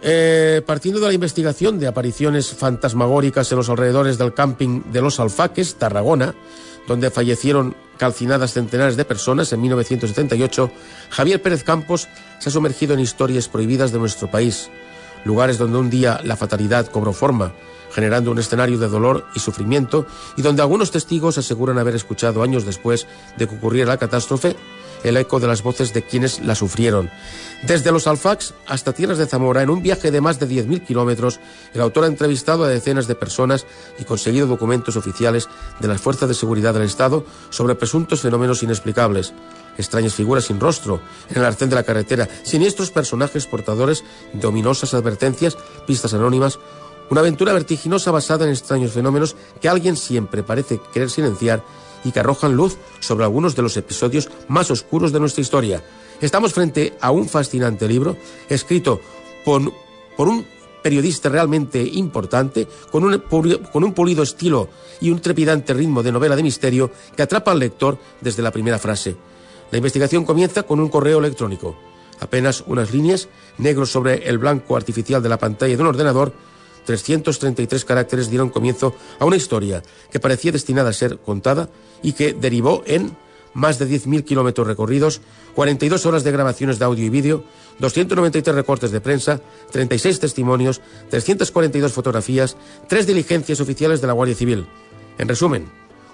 Eh, 0.00 0.62
partiendo 0.64 1.00
de 1.00 1.08
la 1.08 1.12
investigación 1.12 1.78
de 1.78 1.88
apariciones 1.88 2.50
fantasmagóricas 2.50 3.50
en 3.50 3.58
los 3.58 3.68
alrededores 3.68 4.16
del 4.16 4.32
camping 4.32 4.82
de 4.92 5.02
Los 5.02 5.18
Alfaques, 5.18 5.74
Tarragona, 5.74 6.34
donde 6.86 7.10
fallecieron 7.10 7.74
calcinadas 7.96 8.52
centenares 8.52 8.96
de 8.96 9.04
personas 9.04 9.52
en 9.52 9.60
1978, 9.60 10.70
Javier 11.10 11.42
Pérez 11.42 11.64
Campos 11.64 12.08
se 12.38 12.48
ha 12.48 12.52
sumergido 12.52 12.94
en 12.94 13.00
historias 13.00 13.48
prohibidas 13.48 13.90
de 13.90 13.98
nuestro 13.98 14.30
país, 14.30 14.70
lugares 15.24 15.58
donde 15.58 15.78
un 15.78 15.90
día 15.90 16.20
la 16.22 16.36
fatalidad 16.36 16.86
cobró 16.86 17.12
forma, 17.12 17.52
generando 17.92 18.30
un 18.30 18.38
escenario 18.38 18.78
de 18.78 18.88
dolor 18.88 19.26
y 19.34 19.40
sufrimiento, 19.40 20.06
y 20.36 20.42
donde 20.42 20.62
algunos 20.62 20.92
testigos 20.92 21.38
aseguran 21.38 21.78
haber 21.78 21.96
escuchado 21.96 22.44
años 22.44 22.64
después 22.64 23.08
de 23.36 23.48
que 23.48 23.56
ocurriera 23.56 23.90
la 23.90 23.98
catástrofe 23.98 24.54
el 25.04 25.16
eco 25.16 25.40
de 25.40 25.46
las 25.46 25.62
voces 25.62 25.92
de 25.92 26.02
quienes 26.02 26.40
la 26.40 26.54
sufrieron. 26.54 27.10
Desde 27.62 27.90
los 27.90 28.06
Alfax 28.06 28.54
hasta 28.66 28.92
Tierras 28.92 29.18
de 29.18 29.26
Zamora, 29.26 29.62
en 29.62 29.70
un 29.70 29.82
viaje 29.82 30.10
de 30.10 30.20
más 30.20 30.38
de 30.38 30.48
10.000 30.48 30.86
kilómetros, 30.86 31.40
el 31.74 31.80
autor 31.80 32.04
ha 32.04 32.06
entrevistado 32.06 32.64
a 32.64 32.68
decenas 32.68 33.08
de 33.08 33.16
personas 33.16 33.66
y 33.98 34.04
conseguido 34.04 34.46
documentos 34.46 34.96
oficiales 34.96 35.48
de 35.80 35.88
las 35.88 36.00
fuerzas 36.00 36.28
de 36.28 36.34
seguridad 36.34 36.74
del 36.74 36.84
Estado 36.84 37.24
sobre 37.50 37.74
presuntos 37.74 38.20
fenómenos 38.20 38.62
inexplicables. 38.62 39.32
Extrañas 39.76 40.14
figuras 40.14 40.44
sin 40.44 40.60
rostro 40.60 41.00
en 41.30 41.38
el 41.38 41.44
arcén 41.44 41.68
de 41.68 41.76
la 41.76 41.82
carretera, 41.82 42.28
siniestros 42.42 42.90
personajes 42.90 43.46
portadores 43.46 44.04
de 44.32 44.46
ominosas 44.46 44.94
advertencias, 44.94 45.56
pistas 45.86 46.14
anónimas, 46.14 46.58
una 47.10 47.20
aventura 47.20 47.52
vertiginosa 47.52 48.10
basada 48.10 48.44
en 48.44 48.50
extraños 48.50 48.92
fenómenos 48.92 49.34
que 49.60 49.68
alguien 49.68 49.96
siempre 49.96 50.42
parece 50.42 50.80
querer 50.92 51.10
silenciar 51.10 51.64
y 52.04 52.12
que 52.12 52.20
arrojan 52.20 52.54
luz 52.54 52.76
sobre 53.00 53.24
algunos 53.24 53.54
de 53.56 53.62
los 53.62 53.76
episodios 53.76 54.28
más 54.48 54.70
oscuros 54.70 55.12
de 55.12 55.20
nuestra 55.20 55.42
historia. 55.42 55.82
Estamos 56.20 56.52
frente 56.52 56.94
a 57.00 57.10
un 57.10 57.28
fascinante 57.28 57.86
libro 57.86 58.16
escrito 58.48 59.00
por, 59.44 59.62
un 60.18 60.46
periodista 60.82 61.28
realmente 61.28 61.82
importante, 61.82 62.66
con 62.90 63.04
un, 63.04 63.18
con 63.72 63.84
un 63.84 63.92
pulido 63.92 64.22
estilo 64.22 64.68
y 65.00 65.10
un 65.10 65.20
trepidante 65.20 65.74
ritmo 65.74 66.02
de 66.02 66.12
novela 66.12 66.36
de 66.36 66.42
misterio 66.42 66.90
que 67.16 67.22
atrapa 67.22 67.52
al 67.52 67.60
lector 67.60 67.98
desde 68.20 68.42
la 68.42 68.50
primera 68.50 68.78
frase. 68.78 69.16
La 69.70 69.78
investigación 69.78 70.24
comienza 70.24 70.62
con 70.62 70.80
un 70.80 70.88
correo 70.88 71.18
electrónico. 71.18 71.76
Apenas 72.20 72.64
unas 72.66 72.92
líneas, 72.92 73.28
negros 73.58 73.92
sobre 73.92 74.28
el 74.28 74.38
blanco 74.38 74.76
artificial 74.76 75.22
de 75.22 75.28
la 75.28 75.38
pantalla 75.38 75.76
de 75.76 75.82
un 75.82 75.88
ordenador, 75.88 76.32
333 76.88 77.84
caracteres 77.84 78.30
dieron 78.30 78.48
comienzo 78.48 78.94
a 79.18 79.26
una 79.26 79.36
historia 79.36 79.82
que 80.10 80.20
parecía 80.20 80.52
destinada 80.52 80.88
a 80.88 80.94
ser 80.94 81.18
contada 81.18 81.68
y 82.02 82.14
que 82.14 82.32
derivó 82.32 82.82
en 82.86 83.14
más 83.52 83.78
de 83.78 83.86
10.000 83.86 84.24
kilómetros 84.24 84.66
recorridos, 84.66 85.20
42 85.54 86.06
horas 86.06 86.24
de 86.24 86.32
grabaciones 86.32 86.78
de 86.78 86.86
audio 86.86 87.04
y 87.04 87.10
vídeo, 87.10 87.44
293 87.80 88.54
recortes 88.54 88.90
de 88.90 89.02
prensa, 89.02 89.42
36 89.70 90.18
testimonios, 90.18 90.80
342 91.10 91.92
fotografías, 91.92 92.56
tres 92.88 93.06
diligencias 93.06 93.60
oficiales 93.60 94.00
de 94.00 94.06
la 94.06 94.14
Guardia 94.14 94.36
Civil. 94.36 94.66
En 95.18 95.28
resumen, 95.28 95.70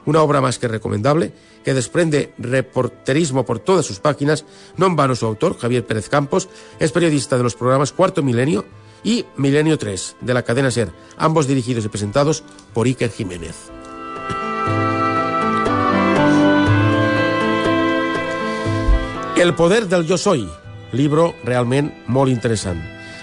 una 0.07 0.23
obra 0.23 0.41
más 0.41 0.59
que 0.59 0.67
recomendable, 0.67 1.33
que 1.65 1.75
desprende 1.75 2.35
reporterismo 2.37 3.45
por 3.45 3.61
todas 3.61 3.87
sus 3.87 4.01
páginas, 4.01 4.45
no 4.77 4.87
en 4.87 4.97
vano 4.97 5.15
su 5.15 5.25
autor, 5.25 5.57
Javier 5.57 5.87
Pérez 5.87 6.09
Campos, 6.09 6.49
es 6.81 6.91
periodista 6.91 7.37
de 7.37 7.45
los 7.45 7.55
programas 7.55 7.93
Cuarto 7.93 8.25
Milenio 8.25 8.65
y 9.05 9.27
Milenio 9.37 9.79
3, 9.79 10.17
de 10.21 10.35
la 10.35 10.43
cadena 10.43 10.71
SER, 10.71 10.91
ambos 11.17 11.47
dirigidos 11.47 11.85
y 11.85 11.89
presentados 11.89 12.43
por 12.73 12.87
Iker 12.87 13.11
Jiménez. 13.11 13.71
El 19.37 19.55
poder 19.55 19.89
del 19.89 20.07
yo 20.07 20.17
soy, 20.17 20.49
libro 20.93 21.35
realment 21.45 21.93
molt 22.07 22.33
interessant. 22.33 22.81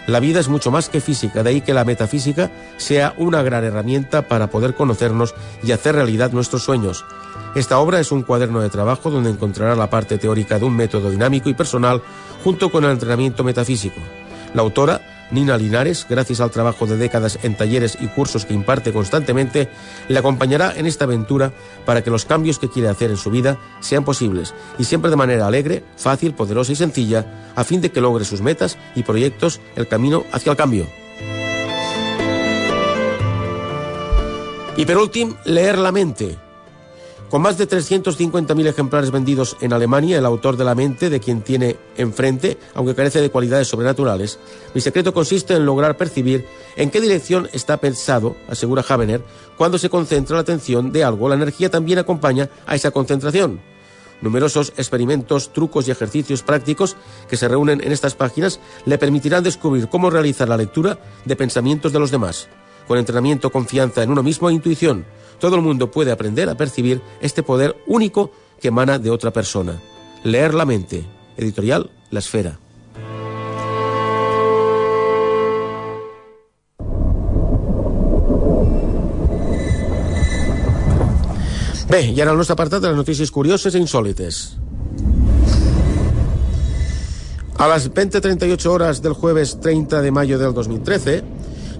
La 0.07 0.19
vida 0.19 0.39
es 0.39 0.49
mucho 0.49 0.71
más 0.71 0.89
que 0.89 0.99
física, 0.99 1.41
de 1.41 1.49
ahí 1.49 1.61
que 1.61 1.73
la 1.73 1.85
metafísica 1.85 2.51
sea 2.77 3.13
una 3.17 3.41
gran 3.43 3.63
herramienta 3.63 4.27
para 4.27 4.49
poder 4.49 4.75
conocernos 4.75 5.33
y 5.63 5.71
hacer 5.71 5.95
realidad 5.95 6.31
nuestros 6.31 6.63
sueños. 6.63 7.05
Esta 7.55 7.79
obra 7.79 7.99
es 7.99 8.11
un 8.11 8.23
cuaderno 8.23 8.61
de 8.61 8.69
trabajo 8.69 9.09
donde 9.09 9.29
encontrará 9.29 9.75
la 9.75 9.89
parte 9.89 10.17
teórica 10.17 10.59
de 10.59 10.65
un 10.65 10.75
método 10.75 11.11
dinámico 11.11 11.49
y 11.49 11.53
personal 11.53 12.01
junto 12.43 12.71
con 12.71 12.83
el 12.83 12.91
entrenamiento 12.91 13.43
metafísico. 13.43 13.99
La 14.53 14.61
autora 14.63 15.20
Nina 15.31 15.57
Linares, 15.57 16.05
gracias 16.09 16.41
al 16.41 16.51
trabajo 16.51 16.85
de 16.85 16.97
décadas 16.97 17.39
en 17.43 17.55
talleres 17.55 17.97
y 17.99 18.07
cursos 18.07 18.45
que 18.45 18.53
imparte 18.53 18.91
constantemente, 18.91 19.69
le 20.07 20.19
acompañará 20.19 20.73
en 20.75 20.85
esta 20.85 21.05
aventura 21.05 21.53
para 21.85 22.03
que 22.03 22.11
los 22.11 22.25
cambios 22.25 22.59
que 22.59 22.69
quiere 22.69 22.89
hacer 22.89 23.09
en 23.09 23.17
su 23.17 23.31
vida 23.31 23.57
sean 23.79 24.03
posibles 24.03 24.53
y 24.77 24.83
siempre 24.83 25.09
de 25.09 25.17
manera 25.17 25.47
alegre, 25.47 25.83
fácil, 25.97 26.33
poderosa 26.33 26.73
y 26.73 26.75
sencilla, 26.75 27.53
a 27.55 27.63
fin 27.63 27.81
de 27.81 27.91
que 27.91 28.01
logre 28.01 28.25
sus 28.25 28.41
metas 28.41 28.77
y 28.95 29.03
proyectos 29.03 29.61
el 29.75 29.87
camino 29.87 30.23
hacia 30.31 30.51
el 30.51 30.57
cambio. 30.57 30.87
Y 34.77 34.85
por 34.85 34.97
último, 34.97 35.37
leer 35.45 35.77
la 35.77 35.91
mente, 35.91 36.37
con 37.31 37.41
más 37.41 37.57
de 37.57 37.65
350.000 37.65 38.67
ejemplares 38.67 39.09
vendidos 39.09 39.55
en 39.61 39.71
Alemania, 39.71 40.17
el 40.17 40.25
autor 40.25 40.57
de 40.57 40.65
La 40.65 40.75
mente, 40.75 41.09
de 41.09 41.21
quien 41.21 41.41
tiene 41.41 41.77
enfrente, 41.95 42.57
aunque 42.75 42.93
carece 42.93 43.21
de 43.21 43.29
cualidades 43.29 43.69
sobrenaturales, 43.69 44.37
mi 44.75 44.81
secreto 44.81 45.13
consiste 45.13 45.53
en 45.53 45.65
lograr 45.65 45.95
percibir 45.95 46.45
en 46.75 46.91
qué 46.91 46.99
dirección 46.99 47.47
está 47.53 47.77
pensado, 47.77 48.35
asegura 48.49 48.83
Habener, 48.85 49.23
cuando 49.57 49.77
se 49.77 49.89
concentra 49.89 50.35
la 50.35 50.41
atención 50.41 50.91
de 50.91 51.05
algo, 51.05 51.29
la 51.29 51.35
energía 51.35 51.69
también 51.69 51.99
acompaña 51.99 52.49
a 52.65 52.75
esa 52.75 52.91
concentración. 52.91 53.61
Numerosos 54.19 54.73
experimentos, 54.75 55.53
trucos 55.53 55.87
y 55.87 55.91
ejercicios 55.91 56.43
prácticos 56.43 56.97
que 57.29 57.37
se 57.37 57.47
reúnen 57.47 57.81
en 57.81 57.93
estas 57.93 58.13
páginas 58.13 58.59
le 58.85 58.97
permitirán 58.97 59.41
descubrir 59.41 59.87
cómo 59.87 60.09
realizar 60.09 60.49
la 60.49 60.57
lectura 60.57 60.99
de 61.23 61.37
pensamientos 61.37 61.93
de 61.93 61.99
los 61.99 62.11
demás. 62.11 62.49
Con 62.89 62.97
entrenamiento, 62.97 63.51
confianza 63.51 64.03
en 64.03 64.11
uno 64.11 64.21
mismo 64.21 64.49
e 64.49 64.53
intuición, 64.53 65.05
todo 65.41 65.57
el 65.57 65.61
mundo 65.63 65.91
puede 65.91 66.11
aprender 66.11 66.47
a 66.49 66.55
percibir 66.55 67.01
este 67.19 67.43
poder 67.43 67.75
único 67.87 68.31
que 68.61 68.69
emana 68.69 68.99
de 68.99 69.09
otra 69.09 69.33
persona. 69.33 69.81
Leer 70.23 70.53
la 70.53 70.65
mente. 70.65 71.03
Editorial 71.35 71.89
La 72.11 72.19
Esfera. 72.19 72.59
Bé, 81.89 82.05
i 82.07 82.21
ara 82.21 82.31
el 82.31 82.37
nostre 82.37 82.55
de 82.55 82.87
les 82.87 82.95
notícies 82.95 83.31
curioses 83.31 83.73
e 83.75 83.79
insòlites. 83.79 84.55
A 87.57 87.67
las 87.67 87.91
20.38 87.91 88.65
horas 88.67 89.01
del 89.01 89.13
jueves 89.13 89.59
30 89.59 90.01
de 90.01 90.11
mayo 90.11 90.37
del 90.39 90.53
2013, 90.53 91.23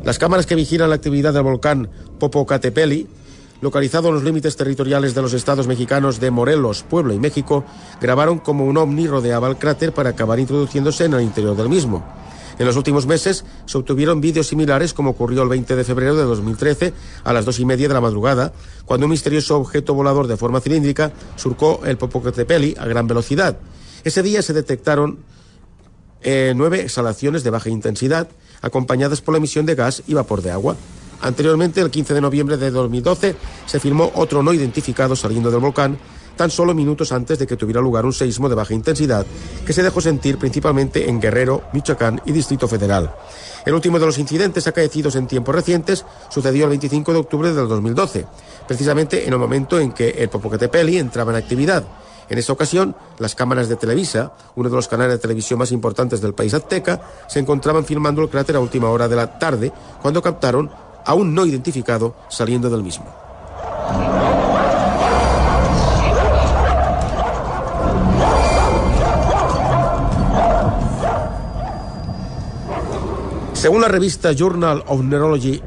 las 0.04 0.18
cámaras 0.18 0.46
que 0.46 0.56
vigilan 0.56 0.90
la 0.90 0.96
actividad 0.96 1.34
del 1.34 1.44
volcán 1.44 1.90
Popocatepeli 2.20 3.21
localizado 3.62 4.10
en 4.10 4.16
los 4.16 4.24
límites 4.24 4.58
territoriales 4.58 5.16
de 5.16 5.22
los 5.22 5.34
estados 5.34 5.68
mexicanos 5.68 6.20
de 6.20 6.32
Morelos, 6.32 6.84
Puebla 6.84 7.14
y 7.14 7.20
México, 7.20 7.64
grabaron 8.02 8.40
como 8.40 8.66
un 8.66 8.78
ovni 8.78 9.08
rodeaba 9.08 9.48
el 9.48 9.58
cráter 9.58 9.94
para 9.94 10.10
acabar 10.10 10.40
introduciéndose 10.40 11.06
en 11.06 11.14
el 11.14 11.22
interior 11.22 11.56
del 11.56 11.70
mismo. 11.70 12.04
En 12.60 12.68
los 12.68 12.76
últimos 12.76 13.08
meses 13.08 13.46
se 13.66 13.78
obtuvieron 13.78 14.22
vídeos 14.22 14.48
similares 14.48 14.94
como 14.94 15.12
ocurrió 15.12 15.42
el 15.44 15.50
20 15.50 15.76
de 15.76 15.84
febrero 15.84 16.16
de 16.16 16.24
2013 16.24 16.94
a 17.24 17.34
las 17.34 17.46
dos 17.46 17.60
y 17.60 17.66
media 17.66 17.88
de 17.88 17.94
la 17.94 18.02
madrugada, 18.02 18.54
cuando 18.86 19.06
un 19.06 19.12
misterioso 19.12 19.58
objeto 19.58 19.94
volador 19.94 20.28
de 20.28 20.38
forma 20.38 20.60
cilíndrica 20.60 21.12
surcó 21.38 21.82
el 21.86 21.98
Popocatépetl 21.98 22.80
a 22.80 22.86
gran 22.86 23.08
velocidad. 23.08 23.58
Ese 24.04 24.22
día 24.22 24.42
se 24.42 24.54
detectaron 24.54 25.20
eh, 26.22 26.54
nueve 26.56 26.82
exhalaciones 26.82 27.44
de 27.44 27.50
baja 27.50 27.70
intensidad, 27.70 28.28
acompañadas 28.62 29.22
por 29.22 29.34
la 29.34 29.40
emisión 29.40 29.66
de 29.66 29.76
gas 29.76 30.04
y 30.06 30.14
vapor 30.14 30.42
de 30.42 30.52
agua. 30.52 30.76
Anteriormente, 31.22 31.82
el 31.82 31.92
15 31.92 32.14
de 32.14 32.22
noviembre 32.22 32.58
de 32.58 32.72
2012, 32.72 33.36
se 33.66 33.80
firmó 33.80 34.12
otro 34.16 34.42
no 34.42 34.54
identificado 34.54 35.16
saliendo 35.16 35.52
del 35.52 35.60
volcán, 35.60 35.98
tan 36.36 36.50
solo 36.50 36.74
minutos 36.74 37.12
antes 37.12 37.38
de 37.38 37.46
que 37.46 37.58
tuviera 37.58 37.82
lugar 37.82 38.06
un 38.06 38.14
seísmo 38.14 38.50
de 38.50 38.56
baja 38.56 38.74
intensidad 38.74 39.26
que 39.66 39.74
se 39.74 39.84
dejó 39.84 40.02
sentir 40.02 40.38
principalmente 40.38 41.08
en 41.08 41.20
Guerrero, 41.20 41.64
Michoacán 41.74 42.22
y 42.26 42.32
Distrito 42.32 42.68
Federal. 42.68 43.14
El 43.66 43.74
último 43.74 44.00
de 44.00 44.08
los 44.08 44.18
incidentes 44.18 44.66
acaecidos 44.66 45.16
en 45.16 45.28
tiempos 45.28 45.54
recientes 45.54 46.06
sucedió 46.30 46.64
el 46.64 46.70
25 46.72 47.14
de 47.14 47.20
octubre 47.20 47.54
del 47.54 47.68
2012, 47.68 48.26
precisamente 48.68 49.28
en 49.28 49.34
el 49.34 49.40
momento 49.40 49.80
en 49.80 49.92
que 49.92 50.10
el 50.10 50.30
Popocatépetl 50.30 50.96
entraba 50.96 51.32
en 51.32 51.38
actividad. 51.38 51.84
En 52.28 52.38
esa 52.38 52.54
ocasión, 52.54 52.96
las 53.20 53.36
cámaras 53.36 53.68
de 53.68 53.76
Televisa, 53.76 54.32
uno 54.56 54.70
de 54.70 54.76
los 54.76 54.88
canales 54.88 55.14
de 55.14 55.20
televisión 55.20 55.60
más 55.60 55.72
importantes 55.72 56.22
del 56.22 56.34
país 56.34 56.54
azteca, 56.54 57.02
se 57.28 57.40
encontraban 57.40 57.86
filmando 57.86 58.22
el 58.22 58.30
cráter 58.30 58.56
a 58.56 58.62
última 58.62 58.90
hora 58.90 59.10
de 59.10 59.18
la 59.18 59.38
tarde 59.38 59.72
cuando 60.02 60.22
captaron 60.22 60.72
aún 61.06 61.34
no 61.34 61.46
identificado 61.46 62.16
saliendo 62.30 62.70
del 62.70 62.84
mismo. 62.84 63.06
Según 73.54 73.82
la 73.82 73.88
revista 73.88 74.34
Journal 74.34 74.84
of 74.88 75.02
Neurology 75.04 75.62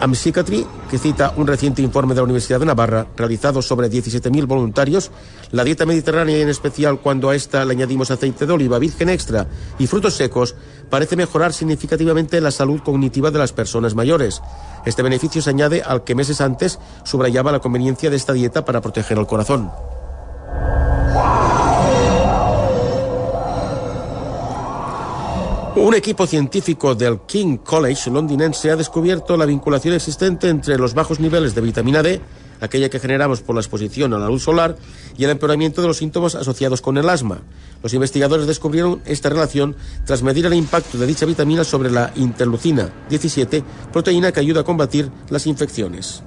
and 0.00 0.14
Psychiatry, 0.14 0.66
que 0.90 0.98
cita 0.98 1.32
un 1.36 1.46
reciente 1.46 1.82
informe 1.82 2.14
de 2.14 2.20
la 2.20 2.24
Universidad 2.24 2.60
de 2.60 2.66
Navarra 2.66 3.06
realizado 3.16 3.62
sobre 3.62 3.90
17.000 3.90 4.46
voluntarios, 4.46 5.10
la 5.52 5.64
dieta 5.64 5.86
mediterránea 5.86 6.38
y 6.38 6.42
en 6.42 6.48
especial 6.48 7.00
cuando 7.00 7.30
a 7.30 7.34
esta 7.34 7.64
le 7.64 7.72
añadimos 7.72 8.10
aceite 8.10 8.46
de 8.46 8.52
oliva 8.52 8.78
virgen 8.78 9.08
extra 9.08 9.46
y 9.78 9.86
frutos 9.86 10.14
secos 10.14 10.54
parece 10.90 11.16
mejorar 11.16 11.52
significativamente 11.52 12.40
la 12.40 12.50
salud 12.50 12.80
cognitiva 12.80 13.30
de 13.30 13.38
las 13.38 13.52
personas 13.52 13.94
mayores. 13.94 14.42
Este 14.84 15.02
beneficio 15.02 15.42
se 15.42 15.50
añade 15.50 15.82
al 15.82 16.04
que 16.04 16.14
meses 16.14 16.40
antes 16.40 16.78
subrayaba 17.04 17.52
la 17.52 17.60
conveniencia 17.60 18.10
de 18.10 18.16
esta 18.16 18.32
dieta 18.32 18.64
para 18.64 18.80
proteger 18.80 19.18
el 19.18 19.26
corazón. 19.26 19.70
Un 25.76 25.94
equipo 25.94 26.26
científico 26.26 26.94
del 26.94 27.20
King 27.26 27.58
College 27.58 28.10
londinense 28.10 28.70
ha 28.70 28.76
descubierto 28.76 29.36
la 29.36 29.44
vinculación 29.44 29.92
existente 29.92 30.48
entre 30.48 30.78
los 30.78 30.94
bajos 30.94 31.20
niveles 31.20 31.54
de 31.54 31.60
vitamina 31.60 32.02
D, 32.02 32.18
aquella 32.62 32.88
que 32.88 32.98
generamos 32.98 33.42
por 33.42 33.54
la 33.54 33.60
exposición 33.60 34.14
a 34.14 34.18
la 34.18 34.28
luz 34.28 34.44
solar, 34.44 34.76
y 35.18 35.24
el 35.24 35.30
empeoramiento 35.30 35.82
de 35.82 35.88
los 35.88 35.98
síntomas 35.98 36.34
asociados 36.34 36.80
con 36.80 36.96
el 36.96 37.10
asma. 37.10 37.42
Los 37.82 37.92
investigadores 37.92 38.46
descubrieron 38.46 39.02
esta 39.04 39.28
relación 39.28 39.76
tras 40.06 40.22
medir 40.22 40.46
el 40.46 40.54
impacto 40.54 40.96
de 40.96 41.06
dicha 41.06 41.26
vitamina 41.26 41.62
sobre 41.62 41.90
la 41.90 42.10
interleucina 42.16 42.90
17, 43.10 43.62
proteína 43.92 44.32
que 44.32 44.40
ayuda 44.40 44.62
a 44.62 44.64
combatir 44.64 45.10
las 45.28 45.46
infecciones. 45.46 46.22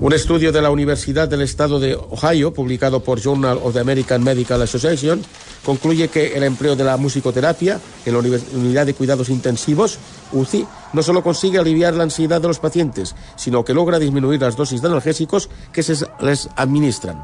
Un 0.00 0.14
estudio 0.14 0.50
de 0.50 0.62
la 0.62 0.70
Universidad 0.70 1.28
del 1.28 1.42
Estado 1.42 1.78
de 1.78 1.94
Ohio, 1.94 2.54
publicado 2.54 3.00
por 3.00 3.20
Journal 3.20 3.60
of 3.62 3.74
the 3.74 3.80
American 3.80 4.24
Medical 4.24 4.62
Association, 4.62 5.22
concluye 5.62 6.08
que 6.08 6.38
el 6.38 6.42
empleo 6.42 6.74
de 6.74 6.84
la 6.84 6.96
musicoterapia 6.96 7.78
en 8.06 8.12
la 8.14 8.18
unidad 8.18 8.86
de 8.86 8.94
cuidados 8.94 9.28
intensivos, 9.28 9.98
UCI, 10.32 10.66
no 10.94 11.02
solo 11.02 11.22
consigue 11.22 11.58
aliviar 11.58 11.92
la 11.92 12.04
ansiedad 12.04 12.40
de 12.40 12.48
los 12.48 12.60
pacientes, 12.60 13.14
sino 13.36 13.62
que 13.62 13.74
logra 13.74 13.98
disminuir 13.98 14.40
las 14.40 14.56
dosis 14.56 14.80
de 14.80 14.88
analgésicos 14.88 15.50
que 15.70 15.82
se 15.82 16.06
les 16.20 16.48
administran. 16.56 17.22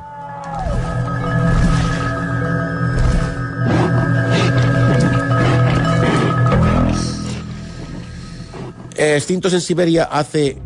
Extintos 8.98 9.54
en 9.54 9.62
Siberia 9.62 10.04
hace 10.04 10.58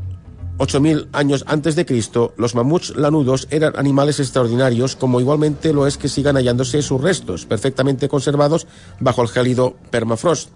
8.000 0.61 1.09
años 1.15 1.43
antes 1.47 1.75
de 1.75 1.87
Cristo, 1.87 2.35
los 2.37 2.55
mamuts 2.55 2.95
lanudos 2.95 3.49
eran 3.51 3.73
animales 3.79 4.21
extraordinarios, 4.21 4.95
como 4.95 5.19
igualmente 5.19 5.73
lo 5.73 5.87
es 5.87 5.97
que 5.97 6.11
sigan 6.11 6.37
hallándose 6.37 6.83
sus 6.83 7.01
restos, 7.01 7.47
perfectamente 7.47 8.11
conservados 8.11 8.67
bajo 9.01 9.23
el 9.23 9.29
gélido 9.29 9.75
permafrost. 9.91 10.51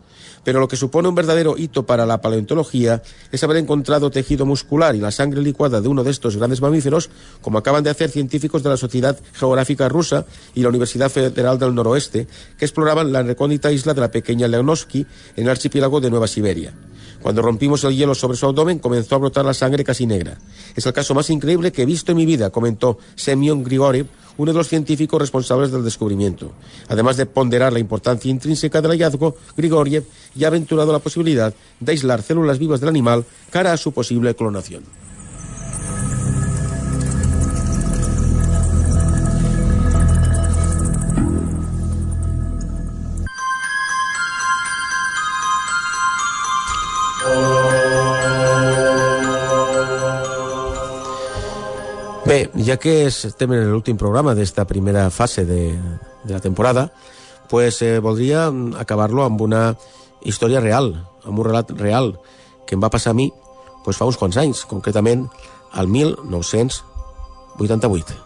Pero 0.44 0.60
lo 0.60 0.68
que 0.68 0.76
supone 0.76 1.08
un 1.08 1.14
verdadero 1.14 1.56
hito 1.56 1.86
para 1.86 2.04
la 2.04 2.20
paleontología 2.20 3.02
es 3.32 3.42
haber 3.44 3.56
encontrado 3.56 4.10
tejido 4.10 4.44
muscular 4.44 4.94
y 4.94 5.00
la 5.00 5.10
sangre 5.10 5.40
licuada 5.40 5.80
de 5.80 5.88
uno 5.88 6.04
de 6.04 6.10
estos 6.10 6.36
grandes 6.36 6.60
mamíferos, 6.60 7.08
como 7.40 7.56
acaban 7.56 7.82
de 7.82 7.88
hacer 7.88 8.10
científicos 8.10 8.62
de 8.62 8.68
la 8.68 8.76
Sociedad 8.76 9.18
Geográfica 9.32 9.88
Rusa 9.88 10.26
y 10.54 10.60
la 10.60 10.68
Universidad 10.68 11.10
Federal 11.10 11.58
del 11.58 11.74
Noroeste, 11.74 12.28
que 12.58 12.66
exploraban 12.66 13.10
la 13.10 13.22
recóndita 13.22 13.72
isla 13.72 13.94
de 13.94 14.02
la 14.02 14.10
pequeña 14.10 14.48
Leonovsky 14.48 15.06
en 15.34 15.44
el 15.44 15.50
archipiélago 15.50 16.02
de 16.02 16.10
Nueva 16.10 16.28
Siberia. 16.28 16.74
Cuando 17.24 17.40
rompimos 17.40 17.82
el 17.84 17.96
hielo 17.96 18.14
sobre 18.14 18.36
su 18.36 18.44
abdomen, 18.44 18.80
comenzó 18.80 19.14
a 19.14 19.18
brotar 19.18 19.46
la 19.46 19.54
sangre 19.54 19.82
casi 19.82 20.06
negra. 20.06 20.36
Es 20.76 20.84
el 20.84 20.92
caso 20.92 21.14
más 21.14 21.30
increíble 21.30 21.72
que 21.72 21.80
he 21.80 21.86
visto 21.86 22.12
en 22.12 22.18
mi 22.18 22.26
vida, 22.26 22.50
comentó 22.50 22.98
Semyon 23.14 23.64
Grigoriev, 23.64 24.08
uno 24.36 24.52
de 24.52 24.58
los 24.58 24.68
científicos 24.68 25.22
responsables 25.22 25.72
del 25.72 25.82
descubrimiento. 25.82 26.52
Además 26.86 27.16
de 27.16 27.24
ponderar 27.24 27.72
la 27.72 27.78
importancia 27.78 28.30
intrínseca 28.30 28.82
del 28.82 28.90
hallazgo, 28.90 29.38
Grigoriev 29.56 30.04
ya 30.34 30.48
ha 30.48 30.50
aventurado 30.50 30.92
la 30.92 30.98
posibilidad 30.98 31.54
de 31.80 31.92
aislar 31.92 32.20
células 32.20 32.58
vivas 32.58 32.80
del 32.80 32.90
animal 32.90 33.24
cara 33.48 33.72
a 33.72 33.78
su 33.78 33.92
posible 33.92 34.34
clonación. 34.34 34.84
Ja 52.64 52.78
que 52.80 53.04
estem 53.04 53.52
en 53.52 53.66
l'últim 53.68 53.98
programa 54.00 54.32
d'esta 54.32 54.64
primera 54.64 55.12
fase 55.12 55.44
de, 55.44 55.76
de 56.24 56.32
la 56.32 56.40
temporada, 56.40 56.96
pues 57.50 57.82
eh, 57.84 57.98
voldria 58.00 58.48
acabar-lo 58.80 59.20
amb 59.24 59.40
una 59.44 59.76
història 60.24 60.60
real, 60.64 61.04
amb 61.28 61.38
un 61.38 61.44
relat 61.44 61.70
real 61.76 62.16
que 62.64 62.74
em 62.78 62.80
va 62.80 62.88
passar 62.88 63.12
a 63.12 63.18
mi 63.18 63.28
pues, 63.84 64.00
fa 64.00 64.08
uns 64.08 64.16
quants 64.16 64.40
anys, 64.40 64.64
concretament 64.64 65.28
al 65.76 65.92
1988. 65.92 68.16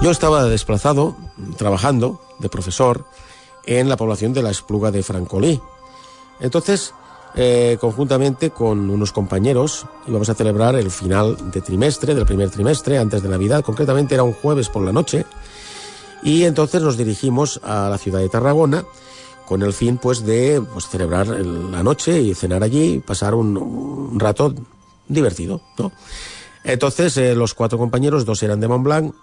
Yo 0.00 0.10
estaba 0.10 0.44
desplazado, 0.44 1.16
trabajando 1.58 2.18
de 2.38 2.48
profesor 2.48 3.04
en 3.66 3.90
la 3.90 3.98
población 3.98 4.32
de 4.32 4.42
la 4.42 4.50
Espluga 4.50 4.90
de 4.90 5.02
Francolí. 5.02 5.60
Entonces, 6.40 6.94
eh, 7.34 7.76
conjuntamente 7.80 8.50
con 8.50 8.90
unos 8.90 9.12
compañeros 9.12 9.86
íbamos 10.06 10.28
a 10.28 10.34
celebrar 10.34 10.74
el 10.76 10.90
final 10.90 11.50
de 11.50 11.60
trimestre, 11.60 12.14
del 12.14 12.26
primer 12.26 12.50
trimestre, 12.50 12.98
antes 12.98 13.22
de 13.22 13.28
Navidad, 13.28 13.62
concretamente 13.62 14.14
era 14.14 14.24
un 14.24 14.32
jueves 14.32 14.68
por 14.68 14.82
la 14.82 14.92
noche, 14.92 15.26
y 16.22 16.44
entonces 16.44 16.82
nos 16.82 16.96
dirigimos 16.96 17.60
a 17.62 17.88
la 17.88 17.98
ciudad 17.98 18.20
de 18.20 18.28
Tarragona 18.28 18.84
con 19.46 19.62
el 19.62 19.72
fin 19.72 19.98
pues 19.98 20.24
de 20.26 20.62
pues, 20.72 20.88
celebrar 20.88 21.26
la 21.28 21.82
noche 21.82 22.20
y 22.20 22.34
cenar 22.34 22.62
allí, 22.62 22.98
pasar 22.98 23.34
un, 23.34 24.18
rato 24.18 24.54
divertido, 25.06 25.60
¿no? 25.78 25.92
Entonces 26.64 27.16
eh, 27.16 27.34
los 27.34 27.54
cuatro 27.54 27.78
compañeros, 27.78 28.26
dos 28.26 28.42
eran 28.42 28.60
de 28.60 28.68
Montblanc, 28.68 29.14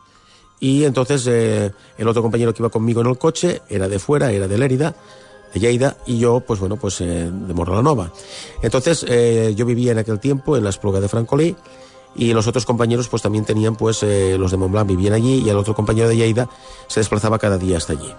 y 0.60 0.86
entonces 0.86 1.28
eh, 1.28 1.72
el 1.98 2.08
otro 2.08 2.22
compañero 2.22 2.54
que 2.54 2.64
iba 2.64 2.70
conmigo 2.70 3.02
en 3.02 3.08
el 3.08 3.18
coche 3.18 3.62
era 3.70 3.88
de 3.88 4.00
fuera, 4.00 4.32
era 4.32 4.48
de 4.48 4.58
Lérida, 4.58 4.96
Lleida, 5.60 5.98
y 6.06 6.18
yo, 6.18 6.40
pues 6.42 6.60
bueno, 6.60 6.78
pues 6.78 7.02
eh, 7.02 7.30
de 7.32 7.54
Morlanova. 7.54 8.12
Entonces, 8.62 9.06
eh, 9.08 9.54
yo 9.56 9.66
vivía 9.66 9.92
en 9.92 10.00
aquel 10.00 10.20
tiempo 10.20 10.58
en 10.58 10.64
la 10.64 10.70
Espluga 10.70 11.00
de 11.00 11.08
Francolí, 11.08 11.56
y 12.16 12.34
los 12.34 12.48
otros 12.48 12.66
compañeros 12.66 13.10
pues 13.10 13.22
también 13.22 13.44
tenían, 13.44 13.76
pues 13.76 14.02
eh, 14.04 14.38
los 14.38 14.52
de 14.52 14.58
Montblanc 14.58 14.88
vivían 14.88 15.14
allí, 15.14 15.44
y 15.46 15.50
el 15.50 15.58
otro 15.58 15.76
compañero 15.76 16.08
de 16.08 16.16
Lleida 16.16 16.50
se 16.88 17.00
desplazaba 17.00 17.40
cada 17.40 17.58
día 17.58 17.78
hasta 17.78 17.94
allí. 17.94 18.12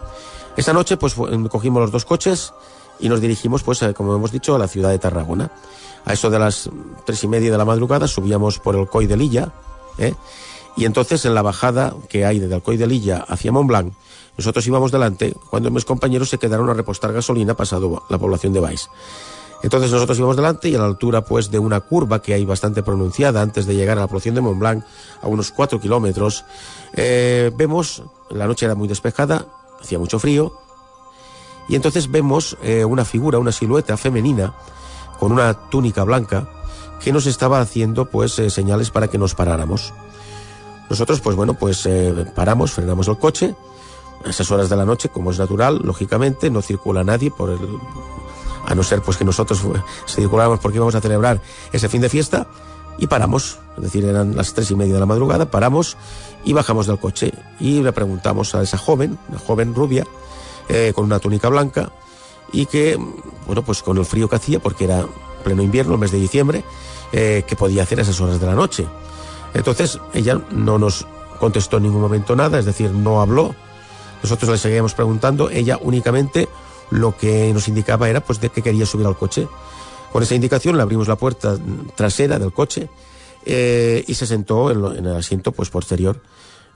Esta 0.56 0.72
noche, 0.72 0.96
pues 0.96 1.14
cogimos 1.50 1.82
los 1.82 1.90
dos 1.90 2.04
coches 2.04 2.52
y 2.98 3.08
nos 3.08 3.20
dirigimos, 3.20 3.62
pues, 3.62 3.80
como 3.94 4.14
hemos 4.14 4.32
dicho, 4.32 4.54
a 4.54 4.58
la 4.58 4.68
ciudad 4.68 4.90
de 4.90 4.98
Tarragona. 4.98 5.50
A 6.06 6.12
eso 6.12 6.30
de 6.30 6.38
las 6.38 6.70
tres 7.04 7.24
y 7.24 7.28
media 7.28 7.50
de 7.50 7.58
la 7.58 7.64
madrugada 7.64 8.06
subíamos 8.06 8.58
por 8.58 8.76
el 8.76 8.86
Coy 8.86 9.06
de 9.06 9.16
Lilla, 9.16 9.52
¿eh? 9.98 10.14
Y 10.76 10.84
entonces 10.84 11.24
en 11.24 11.34
la 11.34 11.42
bajada 11.42 11.94
que 12.08 12.24
hay 12.24 12.38
desde 12.38 12.54
el 12.54 12.62
Coy 12.62 12.76
de 12.76 12.86
Lilla 12.86 13.24
hacia 13.28 13.52
Montblanc, 13.52 13.92
nosotros 14.36 14.66
íbamos 14.66 14.92
delante 14.92 15.34
cuando 15.50 15.70
mis 15.70 15.84
compañeros 15.84 16.28
se 16.28 16.38
quedaron 16.38 16.68
a 16.68 16.74
repostar 16.74 17.12
gasolina 17.12 17.54
pasado 17.54 18.02
la 18.08 18.18
población 18.18 18.52
de 18.52 18.60
Baix. 18.60 18.90
Entonces 19.62 19.90
nosotros 19.90 20.18
íbamos 20.18 20.36
delante 20.36 20.68
y 20.68 20.74
a 20.74 20.78
la 20.78 20.84
altura 20.84 21.22
pues 21.22 21.50
de 21.50 21.58
una 21.58 21.80
curva 21.80 22.20
que 22.20 22.34
hay 22.34 22.44
bastante 22.44 22.82
pronunciada 22.82 23.40
antes 23.40 23.64
de 23.66 23.74
llegar 23.74 23.96
a 23.96 24.02
la 24.02 24.06
población 24.06 24.34
de 24.34 24.42
Montblanc, 24.42 24.84
a 25.22 25.26
unos 25.26 25.50
cuatro 25.50 25.80
kilómetros, 25.80 26.44
eh, 26.94 27.50
vemos, 27.56 28.02
la 28.30 28.46
noche 28.46 28.66
era 28.66 28.74
muy 28.74 28.86
despejada, 28.86 29.46
hacía 29.80 29.98
mucho 29.98 30.18
frío, 30.18 30.52
y 31.68 31.74
entonces 31.74 32.10
vemos 32.10 32.56
eh, 32.62 32.84
una 32.84 33.04
figura, 33.04 33.38
una 33.38 33.52
silueta 33.52 33.96
femenina 33.96 34.54
con 35.18 35.32
una 35.32 35.54
túnica 35.70 36.04
blanca 36.04 36.48
que 37.02 37.12
nos 37.12 37.26
estaba 37.26 37.60
haciendo 37.60 38.06
pues 38.10 38.38
eh, 38.38 38.50
señales 38.50 38.90
para 38.90 39.08
que 39.08 39.18
nos 39.18 39.34
paráramos. 39.34 39.92
Nosotros 40.88 41.20
pues 41.20 41.36
bueno 41.36 41.54
pues 41.54 41.84
eh, 41.86 42.14
paramos, 42.34 42.72
frenamos 42.72 43.08
el 43.08 43.18
coche, 43.18 43.54
a 44.24 44.30
esas 44.30 44.50
horas 44.50 44.68
de 44.68 44.76
la 44.76 44.84
noche, 44.84 45.08
como 45.08 45.30
es 45.30 45.38
natural, 45.38 45.80
lógicamente, 45.82 46.50
no 46.50 46.62
circula 46.62 47.04
nadie 47.04 47.30
por 47.30 47.50
el 47.50 47.58
a 48.66 48.74
no 48.74 48.82
ser 48.82 49.00
pues 49.00 49.16
que 49.16 49.24
nosotros 49.24 49.62
circuláramos 50.08 50.58
porque 50.58 50.76
íbamos 50.76 50.94
a 50.94 51.00
celebrar 51.00 51.40
ese 51.72 51.88
fin 51.88 52.00
de 52.00 52.08
fiesta 52.08 52.48
y 52.98 53.06
paramos, 53.06 53.58
es 53.76 53.82
decir, 53.82 54.04
eran 54.04 54.34
las 54.34 54.54
tres 54.54 54.70
y 54.70 54.74
media 54.74 54.94
de 54.94 55.00
la 55.00 55.06
madrugada, 55.06 55.50
paramos 55.50 55.96
y 56.44 56.52
bajamos 56.52 56.86
del 56.86 56.98
coche 56.98 57.32
y 57.60 57.82
le 57.82 57.92
preguntamos 57.92 58.54
a 58.54 58.62
esa 58.62 58.78
joven, 58.78 59.18
una 59.28 59.38
joven 59.38 59.74
rubia, 59.74 60.06
eh, 60.68 60.92
con 60.94 61.04
una 61.04 61.18
túnica 61.18 61.48
blanca 61.48 61.92
y 62.52 62.66
que, 62.66 62.98
bueno, 63.46 63.62
pues 63.62 63.82
con 63.82 63.98
el 63.98 64.04
frío 64.04 64.28
que 64.28 64.36
hacía, 64.36 64.60
porque 64.60 64.84
era 64.84 65.04
pleno 65.44 65.62
invierno, 65.62 65.94
el 65.94 66.00
mes 66.00 66.10
de 66.10 66.18
diciembre, 66.18 66.64
eh, 67.12 67.44
que 67.46 67.54
podía 67.54 67.82
hacer 67.82 67.98
a 67.98 68.02
esas 68.02 68.20
horas 68.20 68.40
de 68.40 68.46
la 68.46 68.54
noche. 68.54 68.86
Entonces 69.54 69.98
ella 70.12 70.40
no 70.50 70.78
nos 70.78 71.06
contestó 71.38 71.76
en 71.76 71.84
ningún 71.84 72.00
momento 72.00 72.34
nada, 72.36 72.58
es 72.58 72.64
decir, 72.64 72.90
no 72.90 73.20
habló, 73.20 73.54
nosotros 74.22 74.50
le 74.50 74.58
seguíamos 74.58 74.94
preguntando, 74.94 75.50
ella 75.50 75.78
únicamente 75.80 76.48
lo 76.90 77.16
que 77.16 77.52
nos 77.52 77.68
indicaba 77.68 78.08
era 78.08 78.20
pues 78.20 78.40
de 78.40 78.50
que 78.50 78.62
quería 78.62 78.86
subir 78.86 79.06
al 79.06 79.16
coche. 79.16 79.48
Con 80.12 80.22
esa 80.22 80.34
indicación 80.34 80.76
le 80.76 80.82
abrimos 80.82 81.08
la 81.08 81.16
puerta 81.16 81.56
trasera 81.94 82.38
del 82.38 82.52
coche 82.52 82.88
eh, 83.44 84.04
y 84.06 84.14
se 84.14 84.26
sentó 84.26 84.70
en, 84.70 85.06
el 85.06 85.16
asiento 85.16 85.52
pues 85.52 85.70
posterior. 85.70 86.20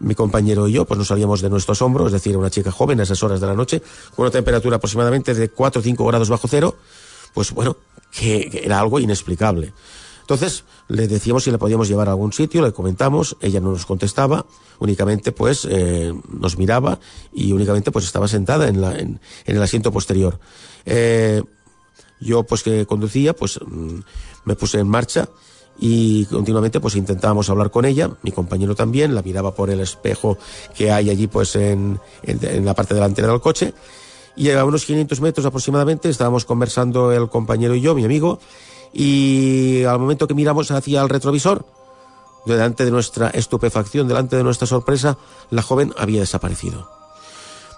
Mi 0.01 0.15
compañero 0.15 0.67
y 0.67 0.73
yo 0.73 0.85
pues 0.85 0.97
nos 0.99 1.09
salíamos 1.09 1.41
de 1.41 1.51
nuestro 1.51 1.73
asombro, 1.73 2.07
es 2.07 2.13
decir, 2.13 2.37
una 2.37 2.51
chica 2.51 2.71
joven 2.71 3.01
a 3.01 3.03
esas 3.03 3.23
horas 3.23 3.41
de 3.41 3.47
la 3.47 3.55
noche, 3.55 3.83
con 4.15 4.25
una 4.25 4.31
temperatura 4.31 4.77
aproximadamente 4.77 5.35
de 5.35 5.51
4 5.51 5.81
o 5.81 5.83
5 5.83 6.07
grados 6.07 6.29
bajo 6.29 6.49
cero, 6.49 6.77
pues 7.35 7.53
bueno, 7.53 7.77
que 8.11 8.63
era 8.65 8.81
algo 8.81 8.99
inexplicable. 8.99 9.73
Entonces 10.31 10.63
le 10.87 11.09
decíamos 11.09 11.43
si 11.43 11.51
le 11.51 11.59
podíamos 11.59 11.89
llevar 11.89 12.07
a 12.07 12.13
algún 12.13 12.33
sitio, 12.33 12.63
le 12.63 12.71
comentamos, 12.71 13.37
ella 13.41 13.59
no 13.59 13.73
nos 13.73 13.85
contestaba, 13.85 14.47
únicamente 14.79 15.33
pues 15.33 15.67
eh, 15.69 16.15
nos 16.29 16.57
miraba 16.57 17.01
y 17.33 17.51
únicamente 17.51 17.91
pues 17.91 18.05
estaba 18.05 18.29
sentada 18.29 18.69
en, 18.69 18.81
la, 18.81 18.97
el 18.97 19.61
asiento 19.61 19.91
posterior. 19.91 20.39
Eh, 20.87 21.43
yo 22.21 22.45
pues 22.45 22.63
que 22.63 22.87
conducía 22.87 23.35
pues 23.35 23.59
me 24.45 24.55
puse 24.55 24.79
en 24.79 24.87
marcha 24.87 25.29
y 25.81 26.27
continuamente 26.27 26.79
pues 26.79 26.95
intentábamos 26.95 27.51
hablar 27.51 27.73
con 27.73 27.85
ella, 27.85 28.13
mi 28.23 28.31
compañero 28.31 28.77
también, 28.77 29.17
la 29.17 29.23
miraba 29.23 29.57
por 29.57 29.69
el 29.69 29.81
espejo 29.81 30.39
que 30.77 30.93
hay 30.93 31.11
allí 31.11 31.27
pues 31.27 31.57
en 31.57 31.99
la 32.65 32.75
parte 32.75 32.95
delantera 32.95 33.27
del 33.27 33.41
coche 33.41 33.75
y 34.37 34.49
a 34.51 34.65
unos 34.65 34.85
500 34.85 35.21
metros 35.21 35.45
aproximadamente 35.45 36.09
estábamos 36.09 36.45
conversando 36.45 37.11
el 37.11 37.29
compañero 37.29 37.75
y 37.75 37.81
yo, 37.81 37.97
mi 37.97 38.05
amigo, 38.05 38.39
y 38.93 39.85
al 39.85 39.99
momento 39.99 40.27
que 40.27 40.35
miramos 40.35 40.71
hacia 40.71 41.01
el 41.01 41.09
retrovisor, 41.09 41.65
delante 42.45 42.85
de 42.85 42.91
nuestra 42.91 43.29
estupefacción, 43.31 44.09
delante 44.09 44.37
de 44.37 44.45
nuestra 44.45 44.67
sorpresa, 44.67 45.19
la 45.51 45.63
joven 45.63 45.93
había 45.97 46.21
desaparecido. 46.21 46.89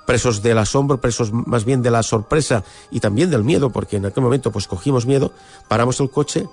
Presos 0.07 0.43
del 0.43 0.59
asombro, 0.59 1.01
presos 1.01 1.33
más 1.33 1.65
bien 1.65 1.83
de 1.83 1.91
la 1.91 2.03
sorpresa 2.03 2.65
y 2.91 3.01
también 3.01 3.31
del 3.31 3.45
miedo, 3.45 3.71
porque 3.71 3.97
en 3.97 4.07
aquel 4.07 4.23
momento 4.23 4.51
pues 4.51 4.67
cogimos 4.67 5.07
miedo, 5.07 5.33
paramos 5.69 6.01
el 6.01 6.11
coche 6.11 6.49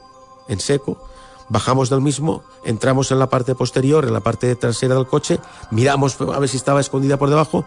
en 0.48 0.60
seco, 0.60 1.04
bajamos 1.50 1.90
del 1.90 2.02
mismo, 2.02 2.44
entramos 2.64 3.12
en 3.12 3.20
la 3.20 3.30
parte 3.30 3.56
posterior, 3.56 4.06
en 4.06 4.14
la 4.14 4.20
parte 4.20 4.56
trasera 4.56 4.96
del 4.96 5.08
coche, 5.08 5.40
miramos 5.72 6.20
a 6.22 6.40
ver 6.40 6.50
si 6.50 6.58
estaba 6.58 6.80
escondida 6.80 7.18
por 7.18 7.30
debajo, 7.30 7.66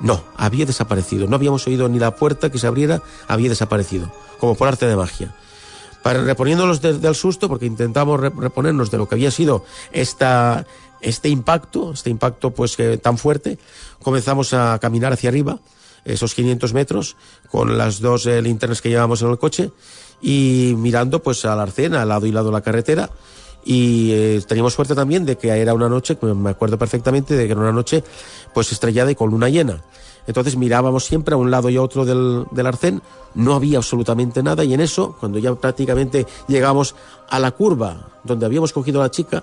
no, 0.00 0.22
había 0.36 0.66
desaparecido, 0.66 1.28
no 1.28 1.36
habíamos 1.36 1.66
oído 1.66 1.88
ni 1.88 1.98
la 1.98 2.16
puerta 2.16 2.50
que 2.50 2.58
se 2.58 2.66
abriera, 2.66 3.02
había 3.28 3.50
desaparecido, 3.50 4.10
como 4.40 4.54
por 4.56 4.66
arte 4.66 4.86
de 4.86 4.96
magia 4.96 5.34
para 6.02 6.22
reponiéndonos 6.22 6.80
de, 6.80 6.98
del 6.98 7.14
susto, 7.14 7.48
porque 7.48 7.66
intentamos 7.66 8.20
reponernos 8.20 8.90
de 8.90 8.98
lo 8.98 9.08
que 9.08 9.14
había 9.14 9.30
sido 9.30 9.64
esta, 9.92 10.66
este 11.00 11.28
impacto, 11.28 11.92
este 11.92 12.10
impacto 12.10 12.50
pues 12.50 12.76
que, 12.76 12.98
tan 12.98 13.18
fuerte, 13.18 13.58
comenzamos 14.02 14.54
a 14.54 14.78
caminar 14.80 15.12
hacia 15.12 15.30
arriba, 15.30 15.58
esos 16.04 16.34
500 16.34 16.72
metros 16.72 17.16
con 17.50 17.76
las 17.76 18.00
dos 18.00 18.26
eh, 18.26 18.40
linternas 18.40 18.80
que 18.80 18.88
llevábamos 18.88 19.22
en 19.22 19.30
el 19.30 19.38
coche 19.38 19.70
y 20.22 20.74
mirando 20.76 21.22
pues 21.22 21.44
al 21.44 21.60
arcén, 21.60 21.94
al 21.94 22.08
lado 22.08 22.26
y 22.26 22.32
lado 22.32 22.46
de 22.46 22.52
la 22.52 22.62
carretera 22.62 23.10
y 23.64 24.12
eh, 24.12 24.42
teníamos 24.46 24.74
suerte 24.74 24.94
también 24.94 25.26
de 25.26 25.36
que 25.36 25.48
era 25.48 25.74
una 25.74 25.88
noche, 25.88 26.16
me 26.22 26.50
acuerdo 26.50 26.78
perfectamente 26.78 27.34
de 27.34 27.46
que 27.46 27.52
era 27.52 27.60
una 27.60 27.72
noche 27.72 28.02
pues 28.54 28.72
estrellada 28.72 29.10
y 29.10 29.14
con 29.14 29.30
luna 29.30 29.48
llena. 29.48 29.82
Entonces 30.30 30.56
mirábamos 30.56 31.04
siempre 31.04 31.34
a 31.34 31.36
un 31.36 31.50
lado 31.50 31.68
y 31.70 31.76
a 31.76 31.82
otro 31.82 32.04
del, 32.04 32.46
del 32.52 32.66
arcén, 32.66 33.02
no 33.34 33.54
había 33.54 33.78
absolutamente 33.78 34.42
nada 34.42 34.64
y 34.64 34.74
en 34.74 34.80
eso, 34.80 35.16
cuando 35.18 35.38
ya 35.40 35.54
prácticamente 35.56 36.24
llegamos 36.46 36.94
a 37.28 37.40
la 37.40 37.50
curva 37.50 38.08
donde 38.22 38.46
habíamos 38.46 38.72
cogido 38.72 39.00
a 39.00 39.04
la 39.04 39.10
chica, 39.10 39.42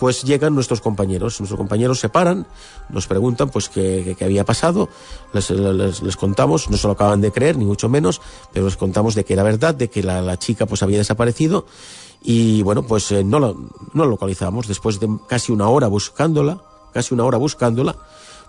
pues 0.00 0.24
llegan 0.24 0.56
nuestros 0.56 0.80
compañeros. 0.80 1.38
Nuestros 1.38 1.56
compañeros 1.56 2.00
se 2.00 2.08
paran, 2.08 2.46
nos 2.88 3.06
preguntan 3.06 3.48
pues 3.50 3.68
qué, 3.68 4.16
había 4.20 4.44
pasado, 4.44 4.88
les, 5.32 6.16
contamos, 6.16 6.68
no 6.68 6.76
se 6.76 6.86
lo 6.88 6.94
acaban 6.94 7.20
de 7.20 7.30
creer, 7.30 7.56
ni 7.56 7.64
mucho 7.64 7.88
menos, 7.88 8.20
pero 8.52 8.66
les 8.66 8.76
contamos 8.76 9.14
de 9.14 9.24
que 9.24 9.34
era 9.34 9.44
verdad, 9.44 9.72
de 9.72 9.88
que 9.88 10.02
la, 10.02 10.20
la 10.20 10.36
chica 10.36 10.66
pues 10.66 10.82
había 10.82 10.98
desaparecido 10.98 11.66
y 12.22 12.62
bueno, 12.62 12.82
pues 12.82 13.12
eh, 13.12 13.22
no, 13.22 13.38
lo, 13.38 13.54
no 13.92 14.04
lo 14.04 14.10
localizamos. 14.10 14.66
Después 14.66 14.98
de 14.98 15.08
casi 15.28 15.52
una 15.52 15.68
hora 15.68 15.86
buscándola, 15.86 16.60
casi 16.92 17.14
una 17.14 17.24
hora 17.24 17.38
buscándola, 17.38 17.96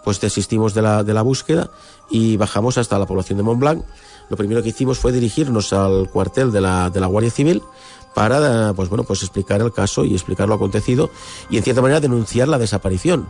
pues 0.05 0.21
desistimos 0.21 0.73
de 0.73 0.83
la, 0.83 1.03
de 1.03 1.13
la 1.13 1.23
búsqueda 1.23 1.71
y 2.09 2.37
bajamos 2.37 2.77
hasta 2.77 2.97
la 2.97 3.05
población 3.07 3.37
de 3.37 3.43
Montblanc. 3.43 3.83
Lo 4.29 4.37
primero 4.37 4.63
que 4.63 4.69
hicimos 4.69 4.99
fue 4.99 5.11
dirigirnos 5.11 5.73
al 5.73 6.09
cuartel 6.09 6.51
de 6.51 6.61
la, 6.61 6.89
de 6.89 6.99
la 7.01 7.07
Guardia 7.07 7.31
Civil 7.31 7.61
para 8.13 8.73
pues 8.73 8.87
bueno 8.87 9.03
pues 9.03 9.23
explicar 9.23 9.59
el 9.61 9.73
caso 9.73 10.05
y 10.05 10.13
explicar 10.13 10.47
lo 10.47 10.55
acontecido 10.55 11.09
y 11.49 11.57
en 11.57 11.63
cierta 11.63 11.81
manera 11.81 11.99
denunciar 11.99 12.47
la 12.47 12.57
desaparición. 12.57 13.27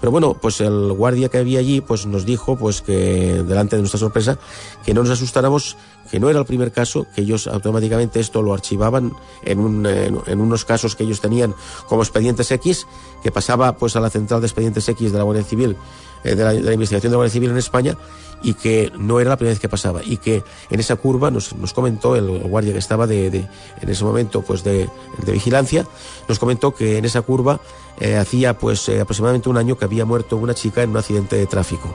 Pero 0.00 0.12
bueno, 0.12 0.34
pues 0.34 0.60
el 0.60 0.92
guardia 0.92 1.28
que 1.28 1.38
había 1.38 1.58
allí 1.58 1.80
pues 1.80 2.06
nos 2.06 2.24
dijo 2.24 2.56
pues 2.56 2.82
que 2.82 3.42
delante 3.42 3.76
de 3.76 3.82
nuestra 3.82 3.98
sorpresa 3.98 4.38
que 4.84 4.94
no 4.94 5.02
nos 5.02 5.10
asustáramos, 5.10 5.76
que 6.10 6.20
no 6.20 6.30
era 6.30 6.38
el 6.38 6.46
primer 6.46 6.70
caso, 6.70 7.06
que 7.14 7.22
ellos 7.22 7.48
automáticamente 7.48 8.20
esto 8.20 8.40
lo 8.42 8.54
archivaban 8.54 9.12
en, 9.42 9.58
un, 9.58 9.86
en, 9.86 10.20
en 10.26 10.40
unos 10.40 10.64
casos 10.64 10.94
que 10.94 11.02
ellos 11.02 11.20
tenían 11.20 11.54
como 11.88 12.02
expedientes 12.02 12.50
X, 12.52 12.86
que 13.24 13.32
pasaba 13.32 13.76
pues 13.76 13.96
a 13.96 14.00
la 14.00 14.10
central 14.10 14.40
de 14.40 14.46
expedientes 14.46 14.88
X 14.88 15.10
de 15.10 15.18
la 15.18 15.24
Guardia 15.24 15.44
Civil, 15.44 15.70
eh, 15.70 15.76
de, 16.24 16.36
la, 16.36 16.52
de 16.52 16.60
la 16.60 16.72
investigación 16.72 17.10
de 17.10 17.14
la 17.14 17.18
Guardia 17.18 17.32
Civil 17.32 17.50
en 17.50 17.58
España 17.58 17.96
y 18.42 18.54
que 18.54 18.92
no 18.96 19.20
era 19.20 19.30
la 19.30 19.36
primera 19.36 19.52
vez 19.52 19.60
que 19.60 19.68
pasaba 19.68 20.00
y 20.04 20.16
que 20.16 20.44
en 20.70 20.80
esa 20.80 20.96
curva 20.96 21.30
nos, 21.30 21.54
nos 21.56 21.72
comentó 21.72 22.16
el, 22.16 22.26
guardia 22.26 22.72
que 22.72 22.78
estaba 22.78 23.06
de, 23.06 23.26
en 23.26 23.88
ese 23.88 24.04
momento 24.04 24.42
pues 24.42 24.62
de, 24.62 24.88
de, 25.24 25.32
vigilancia 25.32 25.86
nos 26.28 26.38
comentó 26.38 26.74
que 26.74 26.98
en 26.98 27.04
esa 27.04 27.22
curva 27.22 27.60
eh, 27.98 28.16
hacía 28.16 28.56
pues 28.56 28.88
eh, 28.88 29.00
aproximadamente 29.00 29.48
un 29.48 29.56
año 29.56 29.76
que 29.76 29.84
había 29.84 30.04
muerto 30.04 30.36
una 30.36 30.54
chica 30.54 30.82
en 30.82 30.90
un 30.90 30.98
accidente 30.98 31.36
de 31.36 31.46
tráfico. 31.46 31.92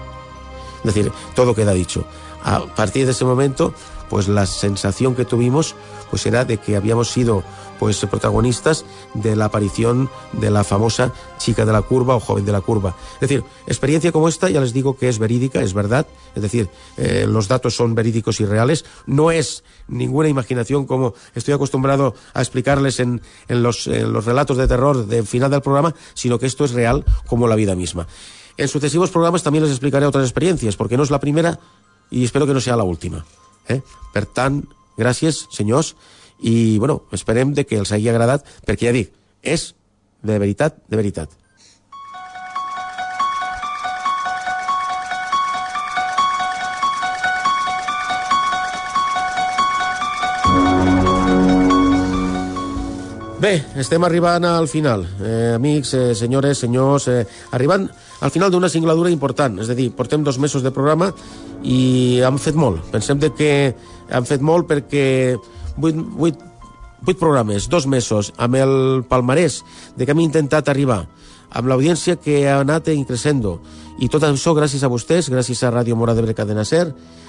Es 0.80 0.94
decir 0.94 1.12
todo 1.34 1.56
queda 1.56 1.72
dicho. 1.72 2.04
A 2.44 2.66
partir 2.66 3.06
de 3.06 3.12
ese 3.12 3.24
momento 3.24 3.74
pues 4.10 4.28
la 4.28 4.46
sensación 4.46 5.16
que 5.16 5.26
tuvimos 5.26 5.76
pues 6.10 6.26
era 6.26 6.44
de 6.46 6.58
que 6.58 6.76
habíamos 6.76 7.10
sido 7.10 7.44
pues 7.84 8.00
protagonistas 8.06 8.86
de 9.14 9.36
la 9.36 9.44
aparición 9.52 10.10
de 10.32 10.50
la 10.50 10.64
famosa 10.64 11.12
chica 11.38 11.66
de 11.66 11.74
la 11.74 11.82
curva 11.82 12.16
o 12.16 12.22
joven 12.22 12.46
de 12.46 12.54
la 12.54 12.62
curva. 12.62 12.96
Es 13.16 13.20
decir, 13.28 13.44
experiencia 13.68 14.14
como 14.14 14.30
esta 14.30 14.50
ya 14.50 14.62
les 14.62 14.72
digo 14.72 14.96
que 14.96 15.10
es 15.10 15.20
verídica, 15.20 15.62
es 15.62 15.74
verdad, 15.74 16.08
es 16.34 16.42
decir, 16.42 16.70
eh, 16.96 17.26
los 17.28 17.50
datos 17.50 17.76
son 17.76 17.94
verídicos 17.94 18.40
y 18.40 18.46
reales, 18.46 18.86
no 19.06 19.32
es 19.32 19.66
ninguna 19.90 20.30
imaginación 20.30 20.86
como 20.86 21.14
estoy 21.36 21.56
acostumbrado 21.56 22.16
a 22.34 22.40
explicarles 22.40 23.02
en, 23.02 23.22
en, 23.50 23.64
los, 23.64 23.86
en 23.88 24.14
los 24.14 24.24
relatos 24.24 24.56
de 24.56 24.66
terror 24.66 25.06
del 25.06 25.28
final 25.28 25.52
del 25.52 25.62
programa, 25.62 25.94
sino 26.14 26.40
que 26.40 26.46
esto 26.46 26.64
es 26.64 26.72
real 26.72 27.04
como 27.28 27.50
la 27.50 27.58
vida 27.58 27.76
misma. 27.76 28.08
En 28.56 28.70
sucesivos 28.70 29.12
programas 29.12 29.44
también 29.44 29.66
les 29.66 29.74
explicaré 29.74 30.06
otras 30.06 30.24
experiencias, 30.24 30.78
porque 30.78 30.96
no 30.96 31.04
es 31.04 31.12
la 31.12 31.20
primera 31.20 31.60
y 32.10 32.24
espero 32.24 32.48
que 32.48 32.54
no 32.54 32.62
sea 32.62 32.78
la 32.78 32.84
última. 32.84 33.26
Eh? 33.68 33.82
Per 34.14 34.26
tant, 34.26 34.70
i, 36.44 36.78
bueno, 36.78 37.04
esperem 37.16 37.56
de 37.56 37.66
que 37.66 37.80
els 37.80 37.94
hagi 37.96 38.12
agradat, 38.12 38.46
perquè 38.68 38.92
ja 38.92 38.96
dic, 38.96 39.16
és 39.42 39.72
de 40.24 40.38
veritat, 40.40 40.78
de 40.92 41.00
veritat. 41.00 41.40
Bé, 53.44 53.58
estem 53.76 54.00
arribant 54.08 54.46
al 54.48 54.70
final. 54.72 55.02
Eh, 55.20 55.52
amics, 55.58 55.90
eh, 55.94 56.16
senyores, 56.16 56.62
senyors, 56.64 57.10
eh, 57.10 57.26
arribant 57.52 57.90
al 58.22 58.32
final 58.32 58.50
d'una 58.50 58.70
singladura 58.70 59.12
important. 59.12 59.60
És 59.60 59.68
a 59.70 59.76
dir, 59.76 59.90
portem 59.92 60.24
dos 60.24 60.40
mesos 60.40 60.64
de 60.64 60.72
programa 60.72 61.10
i 61.62 62.22
hem 62.24 62.38
fet 62.40 62.56
molt. 62.56 62.80
Pensem 62.94 63.20
de 63.20 63.34
que 63.36 63.76
hem 64.10 64.24
fet 64.30 64.40
molt 64.40 64.70
perquè 64.70 65.36
vuit, 65.78 65.96
vuit, 65.96 66.40
vuit 67.04 67.20
programes, 67.20 67.70
dos 67.70 67.88
mesos, 67.88 68.32
amb 68.38 68.58
el 68.60 69.04
palmarès 69.10 69.62
de 69.98 70.06
que 70.06 70.16
hem 70.16 70.24
intentat 70.24 70.70
arribar, 70.70 71.04
amb 71.54 71.70
l'audiència 71.70 72.18
que 72.20 72.44
ha 72.50 72.60
anat 72.62 72.90
increixendo, 72.94 73.60
i 74.00 74.10
tot 74.10 74.24
això 74.26 74.56
gràcies 74.58 74.82
a 74.84 74.90
vostès, 74.90 75.30
gràcies 75.30 75.62
a 75.64 75.70
Ràdio 75.72 75.96
Mora 75.96 76.16
d'Ebre 76.18 76.34
Cadena 76.34 76.64
Ser, 76.66 76.88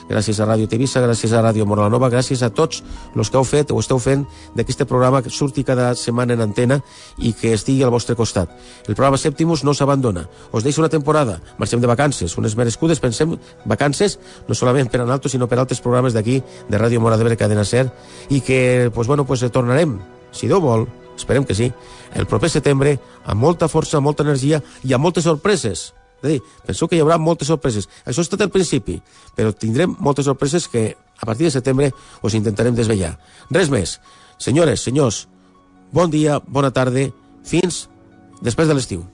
gràcies 0.09 0.39
a 0.41 0.47
Ràdio 0.49 0.69
Tivissa, 0.69 1.03
gràcies 1.05 1.33
a 1.33 1.43
Ràdio 1.45 1.67
Mora 1.69 1.89
Nova, 1.93 2.09
gràcies 2.12 2.43
a 2.43 2.51
tots 2.51 2.83
els 3.15 3.31
que 3.31 3.37
heu 3.37 3.45
fet 3.45 3.73
o 3.73 3.79
esteu 3.81 4.01
fent 4.01 4.25
d'aquest 4.57 4.85
programa 4.89 5.23
que 5.23 5.31
surti 5.31 5.65
cada 5.65 5.93
setmana 5.95 6.35
en 6.35 6.45
antena 6.45 6.81
i 7.19 7.35
que 7.37 7.53
estigui 7.55 7.85
al 7.85 7.93
vostre 7.93 8.17
costat. 8.17 8.51
El 8.89 8.95
programa 8.95 9.21
Sèptimus 9.21 9.65
no 9.65 9.75
s'abandona. 9.75 10.27
Us 10.53 10.65
deixo 10.65 10.81
una 10.81 10.93
temporada, 10.93 11.41
marxem 11.59 11.81
de 11.81 11.91
vacances, 11.91 12.37
unes 12.39 12.57
merescudes, 12.57 13.01
pensem, 13.01 13.37
vacances, 13.65 14.19
no 14.49 14.55
solament 14.55 14.91
per 14.91 15.03
a 15.03 15.05
nosaltres, 15.05 15.37
sinó 15.37 15.49
per 15.49 15.61
altres 15.61 15.81
programes 15.85 16.17
d'aquí, 16.17 16.41
de 16.69 16.81
Ràdio 16.81 17.01
Mora 17.01 17.19
d'Ebre 17.21 17.37
Cadena 17.37 17.65
Ser, 17.65 17.91
i 18.31 18.41
que, 18.41 18.91
pues, 18.95 19.09
bueno, 19.09 19.25
pues, 19.27 19.45
tornarem, 19.53 19.99
si 20.33 20.49
Déu 20.49 20.61
vol, 20.61 20.89
esperem 21.17 21.45
que 21.45 21.55
sí, 21.55 21.73
el 22.15 22.27
proper 22.27 22.51
setembre, 22.51 22.99
amb 23.25 23.41
molta 23.41 23.69
força, 23.69 24.01
molta 24.01 24.25
energia 24.25 24.62
i 24.83 24.93
amb 24.93 25.05
moltes 25.05 25.25
sorpreses. 25.25 25.93
És 26.25 26.31
a 26.31 26.33
dir, 26.33 26.41
penseu 26.64 26.89
que 26.89 26.97
hi 26.97 27.03
haurà 27.05 27.18
moltes 27.20 27.51
sorpreses. 27.53 27.85
Això 28.09 28.22
és 28.25 28.31
tot 28.33 28.41
el 28.41 28.49
principi, 28.49 28.97
però 29.37 29.53
tindrem 29.53 29.93
moltes 30.01 30.25
sorpreses 30.25 30.66
que 30.72 30.95
a 31.20 31.27
partir 31.27 31.45
de 31.45 31.53
setembre 31.53 31.91
us 32.25 32.35
intentarem 32.35 32.75
desvellar. 32.75 33.18
Res 33.53 33.68
més. 33.68 33.99
Senyores, 34.41 34.81
senyors, 34.81 35.27
bon 35.93 36.09
dia, 36.11 36.41
bona 36.49 36.72
tarda, 36.72 37.11
fins 37.45 37.85
després 38.41 38.72
de 38.72 38.79
l'estiu. 38.79 39.05